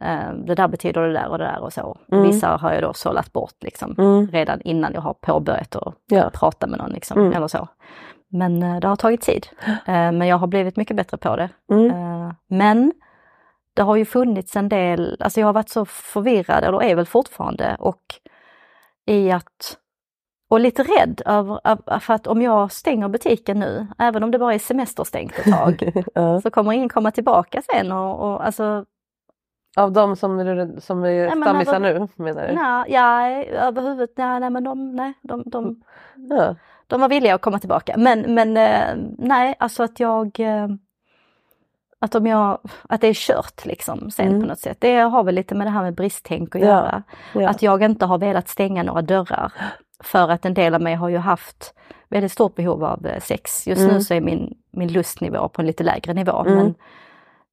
eh, 0.00 0.32
det 0.46 0.54
där 0.54 0.68
betyder 0.68 1.00
det 1.00 1.12
där 1.12 1.28
och 1.28 1.38
det 1.38 1.44
där 1.44 1.60
och 1.62 1.72
så. 1.72 1.96
Mm. 2.12 2.24
Vissa 2.26 2.48
har 2.56 2.72
jag 2.72 2.82
då 2.82 2.92
sållat 2.94 3.32
bort 3.32 3.56
liksom 3.62 3.94
Mm. 3.98 4.26
redan 4.30 4.60
innan 4.60 4.92
jag 4.94 5.00
har 5.00 5.14
påbörjat 5.14 5.76
att 5.76 5.94
Ja. 6.06 6.30
prata 6.32 6.66
med 6.66 6.78
någon 6.78 6.90
liksom, 6.92 7.18
Mm. 7.20 7.32
eller 7.32 7.48
så. 7.48 7.68
Men 8.28 8.62
eh, 8.62 8.80
det 8.80 8.88
har 8.88 8.96
tagit 8.96 9.20
tid. 9.20 9.46
Eh, 9.86 10.12
men 10.12 10.22
jag 10.26 10.38
har 10.38 10.46
blivit 10.46 10.76
mycket 10.76 10.96
bättre 10.96 11.16
på 11.16 11.36
det. 11.36 11.48
Mm. 11.72 11.90
Eh, 11.90 12.32
men 12.46 12.92
det 13.74 13.82
har 13.82 13.96
ju 13.96 14.04
funnits 14.04 14.56
en 14.56 14.68
del, 14.68 15.16
alltså 15.20 15.40
jag 15.40 15.46
har 15.48 15.52
varit 15.52 15.68
så 15.68 15.84
förvirrad, 15.84 16.64
eller 16.64 16.82
är 16.82 16.94
väl 16.94 17.06
fortfarande, 17.06 17.76
och 17.78 18.02
i 19.06 19.30
att 19.30 19.76
och 20.52 20.60
lite 20.60 20.82
rädd 20.82 21.22
över, 21.26 21.60
av- 21.64 22.00
för 22.00 22.14
att 22.14 22.26
om 22.26 22.42
jag 22.42 22.72
stänger 22.72 23.08
butiken 23.08 23.58
nu, 23.60 23.86
även 23.98 24.22
om 24.22 24.30
det 24.30 24.38
bara 24.38 24.54
är 24.54 24.58
semesterstängt 24.58 25.38
ett 25.38 25.52
tag, 25.52 25.92
ja. 26.14 26.40
så 26.40 26.50
kommer 26.50 26.72
ingen 26.72 26.88
komma 26.88 27.10
tillbaka 27.10 27.62
sen 27.72 27.92
och, 27.92 28.20
och 28.32 28.46
alltså, 28.46 28.84
Av 29.76 29.92
de 29.92 30.16
som, 30.16 30.38
som 30.80 31.04
är 31.04 31.28
men 31.36 31.42
stammisar 31.42 31.80
över- 31.80 32.08
nu 32.16 32.24
menar 32.24 32.48
du? 32.48 32.54
nej, 32.54 32.84
ja, 32.92 33.66
överhuvud, 33.68 34.08
nej, 34.16 34.40
nej 34.40 34.50
men 34.50 34.64
de, 34.64 34.96
nej, 34.96 35.12
de, 35.22 35.42
de, 35.46 35.82
Ja. 36.14 36.54
de 36.86 37.00
var 37.00 37.08
villiga 37.08 37.34
att 37.34 37.40
komma 37.40 37.58
tillbaka. 37.58 37.94
Men, 37.98 38.34
men 38.34 38.56
eh, 38.56 38.94
nej, 39.18 39.54
alltså 39.58 39.82
att 39.82 40.00
jag... 40.00 40.40
eh, 40.40 40.68
Att, 42.04 42.14
om 42.14 42.26
jag, 42.26 42.58
att 42.88 43.00
det 43.00 43.06
är 43.08 43.14
kört 43.14 43.64
liksom 43.64 44.10
sen 44.10 44.26
Mm. 44.28 44.40
på 44.40 44.46
något 44.46 44.58
sätt. 44.58 44.76
Det 44.80 44.96
har 44.96 45.24
väl 45.24 45.34
lite 45.34 45.54
med 45.54 45.66
det 45.66 45.70
här 45.70 45.82
med 45.82 45.94
bristtänk 45.94 46.54
att 46.56 46.60
Ja, 46.62 46.66
göra. 46.68 47.02
ja. 47.34 47.48
Att 47.48 47.62
jag 47.62 47.82
inte 47.82 48.06
har 48.06 48.18
velat 48.18 48.48
stänga 48.48 48.82
några 48.82 49.02
dörrar. 49.02 49.52
För 50.02 50.28
att 50.28 50.44
en 50.44 50.54
del 50.54 50.74
av 50.74 50.80
mig 50.80 50.94
har 50.94 51.08
ju 51.08 51.16
haft 51.18 51.74
väldigt 52.08 52.32
stort 52.32 52.54
behov 52.54 52.84
av 52.84 53.06
eh, 53.06 53.20
sex. 53.20 53.66
Just 53.66 53.82
Mm. 53.82 53.94
nu 53.94 54.00
så 54.00 54.14
är 54.14 54.20
min, 54.20 54.54
min 54.72 54.92
lustnivå 54.92 55.48
på 55.48 55.60
en 55.62 55.66
lite 55.66 55.82
lägre 55.84 56.14
nivå. 56.14 56.40
Mm. 56.46 56.54
Men 56.56 56.74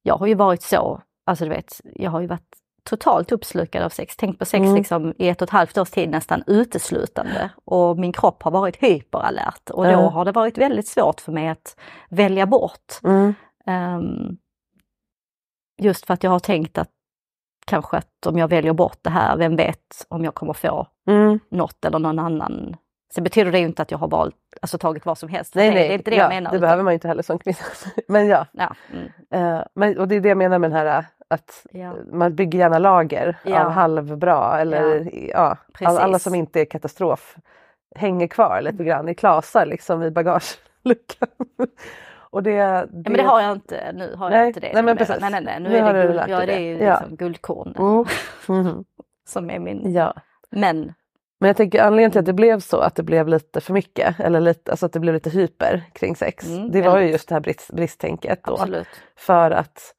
jag 0.02 0.14
har 0.16 0.26
ju 0.26 0.34
varit 0.34 0.62
så, 0.62 1.02
alltså 1.26 1.44
du 1.44 1.50
vet, 1.50 1.80
jag 1.94 2.10
har 2.10 2.20
ju 2.20 2.26
varit 2.26 2.56
totalt 2.84 3.32
uppslukad 3.32 3.82
av 3.82 3.88
sex. 3.88 4.16
Tänk 4.16 4.38
på 4.38 4.44
sex 4.44 4.62
Mm. 4.62 4.74
liksom 4.74 5.14
i 5.18 5.28
ett 5.28 5.42
och 5.42 5.46
ett 5.48 5.52
halvt 5.52 5.78
års 5.78 5.90
tid 5.90 6.10
nästan 6.10 6.42
uteslutande. 6.46 7.50
Och 7.64 7.98
min 7.98 8.12
kropp 8.12 8.42
har 8.42 8.50
varit 8.50 8.76
hyperalert 8.82 9.70
och 9.70 9.84
då 9.84 10.00
har 10.08 10.24
det 10.24 10.32
varit 10.32 10.58
väldigt 10.58 10.88
svårt 10.88 11.20
för 11.20 11.32
mig 11.32 11.48
att 11.48 11.76
välja 12.08 12.46
bort. 12.46 12.94
Ehm, 13.66 14.36
just 15.82 16.06
för 16.06 16.14
att 16.14 16.22
jag 16.22 16.30
har 16.30 16.38
tänkt 16.38 16.78
att 16.78 16.90
kanske 17.70 17.96
att 17.96 18.26
om 18.26 18.38
jag 18.38 18.48
väljer 18.48 18.72
bort 18.72 18.98
det 19.02 19.10
här, 19.10 19.36
vem 19.36 19.56
vet 19.56 20.06
om 20.08 20.24
jag 20.24 20.34
kommer 20.34 20.52
få 20.52 20.86
Mm. 21.08 21.38
något 21.50 21.84
eller 21.84 21.98
någon 21.98 22.18
annan. 22.18 22.76
Sen 23.14 23.24
betyder 23.24 23.52
det 23.52 23.58
ju 23.58 23.64
inte 23.66 23.82
att 23.82 23.90
jag 23.90 23.98
har 23.98 24.08
valt, 24.08 24.36
alltså 24.62 24.78
tagit 24.78 25.06
vad 25.06 25.18
som 25.18 25.28
helst. 25.28 25.54
Nej, 25.54 25.68
det, 25.68 25.74
nej, 25.74 25.88
det 25.88 25.94
är 25.94 25.98
inte 25.98 26.10
det 26.10 26.16
ja, 26.16 26.22
jag 26.22 26.28
menar. 26.28 26.50
det 26.50 26.56
utan- 26.56 26.60
behöver 26.60 26.82
man 26.82 26.92
ju 26.92 26.94
inte 26.94 27.08
heller 27.08 27.22
som 27.22 27.38
kvinna. 27.38 27.58
Men 28.08 28.26
ja, 28.26 28.46
Ja, 28.52 28.74
mm, 28.92 29.08
eh, 29.56 29.62
men, 29.74 29.98
och 29.98 30.08
det 30.08 30.14
är 30.16 30.20
det 30.20 30.28
jag 30.28 30.38
menar 30.38 30.58
med 30.58 30.70
den 30.70 30.78
här 30.78 30.98
eh, 30.98 31.04
att 31.28 31.66
ja, 31.70 31.94
man 32.12 32.34
bygger 32.34 32.58
gärna 32.58 32.78
lager 32.78 33.36
Ja. 33.44 33.64
av 33.64 33.70
halvbra 33.70 34.60
eller 34.60 35.10
ja, 35.30 35.38
all, 35.38 35.56
Precis. 35.74 35.98
alla 35.98 36.18
som 36.18 36.34
inte 36.34 36.60
är 36.60 36.64
katastrof 36.64 37.36
hänger 37.96 38.26
kvar 38.26 38.60
lite 38.62 38.84
grann 38.84 39.08
i 39.08 39.14
klasar 39.14 39.66
liksom 39.66 40.02
i 40.02 40.10
bagageluckan. 40.10 41.28
och 42.30 42.42
det, 42.42 42.50
det, 42.50 42.56
Ja, 42.56 42.86
men 42.92 43.12
det 43.12 43.22
har 43.22 43.40
jag 43.40 43.52
inte, 43.52 43.92
nu 43.92 44.14
har 44.14 44.30
Nej, 44.30 44.38
jag 44.38 44.46
inte 44.48 44.60
det. 44.60 44.70
nej, 44.74 44.82
men 44.82 44.96
precis. 44.96 45.16
nej, 45.20 45.30
nej, 45.30 45.42
nej, 45.44 45.60
nu, 45.60 45.68
Nu 45.68 45.76
är 45.76 45.94
det, 45.94 46.02
guld, 46.06 46.20
ja, 46.28 46.46
det 46.46 46.52
är 46.54 46.60
ju 46.60 46.78
Ja. 46.84 46.98
liksom 47.00 47.16
guldkorn 47.16 47.74
Mm. 47.78 48.04
Mhm. 48.64 48.84
som 49.28 49.50
är 49.50 49.58
min. 49.58 49.92
Ja. 49.92 50.14
Men 50.50 50.92
Men 51.40 51.46
jag 51.48 51.56
tänker 51.56 51.82
anledningen 51.82 52.10
till 52.10 52.18
att 52.20 52.26
det 52.26 52.32
blev 52.32 52.60
så, 52.60 52.78
att 52.80 52.94
det 52.94 53.02
blev 53.02 53.28
lite 53.28 53.60
för 53.60 53.72
mycket 53.72 54.20
eller 54.20 54.40
lite, 54.40 54.70
alltså 54.70 54.86
att 54.86 54.92
det 54.92 55.00
blev 55.00 55.14
lite 55.14 55.30
hyper 55.30 55.82
kring 55.92 56.16
sex. 56.16 56.46
Mm, 56.48 56.70
det 56.70 56.82
var 56.82 56.98
ju 56.98 57.10
just 57.10 57.28
det 57.28 57.34
här 57.34 57.40
brist, 57.40 57.72
bristtänket 57.72 58.40
då. 58.44 58.52
absolut. 58.52 58.86
För 59.16 59.50
att 59.50 59.94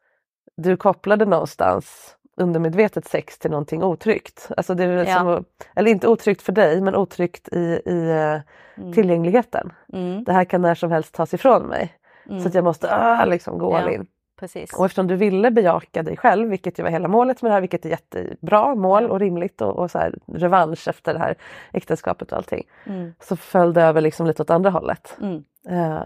du 0.57 0.77
kopplade 0.77 1.25
någonstans 1.25 2.15
undermedvetet 2.37 3.05
sex 3.07 3.39
till 3.39 3.51
någonting 3.51 3.83
otryggt. 3.83 4.47
Alltså 4.57 4.73
det 4.73 4.83
är 4.83 5.05
Ja. 5.05 5.17
som, 5.19 5.45
eller 5.75 5.91
inte 5.91 6.07
otryggt 6.07 6.41
för 6.41 6.51
dig 6.51 6.81
men 6.81 6.95
otryggt 6.95 7.47
i, 7.51 7.81
i 7.85 8.09
eh, 8.11 8.41
Mm. 8.77 8.93
tillgängligheten. 8.93 9.73
Mm, 9.93 10.23
Det 10.23 10.33
här 10.33 10.45
kan 10.45 10.61
när 10.61 10.75
som 10.75 10.91
helst 10.91 11.13
tas 11.13 11.33
ifrån 11.33 11.63
mig. 11.63 11.93
Mm, 12.29 12.39
Så 12.41 12.47
att 12.47 12.53
jag 12.53 12.63
måste 12.63 12.95
ah, 12.95 13.25
liksom 13.25 13.57
gå 13.57 13.75
all 13.75 13.83
Ja. 13.85 13.91
in. 13.91 14.05
precis. 14.39 14.73
Och 14.73 14.85
eftersom 14.85 15.07
du 15.07 15.15
ville 15.15 15.51
bejaka 15.51 16.03
dig 16.03 16.17
själv, 16.17 16.49
vilket 16.49 16.79
ju 16.79 16.83
var 16.83 16.89
hela 16.89 17.07
målet 17.07 17.41
med 17.41 17.49
det 17.51 17.53
här, 17.53 17.61
vilket 17.61 17.85
är 17.85 17.89
jättebra 17.89 18.75
mål 18.75 19.05
och 19.09 19.19
rimligt 19.19 19.61
och, 19.61 19.79
och 19.79 19.91
så 19.91 19.97
här, 19.99 20.15
revansch 20.33 20.87
efter 20.87 21.13
det 21.13 21.19
här 21.19 21.35
äktenskapet 21.73 22.31
och 22.31 22.37
allting. 22.37 22.63
Mm, 22.85 23.13
Så 23.19 23.35
föll 23.35 23.73
det 23.73 23.81
över 23.83 24.01
liksom 24.01 24.27
lite 24.27 24.41
åt 24.41 24.49
andra 24.49 24.69
hållet. 24.69 25.17
mm, 25.21 25.43
Eh, 25.69 26.03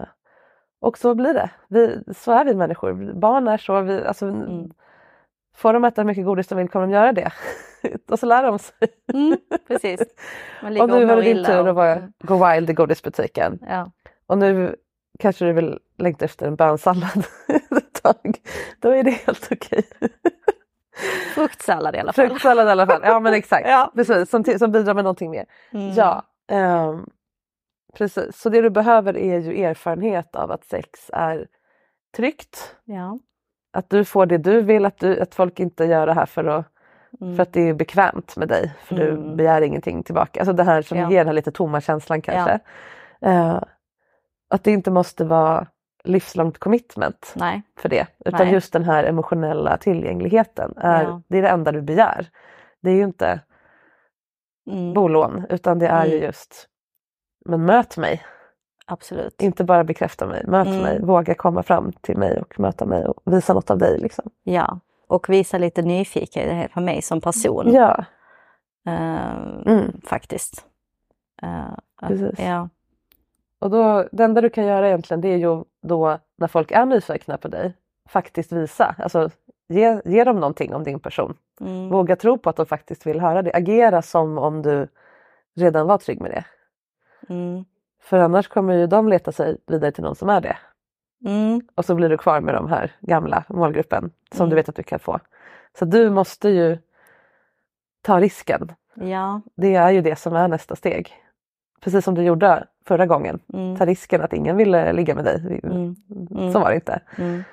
och 0.80 0.98
så 0.98 1.14
blir 1.14 1.34
det. 1.34 1.50
Vi, 1.68 2.02
så 2.16 2.32
är 2.32 2.44
vi 2.44 2.54
människor. 2.54 3.12
Barn 3.14 3.48
är 3.48 3.56
så. 3.58 3.80
Vi, 3.80 4.04
alltså, 4.04 4.26
Mm. 4.26 4.70
Får 5.56 5.72
de 5.72 5.84
äta 5.84 6.00
hur 6.02 6.06
mycket 6.06 6.24
godis 6.24 6.48
de 6.48 6.54
vill 6.58 6.68
kommer 6.68 6.86
de 6.86 6.92
göra 6.92 7.12
det. 7.12 7.32
och 8.10 8.18
så 8.18 8.26
lär 8.26 8.42
de 8.42 8.58
sig. 8.58 8.74
mm, 9.12 9.36
precis. 9.68 10.00
Och 10.62 10.88
nu 10.88 11.04
var 11.04 11.16
det 11.16 11.22
din 11.22 11.44
tur 11.44 11.60
och- 11.60 11.68
att 11.68 11.74
vara, 11.74 12.12
gå 12.18 12.46
wild 12.50 12.70
i 12.70 12.72
godisbutiken. 12.72 13.58
Ja, 13.68 13.90
Och 14.26 14.38
nu 14.38 14.76
kanske 15.18 15.44
du 15.44 15.52
vill 15.52 15.78
längta 15.98 16.24
efter 16.24 16.46
en 16.46 16.56
bönsallad 16.56 17.24
ett 17.76 18.02
tag. 18.02 18.36
Då 18.80 18.90
är 18.90 19.02
det 19.04 19.10
helt 19.10 19.48
okej. 19.52 19.82
fruktsallad 21.34 21.94
i 21.96 21.98
alla 21.98 22.12
fall. 22.12 22.28
Fruktsallad 22.28 22.68
i 22.68 22.70
alla 22.70 22.86
fall. 22.86 23.00
Ja 23.04 23.20
men 23.20 23.34
exakt. 23.34 23.66
Ja. 23.68 23.92
Precis, 23.94 24.30
som, 24.30 24.44
som 24.44 24.72
bidrar 24.72 24.94
med 24.94 25.04
någonting 25.04 25.30
mer. 25.30 25.44
Mm. 25.72 25.90
Ja, 25.94 26.22
ehm, 26.50 27.06
precis. 27.94 28.36
Så 28.40 28.48
det 28.48 28.60
du 28.60 28.70
behöver 28.70 29.16
är 29.16 29.38
ju 29.38 29.62
erfarenhet 29.64 30.36
av 30.36 30.50
att 30.50 30.64
sex 30.64 31.10
är 31.12 31.46
tryggt. 32.16 32.76
Ja. 32.84 33.18
Att 33.72 33.90
du 33.90 34.04
får 34.04 34.26
det 34.26 34.38
du 34.38 34.60
vill, 34.60 34.84
att, 34.86 34.98
du, 34.98 35.20
att 35.20 35.34
folk 35.34 35.60
inte 35.60 35.84
gör 35.84 36.06
det 36.06 36.12
här 36.14 36.26
för, 36.26 36.44
att, 36.44 36.66
Mm. 37.20 37.36
för 37.36 37.42
att 37.42 37.52
det 37.52 37.68
är 37.68 37.74
bekvämt 37.74 38.36
med 38.36 38.48
dig. 38.48 38.72
För 38.84 38.94
du 38.96 39.08
Mm. 39.08 39.36
begär 39.36 39.62
ingenting 39.62 40.02
tillbaka. 40.02 40.40
Alltså 40.40 40.52
det 40.52 40.62
här 40.64 40.82
som 40.82 40.98
Ja. 40.98 41.10
ger 41.10 41.18
den 41.18 41.26
här 41.26 41.34
lite 41.34 41.52
tomma 41.52 41.80
känslan 41.80 42.22
kanske. 42.22 42.58
Eh, 43.20 43.62
att 44.48 44.64
det 44.64 44.70
inte 44.70 44.90
måste 44.90 45.24
vara 45.24 45.66
livslångt 46.04 46.58
commitment 46.58 47.32
Nej. 47.36 47.62
för 47.78 47.88
det. 47.88 48.06
Utan 48.24 48.40
Nej. 48.46 48.52
just 48.54 48.72
den 48.72 48.84
här 48.84 49.04
emotionella 49.04 49.76
tillgängligheten. 49.76 50.74
Är, 50.76 51.02
Ja. 51.04 51.22
Det 51.28 51.38
är 51.38 51.42
det 51.42 51.48
enda 51.48 51.72
du 51.72 51.82
begär. 51.82 52.28
Det 52.80 52.90
är 52.90 52.94
ju 52.94 53.02
inte 53.04 53.40
Mm. 54.70 54.94
bolån 54.94 55.46
utan 55.48 55.78
det 55.78 55.86
är 55.86 56.06
ju 56.06 56.12
Mm. 56.12 56.24
just 56.24 56.68
men 57.44 57.64
möt 57.64 57.96
mig, 57.96 58.22
Absolut. 58.86 59.42
inte 59.42 59.64
bara 59.64 59.84
bekräfta 59.84 60.26
mig, 60.26 60.44
möt 60.46 60.66
Mm. 60.66 60.82
mig, 60.82 61.00
våga 61.02 61.34
komma 61.34 61.62
fram 61.62 61.92
till 61.92 62.16
mig 62.16 62.40
och 62.40 62.60
möta 62.60 62.86
mig 62.86 63.06
och 63.06 63.20
visa 63.24 63.54
något 63.54 63.70
av 63.70 63.78
dig. 63.78 63.98
Liksom. 63.98 64.30
Ja. 64.42 64.80
Och 65.08 65.28
visa 65.28 65.58
lite 65.58 65.82
nyfikenhet 65.82 66.72
på 66.72 66.80
mig 66.80 67.02
som 67.02 67.20
person. 67.20 67.72
Ja, 67.74 68.04
Mm. 69.66 70.00
Faktiskt. 70.04 70.66
Att- 71.42 72.08
Precis. 72.08 72.38
Ja. 72.38 72.68
Och 73.58 73.70
då, 73.70 74.08
det 74.12 74.24
enda 74.24 74.40
du 74.40 74.50
kan 74.50 74.66
göra 74.66 74.88
egentligen 74.88 75.20
det 75.20 75.28
är 75.28 75.36
ju 75.36 75.64
då 75.82 76.18
när 76.38 76.48
folk 76.48 76.70
är 76.70 76.86
nyfikna 76.86 77.36
på 77.36 77.48
dig, 77.48 77.74
faktiskt 78.08 78.52
visa, 78.52 78.94
alltså 78.98 79.30
ge, 79.68 80.00
ge 80.04 80.24
dem 80.24 80.36
någonting 80.40 80.74
om 80.74 80.84
din 80.84 81.00
person. 81.00 81.36
Mm. 81.60 81.88
Våga 81.88 82.16
tro 82.16 82.38
på 82.38 82.50
att 82.50 82.56
de 82.56 82.66
faktiskt 82.66 83.06
vill 83.06 83.20
höra 83.20 83.42
det, 83.42 83.52
agera 83.54 84.02
som 84.02 84.38
om 84.38 84.62
du 84.62 84.88
redan 85.56 85.86
var 85.86 85.98
trygg 85.98 86.20
med 86.20 86.30
det. 86.30 86.44
Mm. 87.34 87.64
För 88.02 88.18
annars 88.18 88.48
kommer 88.48 88.74
ju 88.74 88.86
de 88.86 89.08
leta 89.08 89.32
sig 89.32 89.56
vidare 89.66 89.92
till 89.92 90.04
någon 90.04 90.16
som 90.16 90.28
är 90.28 90.40
det. 90.40 90.56
Mm. 91.24 91.60
Och 91.74 91.84
så 91.84 91.94
blir 91.94 92.08
du 92.08 92.18
kvar 92.18 92.40
med 92.40 92.54
de 92.54 92.68
här 92.68 92.92
gamla 93.00 93.44
målgruppen 93.48 94.10
som 94.32 94.44
Mm. 94.44 94.50
du 94.50 94.56
vet 94.56 94.68
att 94.68 94.76
du 94.76 94.82
kan 94.82 94.98
få. 94.98 95.18
Så 95.78 95.84
du 95.84 96.10
måste 96.10 96.48
ju 96.48 96.78
ta 98.02 98.20
risken. 98.20 98.72
Ja. 98.94 99.40
Det 99.56 99.74
är 99.74 99.90
ju 99.90 100.00
det 100.00 100.16
som 100.16 100.36
är 100.36 100.48
nästa 100.48 100.76
steg. 100.76 101.12
Precis 101.80 102.04
som 102.04 102.14
du 102.14 102.22
gjorde 102.22 102.66
förra 102.86 103.06
gången. 103.06 103.38
Mm. 103.54 103.76
Ta 103.76 103.86
risken 103.86 104.22
att 104.22 104.32
ingen 104.32 104.56
ville 104.56 104.92
ligga 104.92 105.14
med 105.14 105.24
dig. 105.24 105.60
Mm. 105.64 105.96
Mm. 106.30 106.52
Så 106.52 106.58
var 106.58 106.68
det 106.70 106.74
inte. 106.74 107.00
Mm. 107.18 107.44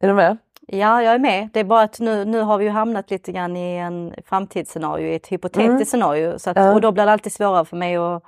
Är 0.00 0.08
du 0.08 0.14
med? 0.14 0.36
Ja, 0.68 1.02
jag 1.02 1.14
är 1.14 1.18
med. 1.18 1.48
Det 1.52 1.60
är 1.60 1.64
bara 1.64 1.82
att 1.82 2.00
nu, 2.00 2.24
nu 2.24 2.40
har 2.40 2.58
vi 2.58 2.64
ju 2.64 2.70
hamnat 2.70 3.10
lite 3.10 3.32
grann 3.32 3.56
i 3.56 3.76
en 3.76 4.14
framtidsscenario, 4.24 5.06
i 5.08 5.14
ett 5.14 5.26
hypotetiskt 5.26 5.70
Mm. 5.70 5.84
scenario. 5.84 6.38
Så 6.38 6.50
att, 6.50 6.56
Ja. 6.56 6.74
Och 6.74 6.80
då 6.80 6.92
blir 6.92 7.06
det 7.06 7.12
alltid 7.12 7.32
svårare 7.32 7.64
för 7.64 7.76
mig 7.76 7.96
att 7.96 8.22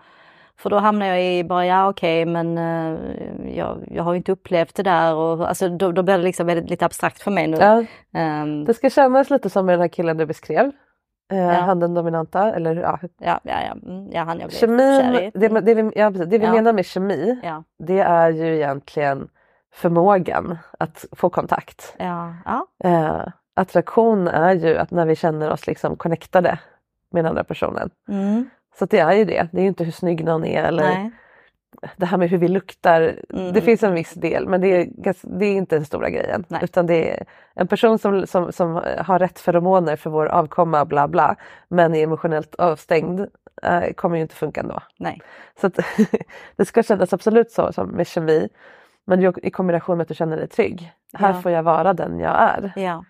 för 0.57 0.71
då 0.71 0.77
hamnar 0.79 1.07
jag 1.07 1.25
i 1.25 1.45
bara, 1.45 1.67
ja 1.67 1.89
okej 1.89 2.25
men 2.27 2.59
eh, 2.59 2.99
jag, 3.57 3.79
jag 3.91 4.03
har 4.03 4.13
ju 4.13 4.17
inte 4.17 4.33
upplevt 4.33 4.75
det 4.75 4.83
där 4.83 5.15
och 5.15 5.49
alltså 5.49 5.69
då, 5.69 5.93
då 5.93 6.03
blir 6.03 6.19
det 6.19 6.25
liksom 6.25 6.47
väldigt, 6.47 6.71
lite 6.71 6.87
abstrakt 6.87 7.23
för 7.23 7.31
mig 7.31 7.47
nu. 7.47 7.57
Ja. 7.61 7.85
Ehm, 8.21 8.65
Det 8.65 8.75
ska 8.75 8.91
kännas 8.91 9.31
lite 9.31 9.51
som 9.51 9.67
med 9.67 9.73
den 9.73 9.81
här 9.81 9.89
killen 9.89 10.17
du 10.17 10.27
beskrev. 10.27 10.73
Eh, 11.33 11.39
Ja. 11.39 11.51
Han 11.53 11.81
den 11.81 11.95
dominanta. 11.95 12.53
Eller, 12.55 12.77
ja. 12.77 12.99
ja, 13.03 13.41
ja, 13.43 13.61
ja, 13.67 13.77
mm, 13.91 14.11
ja, 14.13 14.23
han 14.23 14.41
jag 14.41 14.49
blev 14.49 14.59
Kemin, 14.59 15.01
kär 15.01 15.21
i. 15.23 15.31
det, 15.35 15.49
det 15.61 15.75
vi, 15.75 15.91
ja, 15.97 16.11
det 16.11 16.39
vi 16.39 16.45
Ja. 16.47 16.53
menar 16.53 16.73
med 16.73 16.85
kemi 16.87 17.41
det 17.79 18.01
är 18.01 18.31
ju 18.31 18.55
egentligen 18.57 19.29
förmågan 19.75 20.59
att 20.79 21.05
få 21.13 21.31
kontakt. 21.31 21.95
Eh, 22.85 23.23
attraktion 23.57 24.29
är 24.29 24.55
ju 24.55 24.77
att 24.77 24.91
när 24.91 25.07
vi 25.07 25.17
känner 25.17 25.51
oss 25.51 25.67
liksom 25.67 25.97
connectade 25.97 26.59
med 27.13 27.25
den 27.25 27.31
andra 27.31 27.45
personen. 27.45 27.91
mm, 28.09 28.51
Så 28.79 28.85
det 28.85 28.99
är 28.99 29.13
ju 29.13 29.25
det. 29.25 29.49
Det 29.53 29.59
är 29.59 29.63
ju 29.63 29.69
inte 29.69 29.85
hur 29.85 29.93
snygg 29.93 30.25
någon 30.25 30.45
är 30.45 30.63
eller 30.65 30.83
nej, 30.83 31.11
det 31.97 32.07
här 32.07 32.19
med 32.19 32.31
hur 32.31 32.39
vi 32.39 32.49
luktar. 32.49 33.15
Mm. 33.35 33.53
Det 33.53 33.61
finns 33.61 33.83
en 33.83 33.95
viss 33.95 34.15
del 34.15 34.49
men 34.49 34.61
det 34.61 34.69
är, 34.69 34.89
det 35.39 35.47
är 35.47 35.53
inte 35.55 35.77
den 35.77 35.85
stora 35.85 36.11
grejen. 36.11 36.45
Nej. 36.49 36.61
Utan 36.65 36.87
det 36.87 37.11
är 37.19 37.25
en 37.55 37.67
person 37.69 37.99
som, 37.99 38.27
som, 38.27 38.53
som 38.53 38.75
har 38.99 39.19
rätt 39.19 39.39
feromoner 39.39 39.97
för 39.97 40.11
vår 40.11 40.27
avkomma 40.27 40.85
bla 40.85 41.09
bla 41.09 41.37
men 41.69 41.95
är 41.95 42.03
emotionellt 42.03 42.55
avstängd 42.55 43.21
eh, 43.63 43.93
kommer 43.95 44.17
ju 44.17 44.23
inte 44.23 44.35
funka 44.35 44.61
ändå. 44.61 44.81
nej, 44.99 45.21
Så 45.61 45.67
att, 45.67 45.79
det 46.57 46.65
ska 46.65 46.83
kännas 46.83 47.13
absolut 47.13 47.51
så 47.51 47.73
som 47.73 47.89
med 47.89 48.07
kemi. 48.07 48.49
Men 49.07 49.35
i 49.43 49.51
kombination 49.51 49.97
med 49.97 50.03
att 50.03 50.09
du 50.09 50.15
känner 50.15 50.37
dig 50.37 50.49
trygg. 50.49 50.93
Här 51.13 51.35
Ja. 51.35 51.41
får 51.43 51.53
jag 51.53 51.63
vara 51.63 51.95
den 51.95 52.21
jag 52.21 52.37
är. 52.41 52.73
ja, 52.77 53.05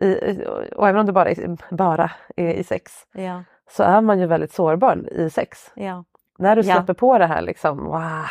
i- 0.00 0.44
och 0.76 0.88
även 0.88 1.00
om 1.00 1.06
du 1.06 1.12
bara 1.12 1.30
är, 1.30 1.74
bara 1.74 2.10
är 2.36 2.52
i 2.52 2.64
sex 2.64 2.92
ja, 3.12 3.44
så 3.70 3.82
är 3.82 4.00
man 4.00 4.18
ju 4.20 4.26
väldigt 4.26 4.52
sårbar 4.52 5.08
i 5.12 5.30
sex. 5.30 5.70
ja, 5.74 6.04
När 6.38 6.56
du 6.56 6.62
Ja. 6.62 6.74
släpper 6.74 6.94
på 6.94 7.18
det 7.18 7.26
här 7.26 7.42
liksom, 7.42 7.84
wow, 7.84 8.24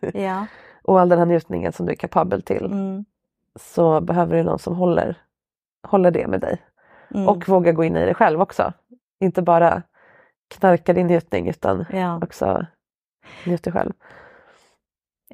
ja, 0.14 0.46
och 0.82 1.00
all 1.00 1.08
den 1.08 1.18
här 1.18 1.26
njutningen 1.26 1.72
som 1.72 1.86
du 1.86 1.92
är 1.92 1.96
kapabel 1.96 2.42
till 2.42 2.64
mm, 2.66 3.04
så 3.56 4.00
behöver 4.00 4.36
du 4.36 4.42
någon 4.42 4.58
som 4.58 4.74
håller, 4.76 5.16
håller 5.82 6.10
det 6.10 6.26
med 6.26 6.40
dig. 6.40 6.62
mm, 7.14 7.28
Och 7.28 7.48
vågar 7.48 7.72
gå 7.72 7.84
in 7.84 7.96
i 7.96 8.06
det 8.06 8.14
själv 8.14 8.40
också. 8.40 8.72
Inte 9.20 9.42
bara 9.42 9.82
knarka 10.48 10.92
din 10.92 11.06
njutning 11.06 11.48
utan 11.48 11.84
ja, 11.92 12.20
också 12.22 12.66
njuta 13.46 13.72
själv. 13.72 13.92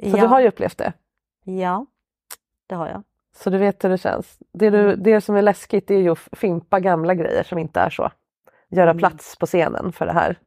Så 0.03 0.09
ja, 0.09 0.17
du 0.21 0.27
har 0.27 0.41
ju 0.41 0.49
upplevt 0.49 0.79
det. 0.79 0.93
ja, 1.45 1.87
det 2.67 2.75
har 2.75 2.89
jag. 2.89 3.03
Så 3.37 3.51
du 3.51 3.59
vet 3.59 3.85
hur 3.85 3.89
det 3.89 3.99
känns. 3.99 4.39
Det, 4.53 4.71
du, 4.71 4.81
Mm. 4.81 5.03
det 5.03 5.21
som 5.21 5.37
är 5.37 5.43
läskigt 5.43 5.89
det 5.89 5.95
är 5.95 6.01
ju 6.01 6.11
att 6.11 6.19
fimpa 6.33 6.81
gamla 6.81 7.15
grejer 7.15 7.43
som 7.43 7.59
inte 7.59 7.81
är 7.81 7.91
så. 7.91 8.11
Göra 8.69 8.91
Mm. 8.91 8.99
plats 8.99 9.37
på 9.39 9.47
scenen 9.47 9.93
för 9.93 10.07
det 10.07 10.13
här. 10.13 10.39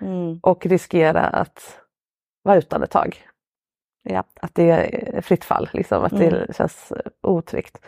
Mm, 0.00 0.38
Och 0.42 0.66
riskera 0.66 1.20
att 1.26 1.80
vara 2.42 2.56
utan 2.56 2.82
ett 2.82 2.90
tag. 2.90 3.24
ja, 4.02 4.24
Att 4.40 4.54
det 4.54 4.70
är 4.70 5.20
fritt 5.20 5.44
fall, 5.44 5.68
liksom, 5.72 6.04
att 6.04 6.12
Mm. 6.12 6.30
det 6.30 6.56
känns 6.56 6.92
otryggt. 7.22 7.78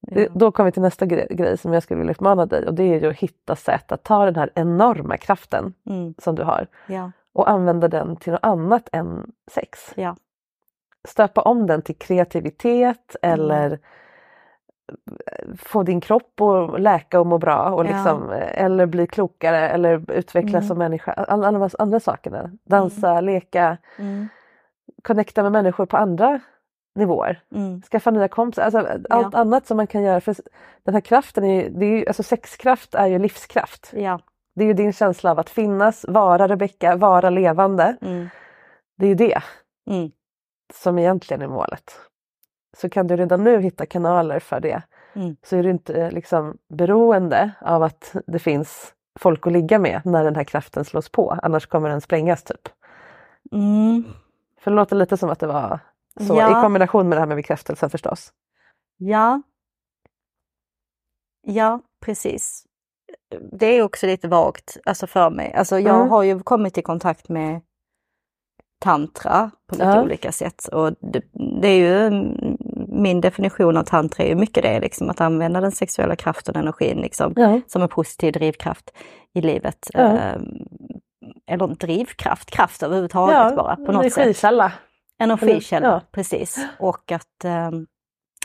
Ja, 0.00 0.26
då 0.34 0.52
kommer 0.52 0.64
vi 0.70 0.72
till 0.72 0.82
nästa 0.82 1.06
grej, 1.06 1.26
grej 1.30 1.58
som 1.58 1.72
jag 1.72 1.82
skulle 1.82 1.98
vilja 1.98 2.10
utmana 2.10 2.46
dig 2.46 2.66
och 2.66 2.74
det 2.74 2.82
är 2.84 3.00
ju 3.00 3.10
att 3.10 3.16
hitta 3.16 3.56
sätt 3.56 3.92
att 3.92 4.02
ta 4.04 4.24
den 4.24 4.36
här 4.36 4.50
enorma 4.54 5.16
kraften 5.16 5.74
mm, 5.86 6.14
som 6.18 6.34
du 6.34 6.42
har 6.42 6.66
ja, 6.86 7.10
och 7.32 7.50
använda 7.50 7.88
den 7.88 8.16
till 8.16 8.32
något 8.32 8.44
annat 8.44 8.88
än 8.92 9.32
sex. 9.50 9.92
ja, 9.94 10.16
Stöpa 11.08 11.42
om 11.42 11.66
den 11.66 11.82
till 11.82 11.96
kreativitet 11.96 13.16
Mm. 13.22 13.40
eller 13.40 13.78
få 15.58 15.82
din 15.82 16.00
kropp 16.00 16.40
att 16.40 16.80
läka 16.80 17.20
och 17.20 17.26
må 17.26 17.38
bra 17.38 17.70
och 17.70 17.84
Ja. 17.86 17.88
liksom, 17.88 18.30
eller 18.54 18.86
bli 18.86 19.06
klokare 19.06 19.68
eller 19.68 20.10
utvecklas 20.12 20.54
Mm. 20.54 20.68
som 20.68 20.78
människa. 20.78 21.12
Alla, 21.12 21.52
de 21.52 21.68
andra 21.78 22.00
sakerna. 22.00 22.50
Dansa, 22.64 23.20
leka, 23.20 23.76
mm, 23.98 24.28
connecta 25.02 25.42
med 25.42 25.52
människor 25.52 25.86
på 25.86 25.96
andra 25.96 26.40
nivåer. 26.94 27.42
mm, 27.54 27.82
Skaffa 27.82 28.10
nya 28.10 28.28
kompisar, 28.28 28.62
alltså, 28.62 28.86
allt 29.10 29.34
annat 29.34 29.66
som 29.66 29.76
man 29.76 29.86
kan 29.86 30.02
göra. 30.02 30.20
För 30.20 30.36
den 30.82 30.94
här 30.94 31.00
kraften, 31.00 31.44
är, 31.44 31.62
ju- 31.62 31.68
det 31.70 31.86
är 31.86 31.90
ju, 31.98 32.06
alltså 32.06 32.22
sexkraft 32.22 32.94
är 32.94 33.06
ju 33.06 33.18
livskraft. 33.18 33.90
ja, 33.96 34.20
Det 34.54 34.64
är 34.64 34.68
ju 34.68 34.74
din 34.74 34.92
känsla 34.92 35.30
av 35.30 35.38
att 35.38 35.50
finnas, 35.50 36.04
vara 36.08 36.48
Rebecka, 36.48 36.96
vara 36.96 37.30
levande. 37.30 37.96
mm, 38.02 38.28
Det 38.98 39.04
är 39.04 39.08
ju 39.08 39.14
det 39.14 39.42
mm, 39.90 40.10
som 40.74 40.98
egentligen 40.98 41.42
är 41.42 41.48
målet. 41.48 41.92
Så 42.76 42.88
kan 42.88 43.06
du 43.06 43.16
redan 43.16 43.44
nu 43.44 43.60
hitta 43.60 43.86
kanaler 43.86 44.38
för 44.40 44.60
det 44.60 44.82
Mm. 45.14 45.36
så 45.42 45.56
är 45.56 45.62
du 45.62 45.70
inte 45.70 45.94
eh, 45.94 46.10
liksom 46.12 46.58
beroende 46.68 47.50
av 47.60 47.82
att 47.82 48.16
det 48.26 48.38
finns 48.38 48.94
folk 49.20 49.46
att 49.46 49.52
ligga 49.52 49.78
med 49.78 50.00
när 50.04 50.24
den 50.24 50.36
här 50.36 50.44
kraften 50.44 50.84
slås 50.84 51.08
på. 51.08 51.38
Annars 51.42 51.66
kommer 51.66 51.88
den 51.88 52.00
sprängas 52.00 52.42
typ. 52.44 52.68
mm, 53.52 54.04
För 54.60 54.70
det 54.70 54.74
låter 54.74 54.96
lite 54.96 55.16
som 55.16 55.30
att 55.30 55.38
det 55.40 55.46
var 55.46 55.78
så 56.26 56.34
Ja. 56.36 56.58
i 56.58 56.62
kombination 56.62 57.08
med 57.08 57.16
det 57.16 57.20
här 57.20 57.26
med 57.26 57.36
bekräftelsen 57.36 57.90
förstås. 57.90 58.32
ja, 58.96 59.42
ja, 61.42 61.80
precis. 62.00 62.64
Det 63.52 63.66
är 63.66 63.82
också 63.82 64.06
lite 64.06 64.28
vagt 64.28 64.76
alltså 64.84 65.06
för 65.06 65.30
mig. 65.30 65.54
Alltså 65.54 65.78
jag 65.78 65.96
Mm. 65.96 66.08
har 66.10 66.22
ju 66.22 66.40
kommit 66.40 66.78
i 66.78 66.82
kontakt 66.82 67.28
med 67.28 67.60
tantra 68.80 69.50
på 69.68 69.74
lite 69.74 69.86
Ja. 69.86 70.02
olika 70.02 70.32
sätt. 70.32 70.68
Och 70.72 70.92
det, 71.00 71.22
det 71.62 71.68
är 71.68 71.76
ju 71.78 72.06
mm, 72.06 72.56
min 72.88 73.20
definition 73.20 73.76
av 73.76 73.82
tantra 73.84 74.24
är 74.24 74.28
ju 74.28 74.34
mycket 74.34 74.62
det, 74.62 74.80
liksom 74.80 75.10
att 75.10 75.20
använda 75.20 75.60
den 75.60 75.72
sexuella 75.72 76.16
kraften 76.16 76.54
och 76.56 76.60
energin 76.60 76.98
liksom, 76.98 77.32
Ja. 77.36 77.60
som 77.66 77.82
en 77.82 77.88
positiv 77.88 78.32
drivkraft 78.32 78.90
i 79.34 79.40
livet. 79.40 79.90
Ja. 79.92 80.00
Ehm, 80.00 80.44
eller 81.46 81.66
drivkraft, 81.66 82.50
kraft 82.50 82.82
överhuvudtaget 82.82 83.56
bara 83.56 83.76
på 83.76 83.92
något 83.92 84.12
sätt. 84.12 84.18
energikälla. 84.18 84.72
Energikälla, 85.18 85.86
Ja. 85.88 86.00
precis. 86.12 86.66
Och 86.78 87.12
att, 87.12 87.44
ehm, 87.44 87.86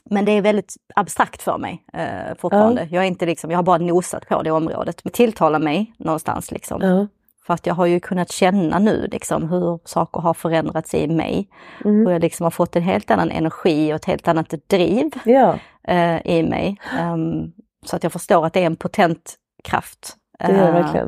men 0.10 0.26
det 0.26 0.32
är 0.32 0.42
väldigt 0.42 0.74
abstrakt 0.96 1.42
för 1.42 1.58
mig 1.58 1.86
eh, 1.94 2.36
fortfarande. 2.38 2.88
Jag, 2.92 3.04
är 3.04 3.08
inte 3.08 3.26
liksom, 3.26 3.52
jag 3.52 3.58
har 3.58 3.64
bara 3.64 3.78
nosat 3.78 4.28
på 4.28 4.42
det 4.44 4.52
området. 4.52 5.02
Det 5.04 5.10
tilltalar 5.10 5.60
mig 5.60 5.94
någonstans. 5.98 6.52
Liksom. 6.52 6.82
Ja. 6.82 7.08
För 7.46 7.54
att 7.54 7.66
jag 7.66 7.74
har 7.74 7.86
ju 7.86 8.00
kunnat 8.00 8.32
känna 8.32 8.80
nu 8.80 9.08
liksom, 9.12 9.50
hur 9.50 9.80
saker 9.86 10.22
har 10.22 10.34
förändrats 10.34 10.94
i 10.94 11.08
mig. 11.08 11.50
Mm. 11.86 12.06
Hur 12.06 12.12
jag 12.12 12.22
liksom 12.22 12.44
har 12.44 12.52
fått 12.52 12.76
en 12.76 12.84
helt 12.84 13.12
annan 13.12 13.32
energi 13.32 13.92
och 13.92 13.96
ett 13.96 14.06
helt 14.06 14.28
annat 14.28 14.54
driv 14.68 15.12
ja, 15.26 15.60
eh, 15.88 16.28
i 16.28 16.44
mig. 16.44 16.82
Ehm, 17.00 17.52
så 17.86 17.96
att 17.96 18.04
jag 18.04 18.12
förstår 18.12 18.46
att 18.46 18.54
det 18.54 18.62
är 18.62 18.66
en 18.66 18.76
potent 18.76 19.36
kraft. 19.64 20.16
det 20.40 20.46
är 20.46 20.74
det 20.74 21.00
Eh, 21.00 21.08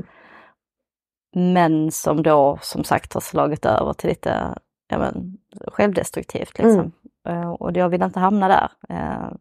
men 1.35 1.91
som 1.91 2.23
då 2.23 2.59
som 2.61 2.83
sagt 2.83 3.13
har 3.13 3.21
slagit 3.21 3.65
över 3.65 3.93
till 3.93 4.09
lite 4.09 4.55
ja, 4.87 4.97
men, 4.97 5.37
självdestruktivt. 5.67 6.57
Liksom. 6.57 6.91
Mm. 7.27 7.41
Eh, 7.41 7.49
och 7.49 7.77
jag 7.77 7.89
vill 7.89 8.03
inte 8.03 8.19
hamna 8.19 8.47
där. 8.47 8.69
Uh, 8.91 9.31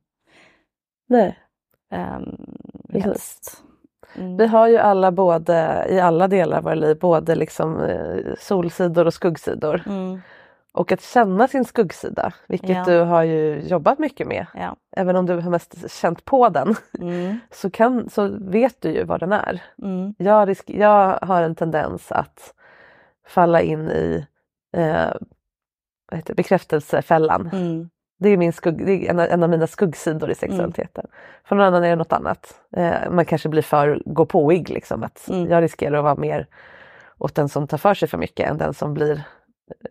Nej. 1.09 1.39
um, 1.93 3.03
helst. 3.03 3.63
Mm. 4.19 4.37
Vi 4.37 4.47
har 4.47 4.69
ju 4.69 4.77
alla 4.77 5.11
både 5.12 5.87
i 5.89 6.01
alla 6.01 6.29
delar 6.29 6.57
av 6.59 6.64
våra 6.64 6.75
liv 6.75 6.99
både 6.99 7.35
liksom 7.35 7.83
eh, 7.83 8.17
solsidor 8.39 9.07
och 9.07 9.14
skuggsidor. 9.14 9.83
Mm, 9.87 10.21
Och 10.73 10.93
att 10.93 11.03
känna 11.03 11.49
sin 11.49 11.64
skuggsida, 11.64 12.33
vilket 12.49 12.71
Ja. 12.71 12.85
du 12.85 12.99
har 13.01 13.23
ju 13.23 13.61
jobbat 13.61 13.99
mycket 13.99 14.27
med. 14.27 14.47
ja. 14.55 14.77
Även 14.97 15.17
om 15.17 15.27
du 15.27 15.35
har 15.41 15.51
mest 15.51 15.93
känt 15.93 16.25
på 16.25 16.49
den 16.49 16.75
Mm, 17.01 17.39
så, 17.51 17.71
kan, 17.71 18.11
så 18.11 18.29
vet 18.41 18.81
du 18.83 18.91
ju 18.91 19.05
vad 19.05 19.21
den 19.21 19.33
är. 19.33 19.62
mm, 19.83 20.14
Jag, 20.19 20.49
risk, 20.49 20.71
jag 20.71 21.19
har 21.23 21.43
en 21.43 21.55
tendens 21.55 22.12
att 22.12 22.55
falla 23.29 23.61
in 23.61 23.91
i 23.91 24.27
eh, 24.77 25.11
bekräftelsefällan. 26.37 27.51
mm, 27.53 27.91
Det 28.19 28.29
är, 28.29 28.37
min 28.37 28.53
skugg, 28.53 28.89
är 28.89 29.11
en, 29.11 29.19
av- 29.21 29.27
en 29.31 29.43
av 29.43 29.51
mina 29.51 29.67
skuggsidor 29.67 30.31
i 30.31 30.35
sexualiteten. 30.35 31.07
För 31.45 31.57
någon 31.57 31.67
annan 31.67 31.85
är 31.85 31.89
det 31.89 31.97
något 31.97 32.12
annat. 32.12 32.61
Eh, 32.77 33.11
man 33.11 33.25
kanske 33.25 33.49
blir 33.49 33.62
för 33.62 34.03
gåpåig. 34.05 34.71
Liksom, 34.71 35.03
att 35.03 35.29
Mm. 35.29 35.51
Jag 35.51 35.62
riskerar 35.62 35.97
att 35.99 36.05
vara 36.05 36.14
mer 36.14 36.47
åt 37.19 37.35
den 37.35 37.49
som 37.49 37.67
tar 37.67 37.79
för 37.79 37.95
sig 37.95 38.09
för 38.09 38.19
mycket 38.19 38.51
än 38.51 38.59
den 38.59 38.75
som 38.75 38.95
blir 38.95 39.23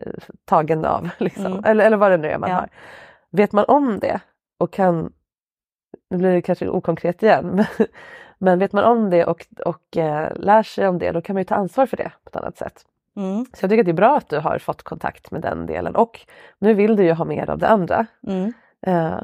eh, 0.00 0.12
tagen 0.44 0.84
av. 0.84 1.08
Liksom. 1.18 1.46
Mm. 1.46 1.64
Eller, 1.64 1.84
eller 1.84 1.96
vad 1.96 2.10
det 2.10 2.16
nu 2.16 2.28
är 2.28 2.38
man 2.38 2.50
Ja. 2.50 2.56
har. 2.56 2.68
Vet 3.30 3.52
man 3.52 3.64
om 3.68 3.98
det 3.98 4.20
och 4.58 4.72
kan, 4.72 5.12
nu 6.10 6.18
blir 6.18 6.32
det 6.32 6.42
kanske 6.42 6.68
okonkret 6.68 7.22
igen, 7.22 7.46
men, 7.78 7.86
men 8.38 8.58
vet 8.58 8.72
man 8.72 8.84
om 8.84 9.10
det 9.10 9.24
och, 9.24 9.46
och 9.64 9.96
eh, 9.96 10.32
lär 10.36 10.62
sig 10.62 10.88
om 10.88 10.98
det 10.98 11.12
då 11.12 11.20
kan 11.20 11.34
man 11.34 11.40
ju 11.40 11.44
ta 11.44 11.54
ansvar 11.54 11.86
för 11.86 11.96
det 11.96 12.12
på 12.24 12.28
ett 12.28 12.36
annat 12.36 12.56
sätt. 12.56 12.84
Mm. 13.16 13.44
Så 13.52 13.64
jag 13.64 13.70
tycker 13.70 13.80
att 13.82 13.84
det 13.86 13.90
är 13.90 13.92
bra 13.92 14.16
att 14.16 14.28
du 14.28 14.38
har 14.38 14.58
fått 14.58 14.82
kontakt 14.82 15.30
med 15.30 15.40
den 15.42 15.66
delen 15.66 15.96
och 15.96 16.20
nu 16.58 16.74
vill 16.74 16.96
du 16.96 17.04
ju 17.04 17.12
ha 17.12 17.24
mer 17.24 17.50
av 17.50 17.58
det 17.58 17.68
andra. 17.68 18.06
Mm. 18.26 18.52
Eh, 18.86 19.20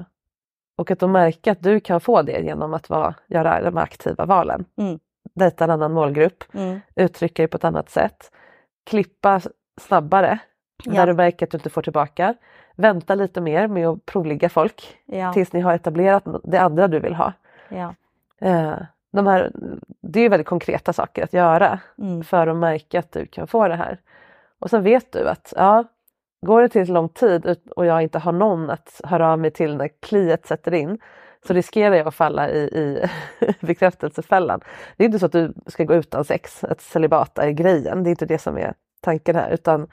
och 0.76 0.90
att 0.90 0.98
då 0.98 1.08
märka 1.08 1.52
att 1.52 1.62
du 1.62 1.80
kan 1.80 2.00
få 2.00 2.22
det 2.22 2.40
genom 2.40 2.74
att 2.74 2.90
vara, 2.90 3.14
göra 3.26 3.62
de 3.62 3.76
aktiva 3.76 4.26
valen. 4.26 4.64
Mm. 4.76 4.98
Dejta 5.34 5.64
en 5.64 5.70
annan 5.70 5.92
målgrupp, 5.92 6.44
Mm. 6.54 6.80
uttrycka 6.96 7.42
dig 7.42 7.48
på 7.48 7.56
ett 7.56 7.64
annat 7.64 7.90
sätt, 7.90 8.30
klippa 8.90 9.40
snabbare 9.80 10.38
Ja. 10.84 10.92
när 10.92 11.06
du 11.06 11.14
märker 11.14 11.46
att 11.46 11.50
du 11.50 11.56
inte 11.58 11.70
får 11.70 11.82
tillbaka. 11.82 12.34
Vänta 12.76 13.14
lite 13.14 13.40
mer 13.40 13.68
med 13.68 13.88
att 13.88 14.06
provligga 14.06 14.48
folk 14.48 14.96
Ja. 15.06 15.32
tills 15.32 15.52
ni 15.52 15.60
har 15.60 15.74
etablerat 15.74 16.24
det 16.44 16.58
andra 16.60 16.88
du 16.88 17.00
vill 17.00 17.14
ha. 17.14 17.32
Ja. 17.68 17.94
Eh, 18.40 18.74
de 19.12 19.26
här, 19.26 19.52
det 20.00 20.20
är 20.20 20.28
väldigt 20.28 20.46
konkreta 20.46 20.92
saker 20.92 21.24
att 21.24 21.32
göra 21.32 21.80
Mm. 21.98 22.24
för 22.24 22.46
att 22.46 22.56
märka 22.56 22.98
att 22.98 23.12
du 23.12 23.26
kan 23.26 23.46
få 23.46 23.68
det 23.68 23.76
här. 23.76 23.98
Och 24.58 24.70
sen 24.70 24.82
vet 24.82 25.12
du 25.12 25.28
att 25.28 25.52
ja, 25.56 25.84
går 26.46 26.62
det 26.62 26.68
till 26.68 26.92
lång 26.92 27.08
tid 27.08 27.56
och 27.76 27.86
jag 27.86 28.02
inte 28.02 28.18
har 28.18 28.32
någon 28.32 28.70
att 28.70 29.00
höra 29.04 29.32
av 29.32 29.38
mig 29.38 29.50
till 29.50 29.76
när 29.76 29.88
kliet 30.00 30.46
sätter 30.46 30.74
in 30.74 30.98
så 31.46 31.54
riskerar 31.54 31.94
jag 31.94 32.08
att 32.08 32.14
falla 32.14 32.50
i, 32.50 32.58
i 32.58 33.08
bekräftelsefällan. 33.60 34.60
Det 34.96 35.04
är 35.04 35.06
inte 35.06 35.18
så 35.18 35.26
att 35.26 35.32
du 35.32 35.54
ska 35.66 35.84
gå 35.84 35.94
utan 35.94 36.24
sex, 36.24 36.64
att 36.64 36.80
celibat 36.80 37.38
är 37.38 37.50
grejen, 37.50 38.02
det 38.02 38.08
är 38.08 38.10
inte 38.10 38.26
det 38.26 38.38
som 38.38 38.58
är 38.58 38.74
tanken 39.00 39.36
här 39.36 39.50
utan 39.50 39.88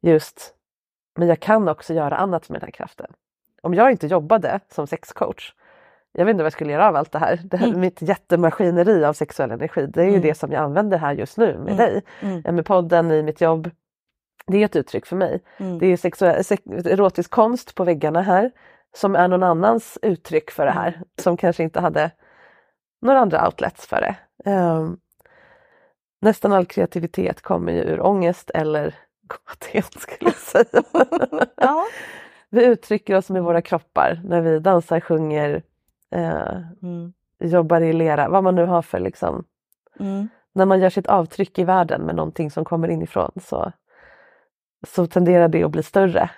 just, 0.00 0.54
men 1.18 1.28
jag 1.28 1.40
kan 1.40 1.68
också 1.68 1.94
göra 1.94 2.16
annat 2.16 2.48
med 2.48 2.60
den 2.60 2.66
här 2.66 2.72
kraften. 2.72 3.12
Om 3.62 3.74
jag 3.74 3.90
inte 3.90 4.06
jobbade 4.06 4.60
som 4.68 4.86
sexcoach, 4.86 5.54
jag 6.12 6.24
vet 6.24 6.30
inte 6.32 6.42
vad 6.42 6.46
jag 6.46 6.52
skulle 6.52 6.72
göra 6.72 6.88
av 6.88 6.96
allt 6.96 7.12
det 7.12 7.18
här, 7.18 7.40
det 7.44 7.56
här 7.56 7.66
Mm. 7.68 7.80
mitt 7.80 8.02
jättemaskineri 8.02 9.04
av 9.04 9.12
sexuell 9.12 9.50
energi, 9.50 9.86
det 9.86 10.00
är 10.00 10.04
ju 10.04 10.10
Mm. 10.10 10.22
det 10.22 10.34
som 10.34 10.52
jag 10.52 10.62
använder 10.62 10.98
här 10.98 11.12
just 11.12 11.36
nu 11.38 11.46
med 11.58 11.72
Mm. 11.72 11.76
dig, 11.76 12.02
Mm. 12.20 12.54
med 12.56 12.66
podden, 12.66 13.10
i 13.10 13.22
mitt 13.22 13.40
jobb. 13.40 13.70
Det 14.46 14.56
är 14.58 14.64
ett 14.64 14.76
uttryck 14.76 15.06
för 15.06 15.16
mig. 15.16 15.40
Mm. 15.58 15.78
Det 15.78 15.86
är 15.86 15.96
sexuell, 15.96 16.44
sex, 16.44 16.62
erotisk 16.66 17.30
konst 17.30 17.74
på 17.74 17.84
väggarna 17.84 18.22
här 18.22 18.50
som 18.96 19.16
är 19.16 19.28
någon 19.28 19.42
annans 19.42 19.98
uttryck 20.02 20.50
för 20.50 20.66
det 20.66 20.72
här 20.72 20.88
Mm. 20.88 21.04
som 21.18 21.36
kanske 21.36 21.62
inte 21.62 21.80
hade 21.80 22.10
några 23.02 23.18
andra 23.20 23.46
outlets 23.46 23.86
för 23.86 24.00
det. 24.00 24.14
Ehm, 24.50 24.96
nästan 26.20 26.52
all 26.52 26.66
kreativitet 26.66 27.42
kommer 27.42 27.72
ju 27.72 27.78
ur 27.80 28.00
ångest 28.06 28.50
eller 28.54 28.94
kåthet 29.26 29.92
skulle 30.00 30.30
jag 30.30 30.34
säga. 30.34 30.82
Ja. 31.56 31.84
Vi 32.50 32.64
uttrycker 32.64 33.16
oss 33.16 33.30
med 33.30 33.42
våra 33.42 33.62
kroppar 33.62 34.20
när 34.24 34.40
vi 34.40 34.58
dansar, 34.58 35.00
sjunger, 35.00 35.62
eh, 36.12 36.60
Mm. 36.82 37.12
jobbar 37.38 37.80
i 37.80 37.92
lera, 37.92 38.28
vad 38.28 38.44
man 38.44 38.54
nu 38.54 38.64
har 38.66 38.82
för 38.82 39.00
liksom 39.00 39.44
Mm. 40.00 40.28
när 40.52 40.66
man 40.66 40.80
gör 40.80 40.90
sitt 40.90 41.06
avtryck 41.06 41.58
i 41.58 41.64
världen 41.64 42.02
med 42.02 42.14
någonting 42.14 42.50
som 42.50 42.64
kommer 42.64 42.88
inifrån 42.88 43.30
så, 43.42 43.72
så 44.86 45.06
tenderar 45.06 45.48
det 45.48 45.64
att 45.64 45.70
bli 45.70 45.82
större 45.82 46.30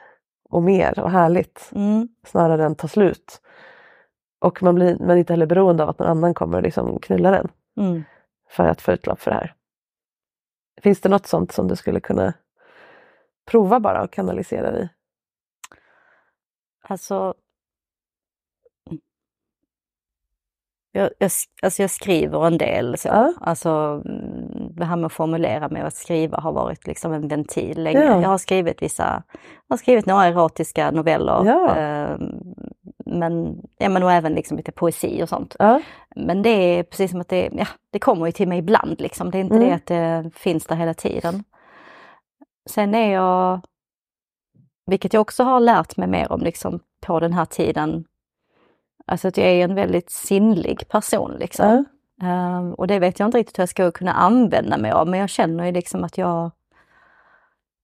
och 0.51 0.63
mer 0.63 0.99
och 1.01 1.11
härligt 1.11 1.71
Mm. 1.75 2.09
snarare 2.27 2.65
än 2.65 2.75
ta 2.75 2.89
slut. 2.89 3.41
Och 4.39 4.63
man 4.63 4.75
blir 4.75 4.99
man 4.99 5.11
är 5.11 5.17
inte 5.17 5.33
heller 5.33 5.47
beroende 5.47 5.83
av 5.83 5.89
att 5.89 5.99
någon 5.99 6.09
annan 6.09 6.35
kommer 6.35 6.57
och 6.57 6.63
liksom 6.63 6.99
knulla 6.99 7.31
den 7.31 7.49
Mm. 7.77 8.03
för 8.49 8.65
att 8.69 8.81
få 8.81 8.93
utlopp 8.93 9.21
för 9.21 9.31
det 9.31 9.37
här. 9.37 9.55
Finns 10.83 11.01
det 11.01 11.09
något 11.09 11.27
sånt 11.27 11.53
som 11.53 11.69
du 11.69 11.77
skulle 11.77 12.01
kunna 12.01 12.33
prova 13.47 13.81
bara 13.81 14.03
och 14.03 14.13
kanalisera 14.13 14.79
i? 14.79 14.89
Alltså... 16.83 17.35
Jag, 20.97 21.11
jag, 21.19 21.31
alltså 21.63 21.83
jag 21.83 21.91
skriver 21.91 22.47
en 22.47 22.59
del. 22.59 22.99
Så. 22.99 23.09
Ja. 23.09 23.33
Alltså, 23.41 23.69
mm, 24.05 24.75
det 24.77 24.85
här 24.85 24.97
med 24.97 25.07
att 25.07 25.13
formulera 25.13 25.69
mig 25.69 25.83
och 25.83 25.89
att 25.89 25.95
skriva 25.97 26.39
har 26.41 26.53
varit 26.53 26.87
liksom 26.87 27.13
en 27.13 27.29
ventil 27.29 27.83
länge. 27.83 28.05
Ja. 28.05 28.21
Jag 28.21 28.29
har 28.29 28.39
skrivit 28.39 28.83
vissa, 28.83 29.23
jag 29.69 29.73
har 29.75 29.77
skrivit 29.77 30.07
några 30.07 30.25
erotiska 30.25 30.91
noveller. 30.91 31.45
Ja. 31.45 31.77
eh, 31.77 32.17
men, 33.07 33.63
ja, 33.79 33.89
men 33.89 34.03
och 34.03 34.13
även 34.13 34.35
liksom 34.35 34.57
lite 34.57 34.73
poesi 34.73 35.23
och 35.23 35.29
sånt. 35.29 35.57
Ja, 35.59 35.81
Men 36.17 36.43
det 36.43 36.51
är 36.51 36.83
precis 36.83 37.11
som 37.11 37.21
att 37.21 37.29
det, 37.29 37.51
ja, 37.53 37.67
det 37.91 37.99
kommer 37.99 38.27
ju 38.27 38.33
till 38.33 38.49
mig 38.49 38.59
ibland 38.59 39.01
liksom. 39.01 39.31
Det 39.31 39.39
är 39.39 39.41
inte 39.41 39.55
Mm. 39.57 39.69
det 39.69 39.75
att 39.75 39.87
det 39.87 40.31
finns 40.35 40.67
där 40.67 40.77
hela 40.77 40.95
tiden. 40.95 41.45
Sen 42.71 42.95
är 42.95 43.13
jag, 43.13 43.61
vilket 44.87 45.13
jag 45.13 45.21
också 45.21 45.43
har 45.45 45.61
lärt 45.61 45.97
mig 45.97 46.09
mer 46.09 46.33
om 46.33 46.41
liksom 46.41 46.81
på 47.07 47.21
den 47.21 47.33
här 47.33 47.45
tiden, 47.45 48.05
alltså 49.07 49.29
att 49.29 49.37
jag 49.37 49.47
är 49.47 49.65
en 49.65 49.75
väldigt 49.75 50.11
sinnlig 50.11 50.89
person 50.89 51.37
liksom. 51.41 51.67
ja, 51.67 51.85
Ehm, 52.23 52.75
och 52.75 52.87
det 52.87 52.99
vet 52.99 53.19
jag 53.21 53.27
inte 53.29 53.39
riktigt 53.39 53.59
hur 53.59 53.63
jag 53.63 53.69
ska 53.69 53.91
kunna 53.91 54.13
använda 54.13 54.77
mig 54.79 54.91
av, 54.91 55.09
men 55.09 55.21
jag 55.21 55.29
känner 55.29 55.65
ju 55.67 55.73
liksom 55.73 56.05
att 56.05 56.19
jag, 56.19 56.51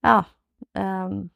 ja, 0.01 0.23
ehm, 0.77 1.29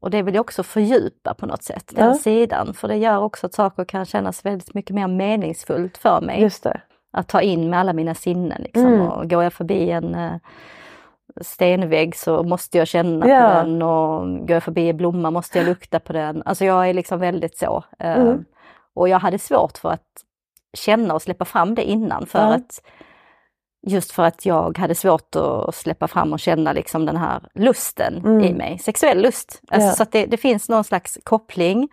och 0.00 0.10
det 0.10 0.22
vill 0.22 0.34
jag 0.34 0.40
också 0.40 0.62
fördjupa 0.62 1.34
på 1.34 1.46
något 1.46 1.62
sätt, 1.62 1.92
den 1.96 2.06
Ja. 2.08 2.14
sidan, 2.14 2.74
för 2.74 2.88
det 2.88 2.96
gör 2.96 3.18
också 3.18 3.46
att 3.46 3.54
saker 3.54 3.84
kan 3.84 4.04
kännas 4.04 4.44
väldigt 4.44 4.74
mycket 4.74 4.94
mer 4.94 5.06
meningsfullt 5.08 5.98
för 5.98 6.20
mig 6.20 6.40
just 6.42 6.62
det. 6.62 6.80
att 7.10 7.28
ta 7.28 7.40
in 7.40 7.70
med 7.70 7.78
alla 7.80 7.92
mina 7.92 8.14
sinnen. 8.14 8.62
Liksom. 8.62 8.86
Mm. 8.86 9.06
Och 9.08 9.30
går 9.30 9.42
jag 9.42 9.52
förbi 9.52 9.90
en 9.90 10.14
eh, 10.14 10.32
stenvägg 11.40 12.16
så 12.16 12.42
måste 12.42 12.78
jag 12.78 12.88
känna 12.88 13.28
Ja. 13.28 13.40
på 13.40 13.54
den 13.68 13.82
och 13.82 14.38
går 14.38 14.50
jag 14.50 14.62
förbi 14.62 14.88
en 14.90 14.96
blomma 14.96 15.30
måste 15.30 15.58
jag 15.58 15.66
lukta 15.66 16.00
på 16.00 16.12
den. 16.12 16.42
Alltså 16.44 16.64
jag 16.64 16.88
är 16.88 16.94
liksom 16.94 17.20
väldigt 17.20 17.58
så. 17.58 17.84
Eh, 17.98 18.20
Mm. 18.20 18.44
Och 18.94 19.08
jag 19.08 19.18
hade 19.18 19.38
svårt 19.38 19.78
för 19.78 19.90
att 19.90 20.24
känna 20.72 21.14
och 21.14 21.22
släppa 21.22 21.44
fram 21.44 21.74
det 21.74 21.84
innan 21.84 22.26
för 22.26 22.38
Ja. 22.38 22.54
att 22.54 22.80
Just 23.86 24.12
för 24.12 24.22
att 24.22 24.46
jag 24.46 24.78
hade 24.78 24.94
svårt 24.94 25.36
att 25.36 25.74
släppa 25.74 26.08
fram 26.08 26.32
och 26.32 26.40
känna 26.40 26.72
liksom 26.72 27.06
den 27.06 27.16
här 27.16 27.48
lusten 27.54 28.16
Mm. 28.18 28.44
i 28.44 28.54
mig, 28.54 28.78
sexuell 28.78 29.22
lust. 29.22 29.60
Alltså 29.68 29.88
Ja. 29.88 29.92
Så 29.94 30.02
att 30.02 30.12
det, 30.12 30.26
det 30.26 30.36
finns 30.36 30.68
någon 30.68 30.84
slags 30.84 31.18
koppling. 31.24 31.88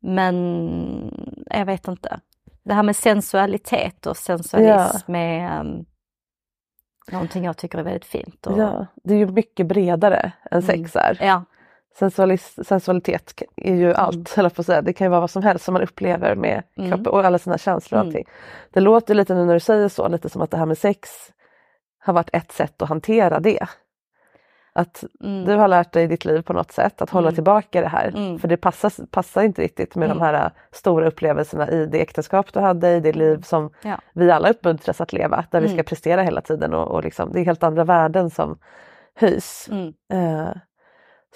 Men 0.00 1.44
jag 1.50 1.64
vet 1.66 1.88
inte. 1.88 2.20
Det 2.64 2.74
här 2.74 2.82
med 2.82 2.96
sensualitet 2.96 4.06
och 4.06 4.16
sensualism 4.16 5.14
är 5.14 5.60
um, 5.60 5.84
någonting 7.12 7.44
jag 7.44 7.56
tycker 7.56 7.78
är 7.78 7.82
väldigt 7.82 8.04
fint. 8.04 8.46
Och, 8.46 8.58
Ja, 8.58 8.86
det 9.04 9.14
är 9.14 9.18
ju 9.18 9.26
mycket 9.26 9.66
bredare 9.66 10.32
än 10.50 10.62
sex 10.62 10.96
är. 10.96 11.18
ja, 11.20 11.44
Sensualis- 12.00 12.64
sensualitet 12.64 13.42
är 13.56 13.74
ju 13.74 13.94
allt, 13.94 14.34
höll 14.34 14.44
jag 14.44 14.54
på 14.54 14.62
säga. 14.62 14.82
Det 14.82 14.92
kan 14.92 15.04
ju 15.04 15.08
vara 15.08 15.20
vad 15.20 15.30
som 15.30 15.42
helst 15.42 15.64
som 15.64 15.72
man 15.72 15.82
upplever 15.82 16.34
med 16.34 16.62
Mm. 16.76 16.90
kroppen 16.90 17.06
och 17.12 17.24
alla 17.24 17.38
sina 17.38 17.58
känslor 17.58 17.98
och 17.98 18.04
Mm. 18.04 18.08
allting. 18.08 18.24
Det 18.70 18.80
låter 18.80 19.14
lite 19.14 19.34
nu 19.34 19.44
när 19.44 19.54
du 19.54 19.60
säger 19.60 19.88
så, 19.88 20.08
lite 20.08 20.28
som 20.28 20.42
att 20.42 20.50
det 20.50 20.56
här 20.56 20.66
med 20.66 20.78
sex 20.78 21.10
har 21.98 22.12
varit 22.12 22.30
ett 22.32 22.52
sätt 22.52 22.82
att 22.82 22.88
hantera 22.88 23.40
det. 23.40 23.66
Att 24.76 25.04
mm, 25.24 25.44
du 25.44 25.54
har 25.54 25.68
lärt 25.68 25.92
dig 25.92 26.04
i 26.04 26.06
ditt 26.06 26.24
liv 26.24 26.42
på 26.42 26.52
något 26.52 26.72
sätt 26.72 27.02
att 27.02 27.10
hålla 27.10 27.28
Mm. 27.28 27.34
tillbaka 27.34 27.80
det 27.80 27.88
här. 27.88 28.08
Mm. 28.08 28.38
För 28.38 28.48
det 28.48 28.56
passar, 28.56 29.06
passar 29.06 29.42
inte 29.42 29.62
riktigt 29.62 29.94
med 29.94 30.06
Mm. 30.06 30.18
de 30.18 30.24
här 30.24 30.34
äh, 30.34 30.50
stora 30.72 31.06
upplevelserna 31.08 31.70
i 31.70 31.86
det 31.86 32.00
äktenskap 32.02 32.52
du 32.52 32.60
hade, 32.60 32.90
i 32.96 33.00
det 33.00 33.12
liv 33.12 33.42
som 33.42 33.70
Ja. 33.82 33.98
vi 34.14 34.30
alla 34.30 34.50
uppmuntras 34.50 35.00
att 35.00 35.12
leva. 35.12 35.44
Där 35.50 35.60
vi 35.60 35.66
ska 35.66 35.74
Mm. 35.74 35.84
prestera 35.84 36.22
hela 36.22 36.40
tiden 36.40 36.74
och, 36.74 36.88
och 36.90 37.04
liksom, 37.04 37.32
det 37.32 37.40
är 37.40 37.44
helt 37.44 37.62
andra 37.62 37.84
värden 37.84 38.30
som 38.30 38.58
höjs. 39.14 39.68
mm, 39.70 39.92
Eh, 40.12 40.48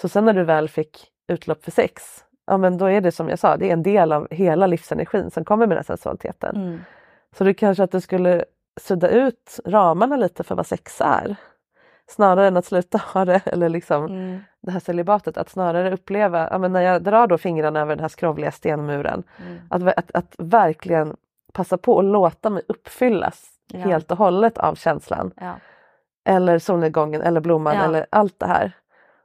så 0.00 0.08
sen 0.08 0.24
när 0.24 0.32
du 0.32 0.44
väl 0.44 0.68
fick 0.68 1.06
utlopp 1.28 1.64
för 1.64 1.70
sex, 1.70 2.24
ja 2.46 2.56
men 2.56 2.78
då 2.78 2.86
är 2.90 3.00
det 3.00 3.12
som 3.12 3.28
jag 3.28 3.38
sa, 3.38 3.56
det 3.56 3.68
är 3.68 3.72
en 3.72 3.82
del 3.82 4.12
av 4.12 4.28
hela 4.30 4.66
livsenergin 4.66 5.30
som 5.30 5.44
kommer 5.44 5.66
med 5.66 5.76
den 5.76 5.84
här 5.88 5.96
sensualiteten. 5.96 6.56
mm, 6.56 6.80
Så 7.36 7.44
det 7.44 7.54
kanske 7.54 7.82
att 7.84 7.92
du 7.92 8.00
skulle 8.00 8.44
sudda 8.80 9.08
ut 9.08 9.60
ramarna 9.66 10.16
lite 10.16 10.44
för 10.44 10.54
vad 10.54 10.66
sex 10.66 11.00
är. 11.00 11.36
Snarare 12.10 12.46
än 12.46 12.56
att 12.56 12.64
sluta 12.64 12.98
ha 12.98 13.24
det 13.24 13.40
eller 13.46 13.68
liksom 13.68 14.04
mm, 14.04 14.40
det 14.62 14.70
här 14.70 14.80
celibatet, 14.80 15.36
att 15.36 15.48
snarare 15.48 15.92
uppleva, 15.94 16.48
ja 16.50 16.58
men 16.58 16.72
när 16.72 16.80
jag 16.80 17.02
drar 17.02 17.26
då 17.26 17.38
fingrarna 17.38 17.80
över 17.80 17.94
den 17.96 18.00
här 18.04 18.08
skrovliga 18.08 18.50
stenmuren, 18.50 19.22
mm, 19.46 19.58
att, 19.70 19.98
att, 19.98 20.10
att 20.14 20.34
verkligen 20.38 21.16
passa 21.52 21.78
på 21.78 21.98
att 21.98 22.04
låta 22.04 22.50
mig 22.50 22.62
uppfyllas 22.68 23.44
Ja. 23.72 23.78
helt 23.78 24.10
och 24.10 24.18
hållet 24.18 24.58
av 24.58 24.74
känslan. 24.74 25.32
ja, 25.40 25.54
Eller 26.24 26.58
solnedgången 26.58 27.22
eller 27.22 27.40
blomman 27.40 27.74
Ja. 27.76 27.84
eller 27.84 28.06
allt 28.10 28.38
det 28.38 28.46
här. 28.46 28.72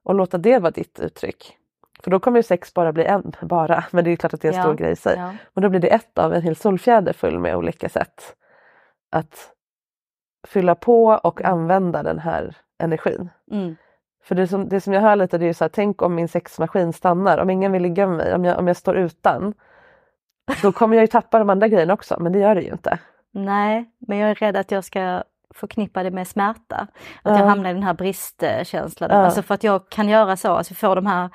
Och 0.03 0.15
låta 0.15 0.37
det 0.37 0.59
vara 0.59 0.71
ditt 0.71 0.99
uttryck. 0.99 1.57
För 2.03 2.11
då 2.11 2.19
kommer 2.19 2.39
ju 2.39 2.43
sex 2.43 2.73
bara 2.73 2.91
bli 2.93 3.05
en, 3.05 3.31
bara, 3.41 3.83
men 3.91 4.03
det 4.03 4.07
är 4.09 4.11
ju 4.11 4.17
klart 4.17 4.33
att 4.33 4.41
det 4.41 4.47
är 4.47 4.51
en 4.51 4.57
Ja. 4.57 4.63
stor 4.63 4.73
grej 4.73 4.91
i 4.91 4.95
sig. 4.95 5.15
ja, 5.17 5.33
Men 5.53 5.61
då 5.61 5.69
blir 5.69 5.79
det 5.79 5.87
ett 5.87 6.17
av 6.17 6.33
en 6.33 6.41
hel 6.41 6.55
solfjäder 6.55 7.13
full 7.13 7.39
med 7.39 7.55
olika 7.55 7.89
sätt 7.89 8.35
att 9.11 9.49
fylla 10.47 10.75
på 10.75 11.05
och 11.23 11.41
använda 11.41 12.03
den 12.03 12.19
här 12.19 12.55
energin. 12.79 13.29
mm, 13.51 13.75
För 14.23 14.35
det 14.35 14.47
som, 14.47 14.69
det 14.69 14.81
som 14.81 14.93
jag 14.93 15.01
hör 15.01 15.15
lite 15.15 15.37
det 15.37 15.45
är 15.45 15.47
ju 15.47 15.53
så 15.53 15.63
här, 15.63 15.69
tänk 15.69 16.01
om 16.01 16.15
min 16.15 16.27
sexmaskin 16.27 16.93
stannar, 16.93 17.37
om 17.37 17.49
ingen 17.49 17.71
vill 17.71 17.81
ligga 17.81 18.07
med 18.07 18.17
mig, 18.17 18.33
om 18.35 18.45
jag, 18.45 18.59
om 18.59 18.67
jag 18.67 18.77
står 18.77 18.97
utan. 18.97 19.53
Då 20.61 20.71
kommer 20.71 20.95
jag 20.95 21.01
ju 21.03 21.07
tappa 21.07 21.39
de 21.39 21.49
andra 21.49 21.67
grejerna 21.67 21.93
också, 21.93 22.19
men 22.19 22.31
det 22.31 22.39
gör 22.39 22.55
det 22.55 22.61
ju 22.61 22.71
inte. 22.71 22.99
nej, 23.31 23.91
men 24.07 24.17
jag 24.17 24.29
är 24.29 24.35
rädd 24.35 24.57
att 24.57 24.71
jag 24.71 24.83
ska 24.83 25.23
förknippa 25.55 26.03
det 26.03 26.11
med 26.11 26.27
smärta. 26.27 26.75
Att 26.75 26.89
Ja. 27.23 27.39
jag 27.39 27.45
hamnar 27.45 27.69
i 27.69 27.73
den 27.73 27.83
här 27.83 27.93
bristkänslan. 27.93 29.09
Ja. 29.09 29.17
Alltså 29.17 29.41
för 29.41 29.53
att 29.55 29.63
jag 29.63 29.89
kan 29.89 30.09
göra 30.09 30.35
så, 30.37 30.51
alltså 30.51 30.73
få 30.73 30.95
de 30.95 31.05
här 31.05 31.29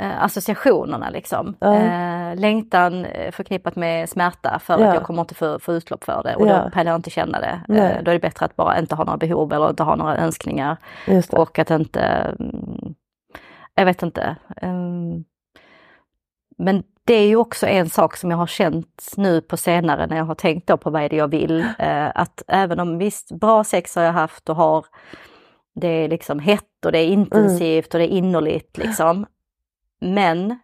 eh, 0.00 0.22
associationerna 0.24 1.10
liksom. 1.10 1.56
Ja. 1.60 1.74
Eh, 1.74 2.36
längtan 2.36 3.04
eh, 3.04 3.30
förknippat 3.32 3.76
med 3.76 4.08
smärta 4.08 4.58
för 4.58 4.74
att 4.74 4.80
jag 4.94 5.02
kommer 5.02 5.20
inte 5.22 5.34
få, 5.34 5.58
få 5.58 5.72
utlopp 5.72 6.04
för 6.04 6.22
det 6.22 6.36
och 6.36 6.46
då 6.46 6.70
pallar 6.72 6.90
jag 6.92 6.98
inte 6.98 7.10
känna 7.10 7.40
det. 7.40 7.60
Eh, 7.68 8.02
då 8.02 8.10
är 8.10 8.14
det 8.14 8.18
bättre 8.20 8.46
att 8.46 8.56
bara 8.56 8.78
inte 8.78 8.94
ha 8.94 9.04
några 9.04 9.16
behov 9.18 9.52
eller 9.52 9.70
inte 9.70 9.82
ha 9.82 9.96
några 9.96 10.16
önskningar. 10.16 10.76
Och 11.32 11.58
att 11.58 11.70
inte, 11.70 12.00
mm, 12.40 12.94
jag 13.74 13.84
vet 13.84 14.02
inte. 14.02 14.36
mm, 14.62 15.24
Men 16.58 16.82
det 17.08 17.14
är 17.14 17.26
ju 17.26 17.36
också 17.36 17.66
en 17.66 17.90
sak 17.90 18.16
som 18.16 18.30
jag 18.30 18.38
har 18.38 18.46
känt 18.46 19.12
nu 19.16 19.40
på 19.40 19.56
senare 19.56 20.06
när 20.06 20.16
jag 20.16 20.24
har 20.24 20.34
tänkt 20.34 20.66
på 20.80 20.90
vad 20.90 21.02
är 21.02 21.08
det 21.08 21.16
jag 21.16 21.28
vill. 21.28 21.60
eh, 21.78 22.10
Att 22.14 22.42
även 22.48 22.80
om 22.80 22.98
visst, 22.98 23.32
bra 23.32 23.64
sex 23.64 23.96
har 23.96 24.02
jag 24.02 24.12
haft 24.12 24.48
och 24.48 24.56
har, 24.56 24.86
det 25.74 25.88
är 25.88 26.08
liksom 26.08 26.38
hett 26.38 26.84
och 26.86 26.92
det 26.92 26.98
är 26.98 27.06
intensivt 27.06 27.94
och 27.94 27.98
det 28.00 28.04
är 28.12 28.16
innerligt 28.16 28.78
liksom. 28.78 29.26
Men 30.00 30.58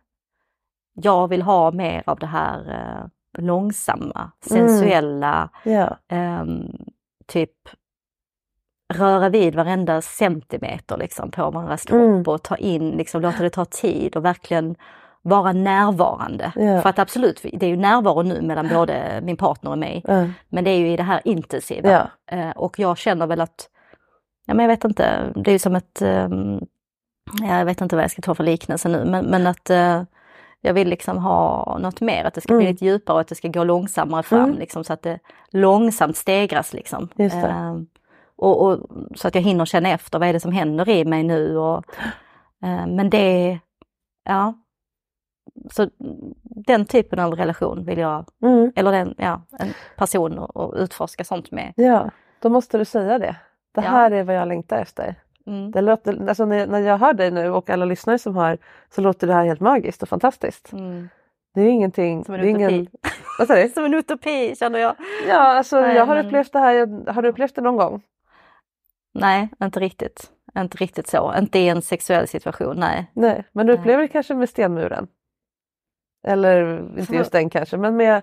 jag 0.94 1.28
vill 1.28 1.42
ha 1.42 1.70
mer 1.70 2.02
av 2.06 2.18
det 2.18 2.26
här 2.26 2.58
eh, 2.70 3.06
långsamma, 3.42 4.30
sensuella, 4.40 5.48
Ja. 5.64 5.98
ehm, 6.08 6.76
typ 7.26 7.50
röra 8.94 9.28
vid 9.28 9.54
varenda 9.54 10.02
centimeter 10.02 10.96
liksom 10.96 11.30
på 11.30 11.50
varandras 11.50 11.84
kropp 11.84 12.00
Mm. 12.00 12.22
och 12.26 12.42
ta 12.42 12.56
in, 12.56 12.90
liksom 12.90 13.22
låta 13.22 13.42
det 13.42 13.50
ta 13.50 13.64
tid 13.64 14.16
och 14.16 14.24
verkligen 14.24 14.76
vara 15.26 15.52
närvarande. 15.52 16.52
Ja. 16.56 16.80
För 16.82 16.88
att 16.88 16.98
absolut, 16.98 17.40
det 17.52 17.66
är 17.66 17.70
ju 17.70 17.76
närvaro 17.76 18.22
nu 18.22 18.42
mellan 18.42 18.68
både 18.68 19.20
min 19.22 19.36
partner 19.36 19.70
och 19.70 19.78
mig. 19.78 20.02
Ja. 20.06 20.26
Men 20.48 20.64
det 20.64 20.70
är 20.70 20.78
ju 20.78 20.88
i 20.92 20.96
det 20.96 21.02
här 21.02 21.20
intensiva. 21.24 22.10
Eh, 22.30 22.50
och 22.50 22.78
jag 22.78 22.98
känner 22.98 23.26
väl 23.26 23.40
att, 23.40 23.68
ja 24.46 24.54
men 24.54 24.64
jag 24.64 24.68
vet 24.70 24.84
inte, 24.84 25.32
det 25.34 25.50
är 25.50 25.52
ju 25.52 25.58
som 25.58 25.76
ett, 25.76 26.02
ehm, 26.02 26.60
ja, 27.42 27.58
jag 27.58 27.64
vet 27.64 27.80
inte 27.80 27.96
vad 27.96 28.02
jag 28.04 28.10
ska 28.10 28.22
ta 28.22 28.34
för 28.34 28.44
liknelse 28.44 28.88
nu, 28.88 29.04
men, 29.04 29.24
men 29.26 29.46
att 29.46 29.70
eh, 29.70 30.02
jag 30.60 30.74
vill 30.74 30.88
liksom 30.88 31.18
ha 31.18 31.78
något 31.80 32.00
mer, 32.00 32.24
att 32.24 32.34
det 32.34 32.40
ska 32.40 32.54
bli 32.54 32.64
Mm. 32.64 32.72
lite 32.72 32.84
djupare 32.84 33.14
och 33.14 33.20
att 33.20 33.28
det 33.28 33.34
ska 33.34 33.48
gå 33.48 33.64
långsammare 33.64 34.22
fram, 34.22 34.44
Mm. 34.44 34.58
liksom, 34.58 34.84
så 34.84 34.92
att 34.92 35.02
det 35.02 35.18
långsamt 35.50 36.16
stegras. 36.16 36.72
Liksom. 36.72 37.08
Just 37.16 37.40
det. 37.42 37.48
Eh, 37.48 37.76
och, 38.36 38.62
och, 38.66 38.78
så 39.14 39.28
att 39.28 39.34
jag 39.34 39.42
hinner 39.42 39.64
känna 39.64 39.88
efter, 39.88 40.18
vad 40.18 40.28
är 40.28 40.32
det 40.32 40.40
som 40.40 40.52
händer 40.52 40.88
i 40.88 41.04
mig 41.04 41.22
nu? 41.22 41.56
Och, 41.58 41.84
eh, 42.64 42.86
men 42.86 43.10
det, 43.10 43.58
ja. 44.24 44.54
Så 45.70 45.88
den 46.44 46.84
typen 46.86 47.18
av 47.18 47.34
relation 47.34 47.84
vill 47.84 47.98
jag, 47.98 48.24
Mm. 48.42 48.72
eller 48.76 48.92
den, 48.92 49.14
ja, 49.18 49.42
en 49.58 49.68
person 49.96 50.38
och, 50.38 50.56
och 50.56 50.74
utforska 50.76 51.24
sånt 51.24 51.50
med. 51.50 51.72
ja, 51.76 52.10
då 52.40 52.48
måste 52.48 52.78
du 52.78 52.84
säga 52.84 53.18
det. 53.18 53.36
Det 53.74 53.80
Ja. 53.80 53.90
här 53.90 54.10
är 54.10 54.24
vad 54.24 54.36
jag 54.36 54.48
längtar 54.48 54.78
efter. 54.78 55.14
Mm. 55.46 55.70
Det 55.70 55.80
låter, 55.80 56.28
alltså 56.28 56.44
när, 56.44 56.66
när 56.66 56.78
jag 56.80 56.98
hör 56.98 57.12
dig 57.12 57.30
nu 57.30 57.50
och 57.50 57.70
alla 57.70 57.84
lyssnare 57.84 58.18
som 58.18 58.36
hör 58.36 58.58
så 58.94 59.00
låter 59.00 59.26
det 59.26 59.32
här 59.34 59.44
helt 59.44 59.60
magiskt 59.60 60.02
och 60.02 60.08
fantastiskt. 60.08 60.72
Mm. 60.72 61.08
Det 61.54 61.60
är 61.60 61.66
ingenting... 61.68 62.24
Som 62.24 62.34
en 62.34 62.40
är 62.40 62.44
ingen, 62.44 62.70
utopi. 62.74 62.98
vad 63.38 63.48
sa 63.48 63.54
du? 63.54 63.68
Som 63.74 63.84
en 63.84 63.94
utopi 63.94 64.56
känner 64.56 64.78
jag. 64.78 64.94
Ja, 65.28 65.38
alltså 65.56 65.80
Nej, 65.80 65.96
jag 65.96 66.06
har 66.06 66.14
men- 66.14 66.26
upplevt 66.26 66.52
det 66.52 66.58
här. 66.58 67.10
Har 67.12 67.22
du 67.22 67.28
upplevt 67.28 67.54
det 67.54 67.60
någon 67.62 67.76
gång? 67.76 68.02
Nej, 69.14 69.48
inte 69.62 69.80
riktigt. 69.80 70.30
Inte 70.58 70.76
riktigt 70.76 71.06
så. 71.06 71.34
Inte 71.38 71.58
i 71.58 71.68
en 71.68 71.82
sexuell 71.82 72.28
situation, 72.28 72.76
nej. 72.76 73.10
Nej, 73.14 73.44
men 73.52 73.66
du 73.66 73.72
Nej. 73.72 73.80
upplever 73.80 74.02
det 74.02 74.08
kanske 74.08 74.34
med 74.34 74.48
stenmuren? 74.48 75.06
Eller 76.24 76.78
inte 76.78 77.06
Som- 77.06 77.14
just 77.16 77.32
den 77.32 77.50
kanske, 77.50 77.76
men 77.76 77.96
med 77.96 78.22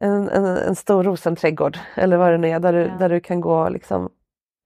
en, 0.00 0.28
en, 0.28 0.44
en 0.46 0.74
stor 0.74 1.02
rosenträdgård 1.04 1.78
eller 1.96 2.16
vad 2.16 2.32
det 2.32 2.38
nu 2.38 2.48
är 2.48 2.60
där 2.60 2.72
du, 2.72 2.80
Ja. 2.80 2.96
där 2.98 3.08
du 3.08 3.20
kan 3.20 3.40
gå 3.40 3.68
liksom 3.68 4.10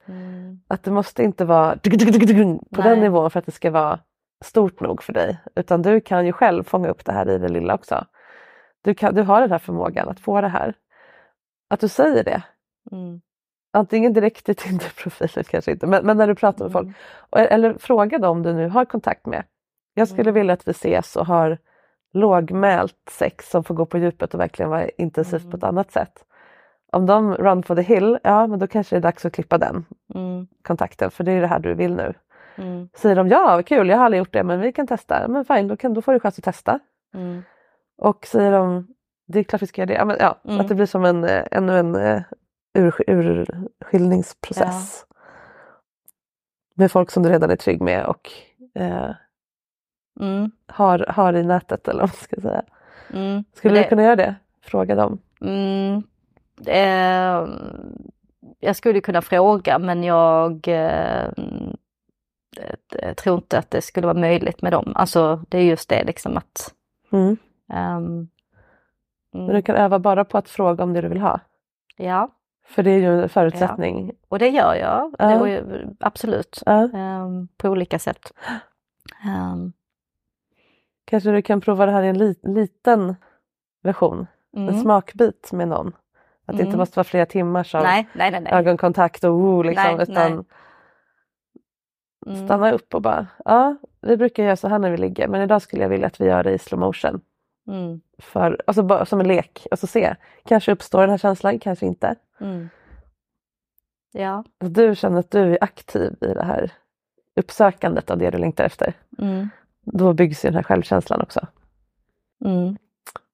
Mm. 0.09 0.61
att 0.69 0.83
det 0.83 0.91
måste 0.91 1.23
inte 1.23 1.45
vara 1.45 1.77
på 1.77 1.91
Nej. 1.91 2.91
den 2.91 3.01
nivån 3.01 3.31
för 3.31 3.39
att 3.39 3.47
det 3.47 3.53
ska 3.53 3.71
vara 3.71 4.01
stort 4.45 4.81
nog 4.81 5.03
för 5.03 5.13
dig 5.13 5.39
utan 5.57 5.83
du 5.83 6.01
kan 6.01 6.27
ju 6.27 6.33
själv 6.33 6.65
fånga 6.65 6.89
upp 6.89 7.05
det 7.05 7.13
här 7.13 7.31
i 7.31 7.39
det 7.39 7.49
lilla 7.49 7.75
också. 7.75 8.05
Du, 8.83 8.95
kan, 8.95 9.15
du 9.15 9.23
har 9.23 9.41
den 9.41 9.51
här 9.51 9.59
förmågan 9.59 10.09
att 10.09 10.21
få 10.21 10.41
det 10.41 10.49
här. 10.49 10.75
Att 11.71 11.81
du 11.81 11.89
säger 11.89 12.25
det. 12.25 12.43
Mm. 12.93 13.21
Antingen 13.73 14.13
direkt 14.13 14.49
i 14.49 14.55
Tinder-profilen 14.55 15.45
kanske 15.45 15.71
inte, 15.73 15.87
men, 15.87 16.07
men 16.07 16.17
när 16.17 16.27
du 16.27 16.35
pratar 16.35 16.65
med 16.65 16.73
folk. 16.73 16.85
Mm. 16.87 16.95
Och- 17.31 17.39
Eller 17.41 17.75
fråga 17.79 18.19
dem 18.19 18.43
du 18.43 18.53
nu 18.53 18.69
har 18.69 18.85
kontakt 18.85 19.27
med. 19.27 19.45
Jag 19.95 20.09
skulle 20.09 20.31
Mm. 20.31 20.35
vilja 20.35 20.53
att 20.55 20.69
vi 20.69 20.71
ses 20.71 21.17
och 21.17 21.27
har 21.27 21.59
lågmält 22.13 22.97
sex 23.11 23.51
som 23.51 23.65
får 23.65 23.75
gå 23.75 23.87
på 23.87 23.99
djupet 23.99 24.35
och 24.35 24.41
verkligen 24.41 24.71
vara 24.71 24.89
intensivt 24.89 25.51
på 25.51 25.57
ett 25.57 25.63
Mm. 25.63 25.69
annat 25.69 25.91
sätt. 25.93 26.25
Om 26.93 27.07
de 27.07 27.35
run 27.35 27.63
for 27.63 27.77
the 27.77 27.83
hill, 27.83 28.19
ja 28.23 28.47
men 28.47 28.59
då 28.59 28.67
kanske 28.67 28.97
det 28.97 28.99
är 28.99 29.03
dags 29.03 29.25
att 29.27 29.33
klippa 29.33 29.59
den 29.59 29.85
Mm. 30.15 30.47
kontakten 30.63 31.11
för 31.11 31.25
det 31.25 31.33
är 31.33 31.41
det 31.41 31.47
här 31.47 31.59
du 31.59 31.75
vill 31.75 31.95
nu. 31.95 32.15
Mm. 32.57 32.89
Säger 32.95 33.17
de 33.17 33.29
ja, 33.29 33.45
vad 33.57 33.67
kul, 33.67 33.89
jag 33.89 33.97
har 33.99 34.05
aldrig 34.05 34.19
gjort 34.19 34.33
det 34.33 34.45
men 34.45 34.61
vi 34.61 34.73
kan 34.73 34.87
testa. 34.87 35.29
Men 35.29 35.45
fine, 35.45 35.69
då, 35.69 35.77
kan, 35.77 35.95
då 35.95 36.03
får 36.03 36.13
du 36.13 36.21
chans 36.21 36.39
att 36.39 36.45
testa. 36.45 36.79
Mm. 37.15 37.43
Och 37.99 38.27
säger 38.27 38.53
de 38.53 38.87
det 39.27 39.39
är 39.39 39.45
klart 39.45 39.63
vi 39.63 39.67
ska 39.67 39.81
göra 39.81 39.87
det. 39.87 39.95
Ja, 39.95 40.05
men, 40.05 40.17
ja, 40.21 40.39
Mm. 40.45 40.61
Att 40.61 40.69
det 40.69 40.75
blir 40.75 40.87
som 40.87 41.05
en, 41.05 41.25
eh, 41.25 41.45
ännu 41.51 41.79
en 41.79 41.97
uh, 41.97 42.23
ur, 42.75 42.95
urskiljningsprocess. 43.11 45.05
Med 46.75 46.93
folk 46.93 47.11
som 47.11 47.23
du 47.23 47.29
redan 47.29 47.51
är 47.51 47.57
trygg 47.57 47.81
med 47.81 48.07
och 48.07 48.31
eh, 48.75 49.11
Mm. 50.21 50.51
har, 50.66 50.99
har 51.09 51.33
i 51.35 51.43
nätet 51.43 51.89
eller 51.89 52.01
vad 52.01 52.09
man 52.11 52.16
ska 52.16 52.41
säga. 52.41 52.62
Mm. 53.14 53.45
Skulle 53.55 53.75
Det- 53.75 53.83
du 53.83 53.89
kunna 53.89 54.03
göra 54.03 54.16
det? 54.16 54.35
Fråga 54.62 54.95
dem. 54.95 55.19
Mm. 55.41 56.03
Eh, 56.66 57.49
jag 58.61 58.77
skulle 58.77 59.01
kunna 59.01 59.23
fråga 59.23 59.79
men 59.79 60.05
jag 60.05 60.69
eh, 60.69 61.25
eh, 63.03 63.14
tror 63.16 63.37
inte 63.37 63.59
att 63.59 63.71
det 63.71 63.83
skulle 63.83 64.07
vara 64.07 64.19
möjligt 64.19 64.62
med 64.62 64.73
dem. 64.73 64.93
Alltså 64.95 65.45
det 65.49 65.59
är 65.59 65.62
just 65.62 65.89
det 65.89 66.05
liksom 66.05 66.37
att 66.37 66.75
Mm. 67.12 67.37
ehm, 67.73 68.29
Men 69.33 69.43
mm, 69.43 69.55
du 69.55 69.62
kan 69.62 69.77
öva 69.77 69.99
bara 69.99 70.25
på 70.25 70.39
att 70.39 70.49
fråga 70.49 70.85
om 70.85 70.93
det 70.93 71.01
du 71.01 71.09
vill 71.09 71.21
ha. 71.21 71.41
Ja, 71.97 72.29
För 72.66 72.83
det 72.83 72.91
är 72.91 72.99
ju 72.99 73.23
en 73.23 73.29
förutsättning. 73.29 74.12
och 74.29 74.39
det 74.39 74.49
gör 74.49 74.75
jag. 74.75 75.14
Ja. 75.19 75.27
Det 75.39 75.51
ju, 75.51 75.87
absolut. 76.01 76.62
Ja. 76.66 76.89
Ehm, 76.95 77.49
på 77.57 77.69
olika 77.69 77.99
sätt. 77.99 78.33
Ehm, 79.25 79.73
Kanske 81.09 81.31
du 81.31 81.43
kan 81.43 81.61
prova 81.61 81.87
det 81.87 81.93
här 81.93 82.03
i 82.03 82.09
en 82.09 82.19
li, 82.19 82.35
liten 82.43 83.17
version. 83.83 84.27
En 84.57 84.69
mm. 84.69 84.81
smakbit 84.81 85.53
med 85.53 85.69
någon. 85.69 85.93
Att 86.47 86.57
det 86.57 86.63
inte 86.63 86.65
Mm. 86.65 86.79
måste 86.79 86.99
vara 86.99 87.05
flera 87.05 87.27
timmars 87.27 87.75
av 87.75 87.83
Nej, 87.83 88.09
nej, 88.13 88.31
nej. 88.31 88.53
ögonkontakt 88.53 89.25
och 89.25 89.31
oh, 89.31 89.65
liksom, 89.65 90.01
utan. 90.01 90.45
Mm. 92.27 92.47
stanna 92.47 92.73
upp 92.73 92.95
och 92.95 93.03
bara, 93.03 93.27
ja 93.45 93.77
vi 94.01 94.17
brukar 94.17 94.45
göra 94.45 94.57
så 94.57 94.69
här 94.69 94.79
när 94.79 94.91
vi 94.91 94.97
ligger 94.97 95.29
men 95.29 95.43
idag 95.43 95.63
skulle 95.63 95.83
jag 95.83 95.89
vilja 95.89 96.07
att 96.07 96.21
vi 96.21 96.27
gör 96.27 96.43
det 96.43 96.53
i 96.53 96.59
slow 96.59 96.81
motion. 96.81 97.21
Mm. 97.69 98.01
För, 98.19 98.63
alltså 98.67 98.83
bara 98.83 99.07
som 99.07 99.21
en 99.21 99.29
lek 99.29 99.67
och 99.71 99.79
så 99.79 99.87
se, 99.87 100.15
kanske 100.45 100.73
uppstår 100.73 101.01
den 101.01 101.11
här 101.11 101.19
känslan, 101.19 101.59
kanske 101.59 101.87
inte. 101.87 102.15
Mm. 102.41 102.69
Ja. 104.13 104.45
Du 104.59 104.95
känner 104.95 105.19
att 105.19 105.31
du 105.31 105.53
är 105.53 105.59
aktiv 105.61 106.17
i 106.21 106.35
det 106.35 106.45
här 106.45 106.73
uppsökandet 107.37 108.11
av 108.11 108.19
det 108.19 108.31
du 108.31 108.39
längtar 108.39 108.65
efter. 108.65 108.93
Mm. 109.19 109.49
Då 109.93 110.12
byggs 110.12 110.43
den 110.43 110.55
här 110.55 110.62
självkänslan 110.62 111.20
också. 111.20 111.47
Mm. 112.45 112.76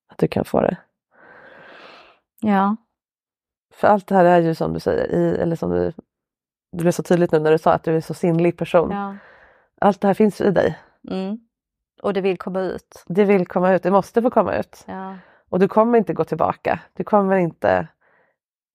Att 0.08 0.18
du 0.18 0.28
kan 0.28 0.44
få 0.44 0.60
det. 0.60 0.76
Ja. 2.40 2.76
För 3.74 3.88
allt 3.88 4.06
det 4.06 4.14
här 4.14 4.24
är 4.24 4.40
ju 4.40 4.54
som 4.54 4.72
du 4.72 4.80
säger, 4.80 5.14
i, 5.14 5.36
eller 5.40 5.56
som 5.56 5.70
du, 5.70 5.92
det 6.72 6.82
blev 6.82 6.92
så 6.92 7.02
tydligt 7.02 7.32
nu 7.32 7.38
när 7.38 7.50
du 7.50 7.58
sa 7.58 7.72
att 7.72 7.84
du 7.84 7.96
är 7.96 8.00
så 8.00 8.14
sinnlig 8.14 8.56
person. 8.56 8.90
ja. 8.90 9.16
Allt 9.80 10.00
det 10.00 10.06
här 10.06 10.14
finns 10.14 10.40
i 10.40 10.50
dig. 10.50 10.78
Mm. 11.10 11.38
Och 12.02 12.12
det 12.12 12.20
vill 12.20 12.38
komma 12.38 12.60
ut. 12.60 13.04
Det 13.06 13.24
vill 13.24 13.46
komma 13.46 13.72
ut, 13.72 13.82
det 13.82 13.90
måste 13.90 14.22
få 14.22 14.30
komma 14.30 14.56
ut. 14.56 14.84
Ja. 14.86 15.16
Och 15.48 15.58
du 15.58 15.68
kommer 15.68 15.98
inte 15.98 16.12
gå 16.12 16.24
tillbaka. 16.24 16.80
Du 16.92 17.04
kommer 17.04 17.36
inte 17.36 17.88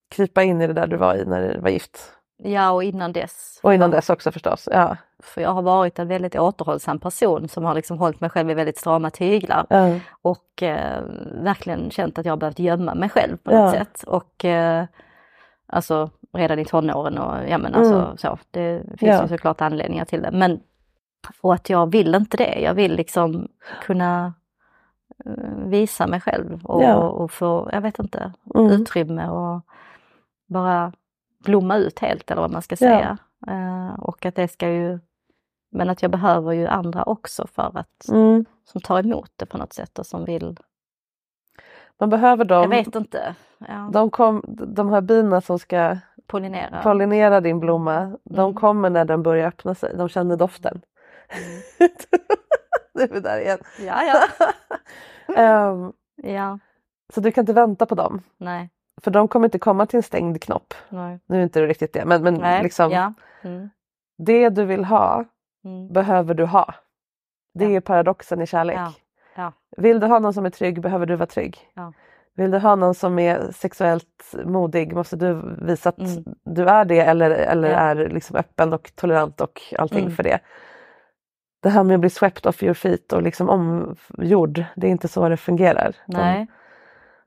krypa 0.09 0.43
in 0.43 0.61
i 0.61 0.67
det 0.67 0.73
där 0.73 0.87
du 0.87 0.97
var 0.97 1.15
i 1.15 1.25
när 1.25 1.53
du 1.53 1.59
var 1.59 1.69
gift. 1.69 2.13
Ja, 2.43 2.71
och 2.71 2.83
innan 2.83 3.13
dess. 3.13 3.59
Och 3.63 3.73
innan 3.73 3.91
dess 3.91 4.09
också 4.09 4.31
förstås. 4.31 4.69
Ja. 4.71 4.97
För 5.23 5.41
jag 5.41 5.49
har 5.53 5.61
varit 5.61 5.99
en 5.99 6.07
väldigt 6.07 6.35
återhållsam 6.35 6.99
person 6.99 7.47
som 7.49 7.63
har 7.63 7.73
liksom 7.75 7.97
hållit 7.99 8.21
mig 8.21 8.29
själv 8.29 8.49
i 8.51 8.53
väldigt 8.53 8.77
strama 8.77 9.09
tyglar. 9.09 9.65
Ja. 9.69 9.99
Och 10.21 10.63
eh, 10.63 11.03
verkligen 11.43 11.91
känt 11.91 12.19
att 12.19 12.25
jag 12.25 12.31
har 12.31 12.37
behövt 12.37 12.59
gömma 12.59 12.95
mig 12.95 13.09
själv 13.09 13.37
på 13.37 13.51
något 13.51 13.59
Ja. 13.59 13.71
sätt. 13.79 14.03
Och 14.03 14.45
eh, 14.45 14.85
alltså 15.67 16.09
redan 16.33 16.59
i 16.59 16.65
tonåren 16.65 17.17
och 17.17 17.49
ja 17.49 17.57
men 17.57 17.73
alltså 17.75 17.95
Mm. 17.95 18.17
så. 18.17 18.37
Det 18.51 18.81
finns 18.97 19.01
Ja. 19.01 19.21
ju 19.21 19.27
såklart 19.27 19.61
anledningar 19.61 20.05
till 20.05 20.21
det. 20.21 20.31
Men 20.31 20.59
och 21.41 21.53
att 21.53 21.69
jag 21.69 21.91
vill 21.91 22.15
inte 22.15 22.37
det. 22.37 22.59
Jag 22.61 22.73
vill 22.73 22.95
liksom 22.95 23.47
kunna 23.83 24.33
eh, 25.25 25.65
visa 25.65 26.07
mig 26.07 26.21
själv 26.21 26.65
och, 26.65 26.83
Ja. 26.83 26.95
och, 26.95 27.21
och 27.23 27.31
få, 27.31 27.69
jag 27.73 27.81
vet 27.81 27.99
inte, 27.99 28.33
Mm. 28.55 28.71
utrymme 28.71 29.27
och 29.29 29.61
bara 30.47 30.93
blomma 31.43 31.77
ut 31.77 31.99
helt 31.99 32.31
eller 32.31 32.41
vad 32.41 32.51
man 32.51 32.61
ska 32.61 32.75
säga. 32.75 33.17
Eh, 33.47 33.93
och 33.99 34.25
att 34.25 34.35
det 34.35 34.47
ska 34.47 34.69
ju, 34.69 34.99
men 35.71 35.89
att 35.89 36.01
jag 36.01 36.11
behöver 36.11 36.51
ju 36.53 36.67
andra 36.67 37.03
också 37.03 37.47
för 37.47 37.77
att, 37.77 38.09
Mm. 38.11 38.45
som 38.63 38.81
tar 38.81 38.99
emot 38.99 39.31
det 39.35 39.45
på 39.45 39.57
något 39.57 39.73
sätt 39.73 39.99
och 39.99 40.05
som 40.05 40.25
vill, 40.25 40.57
Man 41.99 42.09
behöver 42.09 42.45
jag 42.45 42.47
dem. 42.47 42.69
vet 42.69 42.95
inte, 42.95 43.35
ja, 43.67 43.89
De, 43.93 44.09
kom, 44.09 44.43
de 44.47 44.89
här 44.89 45.01
bina 45.01 45.41
som 45.41 45.59
ska 45.59 45.97
pollinera. 46.27 46.81
pollinera 46.83 47.41
din 47.41 47.59
blomma, 47.59 48.17
de 48.23 48.39
Mm. 48.39 48.53
kommer 48.53 48.89
när 48.89 49.05
den 49.05 49.23
börjar 49.23 49.47
öppna 49.47 49.75
sig. 49.75 49.97
De 49.97 50.09
känner 50.09 50.37
doften. 50.37 50.81
nu 52.93 53.03
är 53.03 53.07
vi 53.13 53.19
där 53.19 53.39
igen. 53.41 53.59
Ja, 53.79 54.01
ja. 54.03 54.23
Ehm, 55.35 55.93
ja, 56.15 56.59
så 57.13 57.21
du 57.21 57.31
kan 57.31 57.41
inte 57.41 57.53
vänta 57.53 57.85
på 57.85 57.95
dem. 57.95 58.21
nej, 58.37 58.69
För 59.03 59.11
de 59.11 59.27
kommer 59.27 59.47
inte 59.47 59.59
komma 59.59 59.85
till 59.85 59.97
en 59.97 60.03
stängd 60.03 60.41
knopp. 60.41 60.73
nej. 60.89 61.19
Nu 61.25 61.39
är 61.39 61.43
inte 61.43 61.59
det 61.59 61.67
riktigt 61.67 61.93
det, 61.93 62.05
men, 62.05 62.23
men 62.23 62.33
nej. 62.33 62.63
liksom, 62.63 62.91
Ja. 62.91 63.13
Mm. 63.43 63.69
det 64.17 64.49
du 64.49 64.65
vill 64.65 64.85
ha 64.85 65.25
Mm. 65.65 65.93
behöver 65.93 66.33
du 66.33 66.45
ha. 66.45 66.73
Det 67.53 67.65
Ja. 67.65 67.71
är 67.71 67.79
paradoxen 67.81 68.41
i 68.41 68.47
kärlek. 68.47 68.79
Ja. 69.35 69.53
Vill 69.77 69.99
du 69.99 70.07
ha 70.07 70.19
någon 70.19 70.33
som 70.33 70.45
är 70.45 70.49
trygg 70.49 70.81
behöver 70.81 71.05
du 71.05 71.15
vara 71.15 71.27
trygg. 71.27 71.57
Vill 72.35 72.51
du 72.51 72.57
ha 72.57 72.75
någon 72.75 72.93
som 72.95 73.19
är 73.19 73.51
sexuellt 73.51 74.35
modig 74.45 74.93
måste 74.95 75.15
du 75.15 75.55
visa 75.61 75.89
att 75.89 75.99
Mm. 75.99 76.23
du 76.45 76.65
är 76.69 76.85
det 76.85 76.99
eller, 76.99 77.31
eller 77.31 77.69
är 77.69 78.09
liksom 78.09 78.35
öppen 78.35 78.73
och 78.73 78.91
tolerant 78.95 79.41
och 79.41 79.61
allting 79.79 79.99
Mm. 80.03 80.11
för 80.15 80.23
det. 80.23 80.39
Det 81.61 81.69
här 81.69 81.83
med 81.83 81.93
att 81.93 81.99
bli 82.01 82.09
swept 82.09 82.45
off 82.45 82.63
your 82.63 82.73
feet 82.73 83.13
och 83.13 83.21
liksom 83.23 83.49
omgjord, 83.49 84.63
det 84.75 84.87
är 84.87 84.91
inte 84.91 85.07
så 85.07 85.29
det 85.29 85.37
fungerar. 85.37 85.95
Nej. 86.07 86.47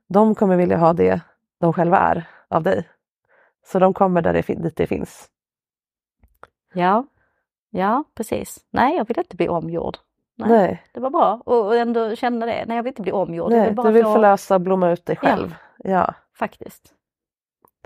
De, 0.07 0.13
de 0.13 0.35
kommer 0.35 0.55
vilja 0.57 0.77
ha 0.77 0.93
det 0.93 1.21
de 1.63 1.73
själva 1.73 1.97
är 1.97 2.27
av 2.47 2.63
dig. 2.63 2.89
Så 3.65 3.79
de 3.79 3.93
kommer 3.93 4.21
där 4.21 4.33
det, 4.33 4.41
dit 4.53 4.75
det 4.75 4.87
finns. 4.87 5.29
Ja. 6.73 7.05
ja, 7.69 8.03
precis. 8.15 8.59
Nej, 8.71 8.95
jag 8.97 9.07
vill 9.07 9.19
inte 9.19 9.35
bli 9.35 9.49
omgjord. 9.49 9.97
Nej, 10.35 10.49
Nej, 10.49 10.83
Det 10.93 10.99
var 10.99 11.09
bra 11.09 11.41
och 11.45 11.65
och 11.65 11.75
ändå 11.75 12.15
känna 12.15 12.45
det. 12.45 12.65
Nej, 12.67 12.75
jag 12.77 12.83
vill 12.83 12.91
inte 12.91 13.01
bli 13.01 13.11
omgjord. 13.11 13.51
nej 13.51 13.67
vill 13.67 13.75
du 13.75 13.91
vill 13.91 14.03
få... 14.03 14.13
förlösa 14.13 14.55
och 14.55 14.61
blomma 14.61 14.91
ut 14.91 15.05
dig 15.05 15.17
Ja. 15.21 15.27
själv. 15.27 15.55
Ja. 15.77 16.13
Faktiskt. 16.37 16.93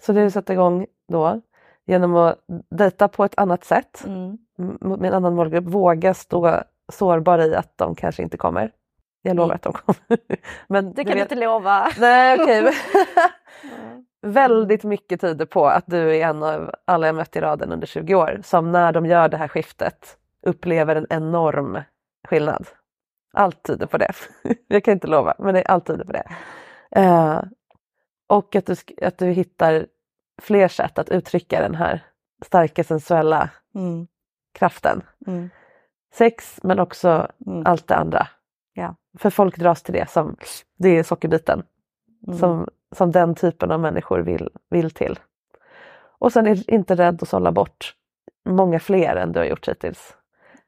Så 0.01 0.13
det 0.13 0.23
du 0.23 0.32
sätter 0.32 0.53
igång 0.53 0.86
då 1.07 1.41
genom 1.86 2.15
att 2.15 2.39
dejta 2.69 3.07
på 3.07 3.25
ett 3.25 3.38
annat 3.38 3.63
sätt 3.63 4.03
Mm. 4.05 4.38
med 4.80 5.05
en 5.05 5.13
annan 5.13 5.36
målgrupp. 5.36 5.65
Våga 5.65 6.13
stå 6.13 6.63
sårbar 6.93 7.39
i 7.39 7.55
att 7.55 7.78
de 7.78 7.95
kanske 7.95 8.23
inte 8.23 8.38
kommer. 8.38 8.71
Jag 9.28 9.36
lovar 9.36 9.45
Mm. 9.45 9.55
att 9.55 9.61
de 9.61 9.73
kommer. 9.73 10.19
Men 10.67 10.93
Det 10.93 11.03
kan 11.05 11.15
du 11.15 11.21
inte 11.21 11.36
lova. 11.36 11.91
Nej 11.99 12.39
okej. 12.41 12.71
Väldigt 14.21 14.84
mycket 14.84 15.21
tyder 15.21 15.45
på 15.45 15.67
att 15.67 15.84
du 15.88 16.15
är 16.17 16.28
en 16.30 16.43
av 16.43 16.71
alla 16.86 17.07
jag 17.07 17.15
mött 17.15 17.36
i 17.36 17.39
raden 17.41 17.71
under 17.71 17.88
20 17.88 18.15
år 18.15 18.39
som 18.43 18.71
när 18.71 18.91
de 18.91 19.05
gör 19.05 19.30
det 19.30 19.38
här 19.38 19.47
skiftet 19.47 20.17
upplever 20.45 20.95
en 20.95 21.07
enorm 21.09 21.82
skillnad. 22.28 22.67
Allt 23.34 23.63
tyder 23.63 23.86
på 23.86 23.97
det. 23.97 24.11
Jag 24.67 24.84
kan 24.84 24.91
inte 24.93 25.07
lova 25.07 25.34
men 25.39 25.53
det, 25.53 25.63
allt 25.63 25.86
tyder 25.88 26.05
på 26.05 26.11
det. 26.11 26.23
Eh, 26.91 27.41
och 28.28 28.55
att 28.55 28.65
du, 28.65 28.75
att 29.01 29.17
du 29.17 29.25
hittar 29.25 29.88
fler 30.41 30.67
sätt 30.67 30.99
att 30.99 31.09
uttrycka 31.09 31.61
den 31.61 31.75
här 31.75 32.03
starka 32.45 32.84
sensuella 32.84 33.49
Mm. 33.75 34.07
kraften. 34.59 35.01
Mm. 35.28 35.49
Sex 36.13 36.59
men 36.63 36.80
också 36.80 37.28
Mm. 37.47 37.63
allt 37.65 37.88
det 37.88 37.95
andra. 37.95 38.28
Ja. 38.78 38.95
För 39.17 39.30
folk 39.30 39.57
dras 39.57 39.84
till 39.84 39.93
det 39.93 40.09
som 40.09 40.36
det 40.78 40.89
är 40.89 41.03
sockerbiten 41.03 41.63
Mm. 42.28 42.39
som, 42.39 42.67
som 42.95 43.11
den 43.11 43.36
typen 43.36 43.71
av 43.71 43.80
människor 43.80 44.19
vill, 44.19 44.49
vill 44.69 44.91
till. 44.91 45.19
Och 46.19 46.32
sen 46.34 46.47
är 46.47 46.71
inte 46.71 46.95
rädd 46.95 47.23
att 47.23 47.30
sålla 47.30 47.51
bort 47.51 47.95
många 48.45 48.80
fler 48.80 49.15
än 49.15 49.32
du 49.32 49.39
har 49.39 49.45
gjort 49.45 49.67
hittills. 49.67 50.17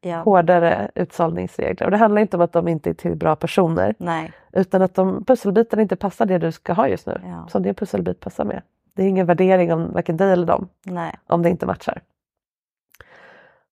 Ja. 0.01 0.17
Hårdare 0.17 0.91
utsållningsregler. 0.95 1.85
Och 1.87 1.91
det 1.91 1.97
handlar 1.97 2.21
inte 2.21 2.37
om 2.37 2.41
att 2.43 2.53
de 2.53 2.67
inte 2.67 2.89
är 2.89 2.93
till 2.93 3.15
bra 3.15 3.35
personer 3.35 3.95
Nej. 3.97 4.31
utan 4.53 4.81
att 4.81 4.95
de 4.95 5.25
pusselbitarna 5.25 5.81
inte 5.81 5.95
passar 5.95 6.25
det 6.25 6.37
du 6.37 6.51
ska 6.51 6.73
ha 6.73 6.87
just 6.87 7.07
nu. 7.07 7.21
Ja. 7.25 7.47
Som 7.49 7.63
din 7.63 7.75
pusselbit 7.75 8.19
passar 8.19 8.45
med. 8.45 8.61
Det 8.93 9.03
är 9.03 9.07
ingen 9.07 9.25
värdering 9.25 9.73
om 9.73 9.93
varken 9.93 10.17
dig 10.17 10.31
eller 10.31 10.47
dem 10.47 10.67
Nej. 10.83 11.15
om 11.27 11.41
det 11.41 11.49
inte 11.49 11.65
matchar. 11.65 12.01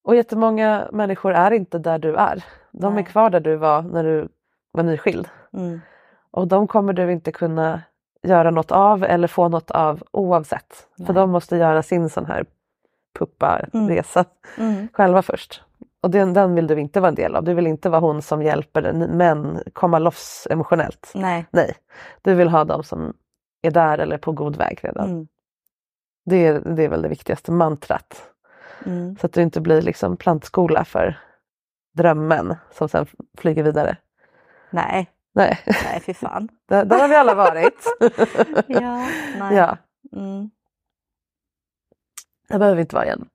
Och 0.04 0.16
jättemånga 0.16 0.88
människor 0.92 1.34
är 1.34 1.52
inte 1.52 1.80
där 1.80 2.00
du 2.00 2.16
är. 2.16 2.44
De 2.80 2.94
Nej. 2.94 3.04
är 3.04 3.08
kvar 3.08 3.30
där 3.30 3.40
du 3.40 3.56
var 3.56 3.82
när 3.82 4.04
du 4.04 4.28
var 4.72 4.84
nyskild. 4.84 5.30
Mm. 5.54 5.82
Och 6.32 6.48
de 6.48 6.68
kommer 6.68 6.94
du 6.94 7.12
inte 7.12 7.32
kunna 7.32 7.82
göra 8.24 8.52
något 8.52 8.72
av 8.72 9.04
eller 9.04 9.28
få 9.28 9.50
något 9.50 9.72
av 9.72 10.04
oavsett. 10.12 10.88
För 10.98 11.14
Nej. 11.14 11.14
de 11.14 11.30
måste 11.32 11.58
göra 11.58 11.84
sin 11.84 12.10
sån 12.10 12.26
här 12.26 12.46
pupparesa 13.20 14.26
Mm. 14.58 14.88
själva 14.94 15.22
först. 15.22 15.64
Och 16.02 16.12
den, 16.12 16.34
den 16.34 16.56
vill 16.56 16.68
du 16.68 16.80
inte 16.80 17.00
vara 17.00 17.10
en 17.10 17.16
del 17.16 17.36
av. 17.36 17.44
Du 17.44 17.54
vill 17.54 17.68
inte 17.68 17.90
vara 17.90 18.02
hon 18.02 18.22
som 18.22 18.42
hjälper 18.42 18.94
män 18.94 19.64
komma 19.74 20.00
loss 20.00 20.48
emotionellt. 20.50 21.12
Nej. 21.16 21.46
Nej, 21.52 21.76
du 22.22 22.34
vill 22.34 22.50
ha 22.50 22.64
dem 22.64 22.84
som 22.84 23.14
är 23.62 23.72
där 23.72 23.98
eller 23.98 24.18
på 24.18 24.32
god 24.32 24.56
väg 24.56 24.80
redan. 24.84 25.10
Mm. 25.10 25.28
Det, 26.26 26.48
är, 26.48 26.60
det 26.60 26.84
är 26.84 26.90
väl 26.90 27.02
det 27.02 27.10
viktigaste 27.10 27.52
mantrat. 27.52 28.24
Mm. 28.86 29.18
Så 29.18 29.26
att 29.26 29.34
du 29.34 29.42
inte 29.42 29.62
blir 29.62 29.82
liksom 29.82 30.18
plantskola 30.18 30.86
för 30.86 31.18
drömmen 31.98 32.56
som 32.72 32.90
sen 32.90 33.06
flyger 33.38 33.64
vidare. 33.64 33.98
Nej. 34.70 35.12
Nej, 35.34 35.60
Nej, 35.66 36.00
fy 36.06 36.14
fan. 36.14 36.50
där, 36.68 36.86
där 36.86 37.00
har 37.00 37.08
vi 37.08 37.16
alla 37.16 37.36
varit. 37.36 37.86
Ja. 38.68 39.08
Nej. 39.40 39.56
ja, 39.56 39.78
Mm. 40.12 40.50
där 42.50 42.60
behöver 42.60 42.76
vi 42.76 42.82
inte 42.82 42.96
vara 42.96 43.06
igen. 43.06 43.30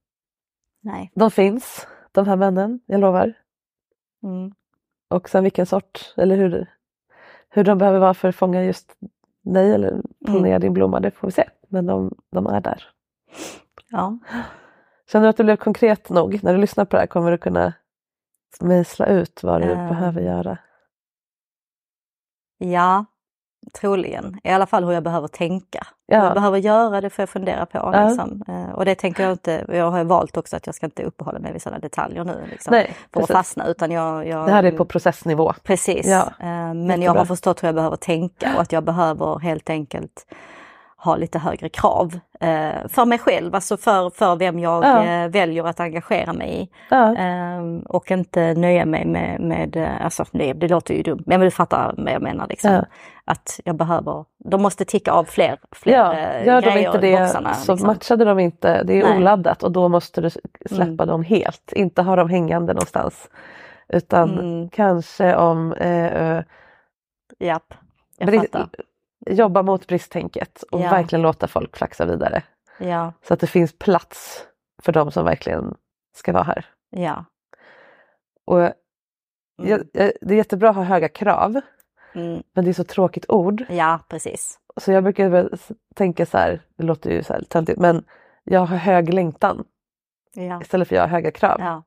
Nej. 0.80 1.12
De 1.14 1.30
finns, 1.30 1.86
de 2.12 2.26
här 2.26 2.36
männen, 2.36 2.80
jag 2.86 3.00
lovar. 3.00 3.34
Mm. 4.22 4.52
Och 5.08 5.28
sen 5.28 5.42
vilken 5.42 5.66
sort, 5.66 6.14
eller 6.16 6.36
hur, 6.36 6.70
hur 7.48 7.64
de 7.64 7.78
behöver 7.78 7.98
vara 7.98 8.14
för 8.14 8.28
att 8.28 8.36
fånga 8.36 8.64
just 8.64 8.96
dig 9.42 9.72
eller 9.72 10.02
pollinera 10.26 10.58
din 10.58 10.72
blomma, 10.72 11.00
det 11.00 11.10
får 11.10 11.28
vi 11.28 11.32
se. 11.32 11.48
Men 11.68 11.86
de, 11.86 12.14
de 12.30 12.46
är 12.46 12.60
där. 12.60 12.84
Ja. 13.88 14.18
Känner 15.12 15.26
du 15.26 15.30
att 15.30 15.36
du 15.36 15.44
blev 15.44 15.56
konkret 15.56 16.08
nog? 16.10 16.44
När 16.44 16.52
du 16.54 16.60
lyssnar 16.60 16.84
på 16.84 16.96
det 16.96 17.00
här 17.00 17.06
kommer 17.06 17.30
du 17.30 17.38
kunna 17.38 17.72
mejsla 18.60 19.06
ut 19.06 19.42
vad 19.42 19.60
du 19.62 19.72
Ehm. 19.72 19.88
behöver 19.88 20.20
göra. 20.20 20.58
Ja, 22.58 23.04
troligen. 23.80 24.40
I 24.44 24.50
alla 24.50 24.66
fall 24.66 24.84
hur 24.84 24.92
jag 24.92 25.02
behöver 25.02 25.28
tänka. 25.28 25.86
Hur 26.08 26.16
Ja. 26.16 26.24
jag 26.24 26.34
behöver 26.34 26.58
göra 26.58 27.00
det 27.00 27.10
får 27.10 27.22
jag 27.22 27.28
fundera 27.28 27.66
på. 27.66 27.78
Ja. 27.78 28.08
Liksom. 28.08 28.42
Eh, 28.48 28.70
Och 28.74 28.84
det 28.84 28.94
tänker 28.94 29.22
jag 29.22 29.32
inte, 29.32 29.64
jag 29.68 29.90
har 29.90 30.04
valt 30.04 30.36
också 30.36 30.56
att 30.56 30.66
jag 30.66 30.74
ska 30.74 30.86
inte 30.86 31.02
uppehålla 31.02 31.38
mig 31.38 31.52
vid 31.52 31.62
sådana 31.62 31.78
detaljer 31.78 32.24
nu. 32.24 32.46
Liksom, 32.50 32.70
Nej, 32.70 32.84
för 32.86 32.92
att 33.04 33.12
precis. 33.12 33.32
fastna 33.36 33.66
utan 33.66 33.90
jag, 33.90 34.26
jag... 34.26 34.46
Det 34.46 34.52
här 34.52 34.62
är 34.64 34.72
på 34.72 34.84
processnivå. 34.84 35.52
Precis. 35.62 36.06
Ja, 36.06 36.22
Eh, 36.40 36.46
Men 36.46 36.86
jättebra. 36.88 37.04
jag 37.04 37.14
har 37.14 37.24
förstått 37.24 37.62
hur 37.62 37.68
jag 37.68 37.74
behöver 37.74 37.96
tänka 37.96 38.54
och 38.54 38.62
att 38.62 38.72
jag 38.72 38.84
behöver 38.84 39.38
helt 39.38 39.70
enkelt 39.70 40.26
ha 41.04 41.16
lite 41.16 41.38
högre 41.38 41.68
krav 41.68 42.18
eh, 42.40 42.88
för 42.88 43.04
mig 43.04 43.18
själv, 43.18 43.54
alltså 43.54 43.76
för, 43.76 44.10
för 44.10 44.36
vem 44.36 44.58
jag 44.58 44.84
Ja. 44.84 45.04
eh, 45.04 45.28
väljer 45.28 45.64
att 45.64 45.80
engagera 45.80 46.32
mig 46.32 46.62
i. 46.62 46.68
Ja. 46.90 47.16
Ehm, 47.16 47.80
och 47.80 48.10
inte 48.10 48.54
nöja 48.54 48.86
mig 48.86 49.04
med, 49.06 49.40
med 49.40 49.76
eh, 49.76 50.04
alltså 50.04 50.24
det, 50.32 50.52
det 50.52 50.68
låter 50.68 50.94
ju 50.94 51.02
dumt, 51.02 51.22
men 51.26 51.40
du 51.40 51.50
fattar 51.50 51.94
vad 51.96 52.12
jag 52.12 52.22
menar. 52.22 52.46
Liksom. 52.48 52.72
Ja. 52.72 52.84
Att 53.24 53.60
jag 53.64 53.76
behöver, 53.76 54.24
de 54.50 54.62
måste 54.62 54.84
ticka 54.84 55.12
av 55.12 55.24
fler, 55.24 55.58
fler 55.72 55.92
Ja, 55.92 56.12
eh, 56.14 56.46
gör 56.46 56.62
de 56.62 56.70
grejer 56.70 56.94
inte 56.94 57.06
i 57.06 57.10
det 57.10 57.18
boxarna. 57.18 57.54
så 57.54 57.72
liksom. 57.72 57.86
matchade 57.86 58.24
de 58.24 58.38
inte, 58.38 58.82
det 58.82 59.00
är 59.00 59.04
Nej. 59.04 59.16
oladdat 59.16 59.62
och 59.62 59.72
då 59.72 59.88
måste 59.88 60.20
du 60.20 60.30
släppa 60.30 60.82
Mm. 60.84 60.96
dem 61.06 61.22
helt, 61.22 61.72
inte 61.72 62.02
ha 62.02 62.16
dem 62.16 62.30
hängande 62.30 62.72
någonstans. 62.72 63.28
Utan 63.88 64.38
Mm. 64.38 64.68
kanske 64.68 65.36
om 65.36 65.72
eh, 65.72 66.06
eh, 66.06 66.42
Japp, 67.38 67.74
jag 68.18 68.34
fattar. 68.34 68.68
Jobba 69.26 69.62
mot 69.62 69.86
bristtänket 69.86 70.62
och 70.62 70.80
Ja. 70.80 70.90
verkligen 70.90 71.22
låta 71.22 71.48
folk 71.48 71.76
flaxa 71.76 72.04
vidare. 72.06 72.42
Ja, 72.78 73.12
Så 73.22 73.34
att 73.34 73.40
det 73.40 73.46
finns 73.46 73.78
plats 73.78 74.46
för 74.82 74.92
de 74.92 75.10
som 75.10 75.24
verkligen 75.24 75.74
ska 76.14 76.32
vara 76.32 76.42
här. 76.42 76.66
ja. 76.90 77.24
Och 78.44 78.58
Mm. 78.60 78.72
jag, 79.70 79.80
jag, 79.92 80.12
det 80.20 80.34
är 80.34 80.36
jättebra 80.38 80.70
att 80.70 80.76
ha 80.76 80.82
höga 80.82 81.08
krav 81.08 81.60
Mm. 82.14 82.42
men 82.54 82.64
det 82.64 82.70
är 82.70 82.72
så 82.72 82.84
tråkigt 82.84 83.24
ord. 83.30 83.64
Ja, 83.68 84.00
precis. 84.08 84.58
Så 84.80 84.92
jag 84.92 85.02
brukar 85.04 85.50
tänka 85.94 86.26
så 86.26 86.38
här, 86.38 86.62
det 86.76 86.84
låter 86.84 87.10
ju 87.10 87.22
så 87.22 87.32
här 87.32 87.40
töntigt 87.42 87.78
men 87.80 88.04
jag 88.44 88.60
har 88.60 88.76
hög 88.76 89.14
längtan 89.14 89.64
Ja, 90.34 90.60
istället 90.62 90.88
för 90.88 90.94
jag 90.96 91.02
har 91.02 91.08
höga 91.08 91.30
krav. 91.30 91.56
ja 91.60 91.82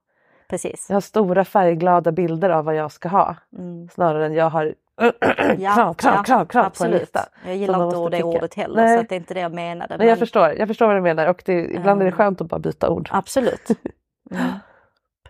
precis. 0.50 0.86
Jag 0.90 0.96
har 0.96 1.02
stora 1.02 1.46
färgglada 1.46 2.12
bilder 2.12 2.50
av 2.50 2.66
vad 2.66 2.76
jag 2.76 2.92
ska 2.92 3.10
ha 3.10 3.36
Mm. 3.58 3.90
snarare 3.90 4.26
än 4.26 4.34
jag 4.34 4.50
har 4.50 4.76
Ja, 5.58 5.76
krav, 5.76 5.93
krav, 5.93 6.14
ja, 6.16 6.24
krav, 6.24 6.46
krav 6.46 6.46
på 6.46 6.60
en 6.60 6.66
absolut. 6.66 7.02
lista. 7.02 7.20
Jag 7.46 7.56
gillar 7.56 7.86
inte 8.06 8.18
det 8.18 8.24
ordet 8.24 8.54
heller 8.54 8.76
Nej. 8.84 8.98
så 8.98 9.02
att 9.02 9.10
det 9.10 9.16
är 9.16 9.18
inte 9.18 9.34
det 9.34 9.39
jag 9.39 9.54
menade. 9.54 9.98
Men 9.98 10.08
jag 10.08 10.20
förstår, 10.20 10.50
jag 10.50 10.68
förstår 10.68 10.88
vad 10.88 10.96
du 10.96 11.02
menar 11.02 11.28
och 11.28 11.41
det, 11.46 11.54
ibland 11.66 12.02
är 12.02 12.06
det 12.06 12.12
Mm. 12.12 12.18
skönt 12.18 12.41
att 12.41 12.48
bara 12.48 12.60
byta 12.60 12.89
ord. 12.89 13.10
Absolut. 13.12 13.68
Mm. 14.32 14.52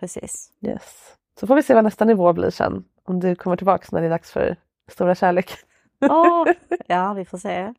Precis. 0.00 0.50
Yes. 0.62 1.14
Så 1.40 1.46
får 1.46 1.54
vi 1.54 1.62
se 1.62 1.74
vad 1.74 1.84
nästa 1.84 2.04
nivå 2.04 2.32
blir 2.32 2.50
sen. 2.50 2.84
Om 3.04 3.20
du 3.20 3.34
kommer 3.34 3.56
tillbaks 3.56 3.92
när 3.92 4.00
det 4.00 4.06
är 4.06 4.10
dags 4.10 4.32
för 4.32 4.56
stora 4.90 5.14
kärlek. 5.14 5.50
Åh, 6.10 6.44
ja, 6.86 7.12
vi 7.12 7.24
får 7.24 7.38
se. 7.38 7.74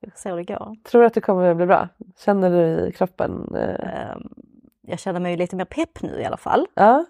Vi 0.00 0.10
får 0.10 0.18
se 0.18 0.30
hur 0.30 0.36
det 0.36 0.44
går. 0.44 0.76
Tror 0.90 1.00
du 1.00 1.06
att 1.06 1.14
det 1.14 1.20
kommer 1.20 1.50
att 1.50 1.56
bli 1.56 1.66
bra? 1.66 1.88
Känner 2.18 2.50
du 2.50 2.86
i 2.88 2.92
kroppen? 2.92 3.54
eh, 3.54 4.10
Ehm, 4.10 4.28
Jag 4.82 4.98
känner 4.98 5.20
mig 5.20 5.36
lite 5.36 5.56
mer 5.56 5.64
pepp 5.64 6.02
nu 6.02 6.20
i 6.20 6.24
alla 6.24 6.36
fall. 6.36 6.66
Ja, 6.74 7.04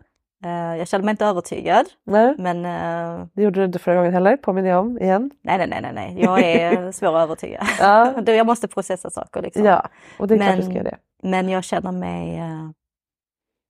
Jag 0.79 0.89
känner 0.89 1.05
mig 1.05 1.11
inte 1.13 1.27
övertygad, 1.27 1.87
nej, 2.05 2.35
men 2.39 2.65
eh, 2.65 3.27
det 3.35 3.43
gjorde 3.43 3.61
du 3.61 3.65
inte 3.65 3.79
förra 3.79 3.95
gången 3.97 4.13
heller, 4.13 4.37
påminner 4.37 4.69
jag 4.71 4.81
om 4.81 4.99
igen. 4.99 5.31
nej, 5.43 5.59
nej, 5.69 5.81
nej, 5.83 5.93
nej, 5.95 6.17
jag 6.23 6.41
är 6.43 6.93
svår 6.99 7.17
att 7.17 7.23
övertyga. 7.23 7.67
Ja, 7.81 8.23
Jag 8.27 8.47
måste 8.47 8.69
processa 8.69 9.11
saker 9.11 9.43
liksom. 9.43 9.65
ja 9.65 9.89
och 10.19 10.29
det 10.29 10.35
är 10.35 10.39
klart 10.39 10.49
Men- 10.49 10.59
du 10.59 10.65
ska 10.65 10.73
göra 10.75 10.85
det. 10.85 10.99
Men 11.23 11.49
jag 11.49 11.65
känner 11.65 11.93
mig... 11.93 12.39
eh, 12.39 12.71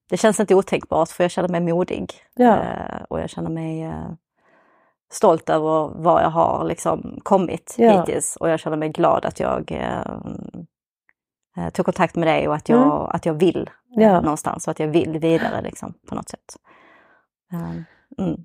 det 0.09 0.17
känns 0.17 0.39
inte 0.39 0.55
otänkbart 0.55 1.09
för 1.09 1.23
jag 1.23 1.31
känner 1.31 1.49
mig 1.49 1.61
modig. 1.61 2.13
Ja. 2.35 2.55
Eh, 2.57 3.03
och 3.09 3.19
jag 3.19 3.29
känner 3.29 3.49
mig 3.49 3.83
eh, 3.83 4.11
stolt 5.11 5.49
över 5.49 5.91
vad 5.95 6.23
jag 6.23 6.29
har 6.29 6.65
liksom 6.65 7.19
kommit 7.23 7.75
Ja. 7.77 7.99
hittills. 7.99 8.35
Och 8.35 8.49
jag 8.49 8.59
känner 8.59 8.77
mig 8.77 8.89
glad 8.89 9.25
att 9.25 9.39
jag 9.39 9.71
eh, 11.57 11.69
tog 11.69 11.85
kontakt 11.85 12.15
med 12.15 12.27
dig 12.27 12.47
och 12.47 12.55
att 12.55 12.69
jag, 12.69 12.81
Mm. 12.81 12.91
att 12.91 13.25
jag 13.25 13.33
vill 13.33 13.69
Ja. 13.89 14.21
någonstans 14.21 14.67
och 14.67 14.71
att 14.71 14.79
jag 14.79 14.87
vill 14.87 15.19
vidare 15.19 15.61
liksom, 15.61 15.93
på 16.09 16.15
något 16.15 16.29
sätt. 16.29 16.55
Eh, 17.53 17.71
mm. 18.25 18.39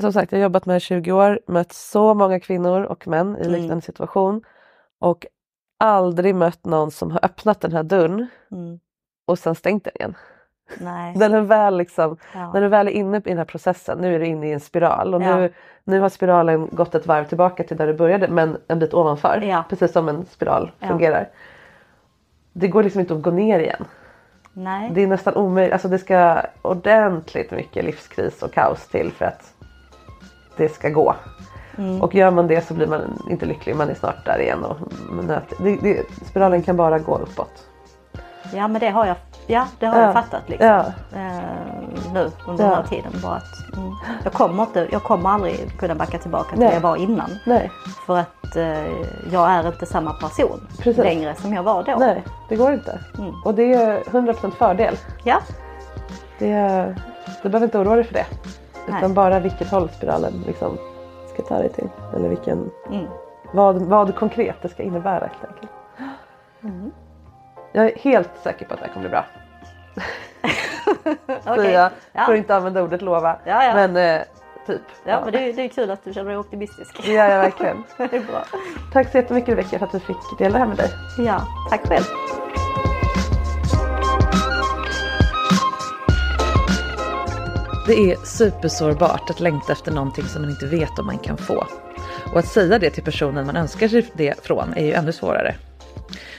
Som 0.00 0.12
sagt, 0.12 0.32
jag 0.32 0.38
har 0.38 0.42
jobbat 0.42 0.66
med 0.66 0.76
i 0.76 0.80
20 0.80 1.12
år, 1.12 1.40
mött 1.46 1.72
så 1.72 2.14
många 2.14 2.40
kvinnor 2.40 2.82
och 2.82 3.06
män 3.08 3.36
i 3.36 3.40
Mm. 3.46 3.52
liknande 3.60 3.82
situation 3.84 4.42
och 5.00 5.26
aldrig 5.78 6.34
mött 6.34 6.64
någon 6.64 6.90
som 6.90 7.10
har 7.10 7.24
öppnat 7.24 7.60
den 7.60 7.72
här 7.72 7.82
dörren 7.82 8.26
Mm. 8.50 8.78
och 9.26 9.38
sen 9.38 9.54
stängt 9.54 9.84
den 9.84 9.92
igen. 9.96 10.14
Nej. 10.80 11.16
När, 11.16 11.28
den 11.28 11.46
väl 11.46 11.76
liksom, 11.76 12.16
Ja. 12.34 12.52
när 12.52 12.60
du 12.60 12.68
väl 12.68 12.88
är 12.88 12.92
inne 12.92 13.16
i 13.16 13.20
den 13.20 13.38
här 13.38 13.44
processen, 13.44 13.98
nu 13.98 14.14
är 14.14 14.18
du 14.18 14.26
inne 14.26 14.48
i 14.48 14.52
en 14.52 14.60
spiral 14.60 15.14
och 15.14 15.22
Ja. 15.22 15.36
nu, 15.36 15.52
nu 15.84 16.00
har 16.00 16.08
spiralen 16.08 16.68
gått 16.72 16.94
ett 16.94 17.06
varv 17.06 17.24
tillbaka 17.24 17.62
till 17.64 17.76
där 17.76 17.86
du 17.86 17.94
började 17.94 18.28
men 18.28 18.56
en 18.68 18.78
bit 18.78 18.94
ovanför. 18.94 19.40
Ja. 19.40 19.64
Precis 19.68 19.92
som 19.92 20.08
en 20.08 20.26
spiral 20.26 20.70
fungerar. 20.80 21.28
Det 22.52 22.68
går 22.68 22.82
liksom 22.82 23.00
inte 23.00 23.14
att 23.14 23.22
gå 23.22 23.30
ner 23.30 23.58
igen. 23.58 23.84
Nej. 24.52 24.90
Det 24.94 25.02
är 25.02 25.06
nästan 25.06 25.34
omöjligt, 25.34 25.72
alltså 25.72 25.88
det 25.88 25.98
ska 25.98 26.42
ordentligt 26.62 27.50
mycket 27.50 27.84
livskris 27.84 28.42
och 28.42 28.52
kaos 28.52 28.88
till 28.88 29.12
för 29.12 29.24
att 29.24 29.54
det 30.56 30.68
ska 30.68 30.88
gå. 30.88 31.14
Mm. 31.78 32.02
Och 32.02 32.14
gör 32.14 32.30
man 32.30 32.46
det 32.46 32.60
så 32.66 32.74
blir 32.74 32.86
man 32.86 33.22
inte 33.30 33.46
lycklig, 33.46 33.76
man 33.76 33.90
är 33.90 33.94
snart 33.94 34.26
där 34.26 34.38
igen. 34.38 34.64
Och 34.64 34.76
man 35.10 35.26
det, 35.58 35.76
det, 35.82 36.04
spiralen 36.26 36.62
kan 36.62 36.76
bara 36.76 36.98
gå 36.98 37.18
uppåt. 37.18 37.66
Ja 38.54 38.68
men 38.68 38.80
det 38.80 38.88
har 38.88 39.06
jag, 39.06 39.16
ja, 39.50 39.66
det 39.78 39.86
har 39.86 39.98
Ja. 39.98 40.04
jag 40.04 40.12
fattat 40.12 40.48
liksom. 40.48 40.66
Ja. 40.68 40.78
Eh, 41.12 41.40
nu 42.14 42.30
under 42.48 42.64
Ja. 42.64 42.70
den 42.70 42.76
här 42.76 42.82
tiden. 42.86 43.12
Bara 43.22 43.34
att, 43.36 43.76
mm, 43.76 43.92
jag, 44.24 44.32
kommer 44.32 44.62
inte, 44.62 44.88
jag 44.92 45.02
kommer 45.02 45.30
aldrig 45.30 45.78
kunna 45.78 45.94
backa 45.94 46.18
tillbaka 46.18 46.50
till 46.50 46.58
Nej. 46.58 46.68
där 46.68 46.74
jag 46.74 46.80
var 46.80 46.96
innan. 46.96 47.30
Nej, 47.46 47.70
För 48.06 48.18
att 48.18 48.56
eh, 48.56 48.86
jag 49.32 49.50
är 49.50 49.66
inte 49.66 49.86
samma 49.86 50.12
person 50.12 50.66
Precis. 50.78 51.04
längre 51.04 51.34
som 51.34 51.54
jag 51.54 51.62
var 51.62 51.82
då. 51.82 51.96
nej, 51.98 52.22
det 52.48 52.56
går 52.56 52.72
inte. 52.72 52.98
Mm. 53.18 53.34
Och 53.44 53.54
det 53.54 53.74
är 53.74 54.00
100% 54.00 54.50
fördel. 54.50 54.96
Ja, 55.24 55.38
Det 56.38 56.94
du 57.42 57.48
behöver 57.48 57.66
inte 57.66 57.78
oroa 57.78 57.94
dig 57.94 58.04
för 58.04 58.14
det. 58.14 58.26
Nej. 58.88 58.98
Utan 58.98 59.14
bara 59.14 59.40
vilket 59.40 59.70
håll 59.70 59.88
spiralen 59.88 60.32
liksom 60.46 60.78
ska 61.34 61.42
ta 61.42 61.58
dig 61.58 61.68
till. 61.68 61.88
Eller 62.14 62.28
vilken, 62.28 62.70
mm. 62.90 63.06
vad, 63.52 63.82
vad 63.82 64.14
konkret 64.14 64.56
det 64.62 64.68
ska 64.68 64.82
innebära 64.82 65.20
helt 65.26 65.44
enkelt. 65.54 65.70
Mm. 66.62 66.90
Jag 67.72 67.84
är 67.84 67.96
helt 67.98 68.30
säker 68.42 68.66
på 68.66 68.74
att 68.74 68.80
det 68.80 68.86
här 68.86 68.92
kommer 68.92 69.08
bli 69.08 69.10
bra. 69.10 69.24
Okej. 71.26 71.40
Säger 71.56 71.80
jag, 71.80 71.90
Ja. 72.12 72.24
får 72.26 72.34
inte 72.36 72.56
använda 72.56 72.82
ordet 72.82 73.02
lova. 73.02 73.36
Ja, 73.44 73.64
ja. 73.64 73.74
Men 73.74 73.96
eh, 73.96 74.22
typ. 74.66 74.80
Ja, 75.04 75.20
men 75.24 75.32
det, 75.32 75.38
är- 75.38 75.52
det 75.52 75.62
är 75.62 75.68
kul 75.68 75.90
att 75.90 76.04
du 76.04 76.12
känner 76.12 76.30
dig 76.30 76.38
optimistisk. 76.38 77.06
Gör 77.08 77.28
jag 77.30 77.38
verkligen. 77.38 77.84
det 77.96 78.04
är 78.16 78.20
bra. 78.20 78.44
Tack 78.92 79.10
så 79.10 79.16
jättemycket 79.18 79.48
Rebecka 79.48 79.78
för 79.78 79.86
att 79.86 79.92
du 79.92 80.00
fick 80.00 80.16
dela 80.38 80.52
det 80.52 80.58
här 80.58 80.66
med 80.66 80.76
dig. 80.76 80.90
Ja, 81.18 81.42
tack 81.70 81.88
själv. 81.88 82.04
Det 87.86 87.94
är 88.12 88.16
supersårbart 88.24 89.30
att 89.30 89.40
längta 89.40 89.72
efter 89.72 89.92
någonting 89.92 90.24
som 90.24 90.42
man 90.42 90.50
inte 90.50 90.66
vet 90.66 90.98
om 90.98 91.06
man 91.06 91.18
kan 91.18 91.36
få. 91.36 91.66
Och 92.32 92.38
att 92.38 92.46
säga 92.46 92.78
det 92.78 92.90
till 92.90 93.04
personen 93.04 93.46
man 93.46 93.56
önskar 93.56 93.88
sig 93.88 94.10
det 94.14 94.44
från 94.46 94.74
är 94.76 94.84
ju 94.84 94.92
ännu 94.92 95.12
svårare. 95.12 95.54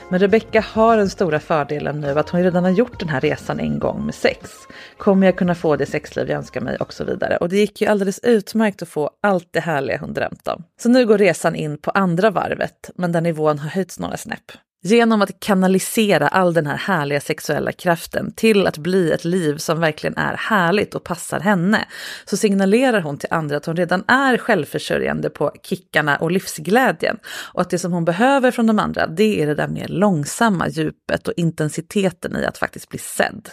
Men 0.09 0.19
Rebecka 0.19 0.61
har 0.61 0.97
den 0.97 1.09
stora 1.09 1.39
fördelen 1.39 2.01
nu 2.01 2.19
att 2.19 2.29
hon 2.29 2.43
redan 2.43 2.63
har 2.63 2.71
gjort 2.71 2.99
den 2.99 3.09
här 3.09 3.21
resan 3.21 3.59
en 3.59 3.79
gång 3.79 4.05
med 4.05 4.15
sex. 4.15 4.51
Kommer 4.97 5.27
jag 5.27 5.37
kunna 5.37 5.55
få 5.55 5.75
det 5.75 5.85
sexliv 5.85 6.29
jag 6.29 6.37
önskar 6.37 6.61
mig 6.61 6.77
och 6.77 6.93
så 6.93 7.03
vidare. 7.03 7.37
Och 7.37 7.49
det 7.49 7.57
gick 7.57 7.81
ju 7.81 7.87
alldeles 7.87 8.19
utmärkt 8.19 8.81
att 8.81 8.89
få 8.89 9.09
allt 9.21 9.47
det 9.51 9.59
härliga 9.59 9.97
hon 9.97 10.13
drömt 10.13 10.47
om. 10.47 10.63
Så 10.81 10.89
nu 10.89 11.05
går 11.05 11.17
resan 11.17 11.55
in 11.55 11.77
på 11.77 11.91
andra 11.91 12.29
varvet, 12.29 12.89
men 12.95 13.11
där 13.11 13.21
nivån 13.21 13.59
har 13.59 13.69
höjts 13.69 13.99
några 13.99 14.17
snäpp. 14.17 14.51
Genom 14.84 15.21
att 15.21 15.39
kanalisera 15.39 16.27
all 16.27 16.53
den 16.53 16.67
här 16.67 16.77
härliga 16.77 17.21
sexuella 17.21 17.71
kraften 17.71 18.34
till 18.36 18.67
att 18.67 18.77
bli 18.77 19.11
ett 19.11 19.25
liv 19.25 19.57
som 19.57 19.79
verkligen 19.79 20.17
är 20.17 20.34
härligt 20.34 20.95
och 20.95 21.03
passar 21.03 21.39
henne, 21.39 21.86
så 22.25 22.38
signalerar 22.38 23.01
hon 23.01 23.17
till 23.17 23.27
andra 23.32 23.57
att 23.57 23.65
hon 23.65 23.75
redan 23.75 24.03
är 24.07 24.38
självförsörjande 24.38 25.29
på 25.29 25.51
kickarna 25.63 26.17
och 26.17 26.32
livsglädjen. 26.32 27.17
Och 27.53 27.61
att 27.61 27.69
det 27.69 27.79
som 27.79 27.93
hon 27.93 28.05
behöver 28.05 28.51
från 28.51 28.67
de 28.67 28.79
andra, 28.79 29.07
det 29.07 29.41
är 29.41 29.47
det 29.47 29.55
där 29.55 29.67
mer 29.67 29.88
långsamma 29.88 30.67
djupet 30.67 31.27
och 31.27 31.34
intensiteten 31.38 32.38
i 32.38 32.45
att 32.45 32.57
faktiskt 32.57 32.89
bli 32.89 32.99
sedd. 32.99 33.49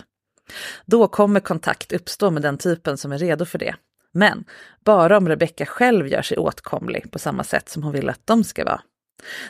Då 0.87 1.09
kommer 1.09 1.41
kontakt 1.41 1.93
uppstå 1.93 2.31
med 2.31 2.43
den 2.43 2.59
typen 2.59 2.99
som 2.99 3.13
är 3.13 3.19
redo 3.19 3.45
för 3.45 3.59
det. 3.59 3.75
Men 4.13 4.45
bara 4.85 5.17
om 5.17 5.29
Rebecka 5.29 5.67
själv 5.67 6.09
gör 6.09 6.23
sig 6.23 6.39
åtkomlig 6.39 7.11
på 7.13 7.19
samma 7.19 7.45
sätt 7.45 7.69
som 7.69 7.83
hon 7.83 7.93
vill 7.93 8.09
att 8.09 8.27
de 8.27 8.45
ska 8.45 8.65
vara. 8.65 8.81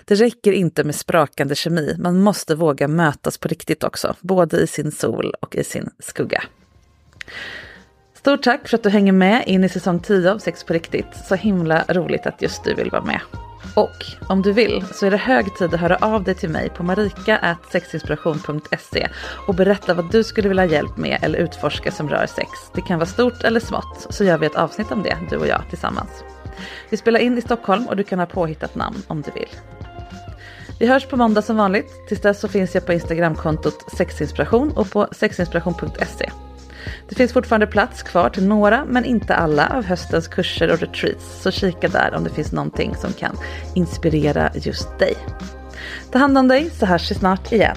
Det 0.04 0.14
räcker 0.14 0.52
inte 0.52 0.84
med 0.84 0.94
sprakande 0.94 1.54
kemi, 1.54 1.96
man 1.98 2.22
måste 2.22 2.54
våga 2.54 2.88
mötas 2.88 3.38
på 3.38 3.48
riktigt 3.48 3.84
också, 3.84 4.16
både 4.20 4.60
i 4.60 4.66
sin 4.66 4.92
sol 4.92 5.34
och 5.40 5.56
i 5.56 5.64
sin 5.64 5.90
skugga. 5.98 6.42
Stort 8.14 8.42
tack 8.42 8.68
för 8.68 8.76
att 8.76 8.82
du 8.82 8.88
hänger 8.88 9.12
med 9.12 9.44
in 9.46 9.64
i 9.64 9.68
säsong 9.68 10.00
10 10.00 10.32
av 10.32 10.38
Sex 10.38 10.64
på 10.64 10.72
riktigt. 10.72 11.06
Så 11.28 11.34
himla 11.34 11.84
roligt 11.88 12.26
att 12.26 12.42
just 12.42 12.64
du 12.64 12.74
vill 12.74 12.90
vara 12.90 13.04
med. 13.04 13.20
Och 13.74 14.04
om 14.28 14.42
du 14.42 14.52
vill 14.52 14.84
så 14.94 15.06
är 15.06 15.10
det 15.10 15.16
hög 15.16 15.56
tid 15.56 15.74
att 15.74 15.80
höra 15.80 15.96
av 15.96 16.24
dig 16.24 16.34
till 16.34 16.48
mig 16.48 16.70
på 16.70 16.82
marika.sexinspiration.se 16.82 19.08
och 19.46 19.54
berätta 19.54 19.94
vad 19.94 20.10
du 20.10 20.24
skulle 20.24 20.48
vilja 20.48 20.64
ha 20.64 20.72
hjälp 20.72 20.96
med 20.96 21.18
eller 21.22 21.38
utforska 21.38 21.92
som 21.92 22.08
rör 22.08 22.26
sex. 22.26 22.48
Det 22.74 22.80
kan 22.80 22.98
vara 22.98 23.08
stort 23.08 23.44
eller 23.44 23.60
smått, 23.60 24.06
så 24.10 24.24
gör 24.24 24.38
vi 24.38 24.46
ett 24.46 24.56
avsnitt 24.56 24.90
om 24.90 25.02
det, 25.02 25.18
du 25.30 25.36
och 25.36 25.46
jag 25.46 25.62
tillsammans. 25.68 26.24
Vi 26.90 26.96
spelar 26.96 27.20
in 27.20 27.38
i 27.38 27.40
Stockholm 27.40 27.86
och 27.86 27.96
du 27.96 28.04
kan 28.04 28.18
ha 28.18 28.26
påhittat 28.26 28.74
namn 28.74 29.02
om 29.06 29.22
du 29.22 29.30
vill. 29.30 29.48
Vi 30.80 30.86
hörs 30.86 31.06
på 31.06 31.16
måndag 31.16 31.42
som 31.42 31.56
vanligt. 31.56 32.06
Tills 32.08 32.20
dess 32.20 32.40
så 32.40 32.48
finns 32.48 32.74
jag 32.74 32.86
på 32.86 32.92
Instagramkontot 32.92 33.96
sexinspiration 33.96 34.72
och 34.72 34.90
på 34.90 35.08
sexinspiration.se. 35.12 36.30
Det 37.08 37.14
finns 37.14 37.32
fortfarande 37.32 37.66
plats 37.66 38.02
kvar 38.02 38.30
till 38.30 38.48
några, 38.48 38.84
men 38.84 39.04
inte 39.04 39.34
alla, 39.34 39.68
av 39.68 39.84
höstens 39.84 40.28
kurser 40.28 40.72
och 40.72 40.78
retreats. 40.78 41.42
Så 41.42 41.50
kika 41.50 41.88
där 41.88 42.14
om 42.14 42.24
det 42.24 42.30
finns 42.30 42.52
någonting 42.52 42.94
som 42.94 43.12
kan 43.12 43.36
inspirera 43.74 44.50
just 44.54 44.98
dig. 44.98 45.14
Ta 46.12 46.18
hand 46.18 46.38
om 46.38 46.48
dig 46.48 46.70
så 46.70 46.86
hörs 46.86 47.10
vi 47.10 47.14
snart 47.14 47.52
igen. 47.52 47.76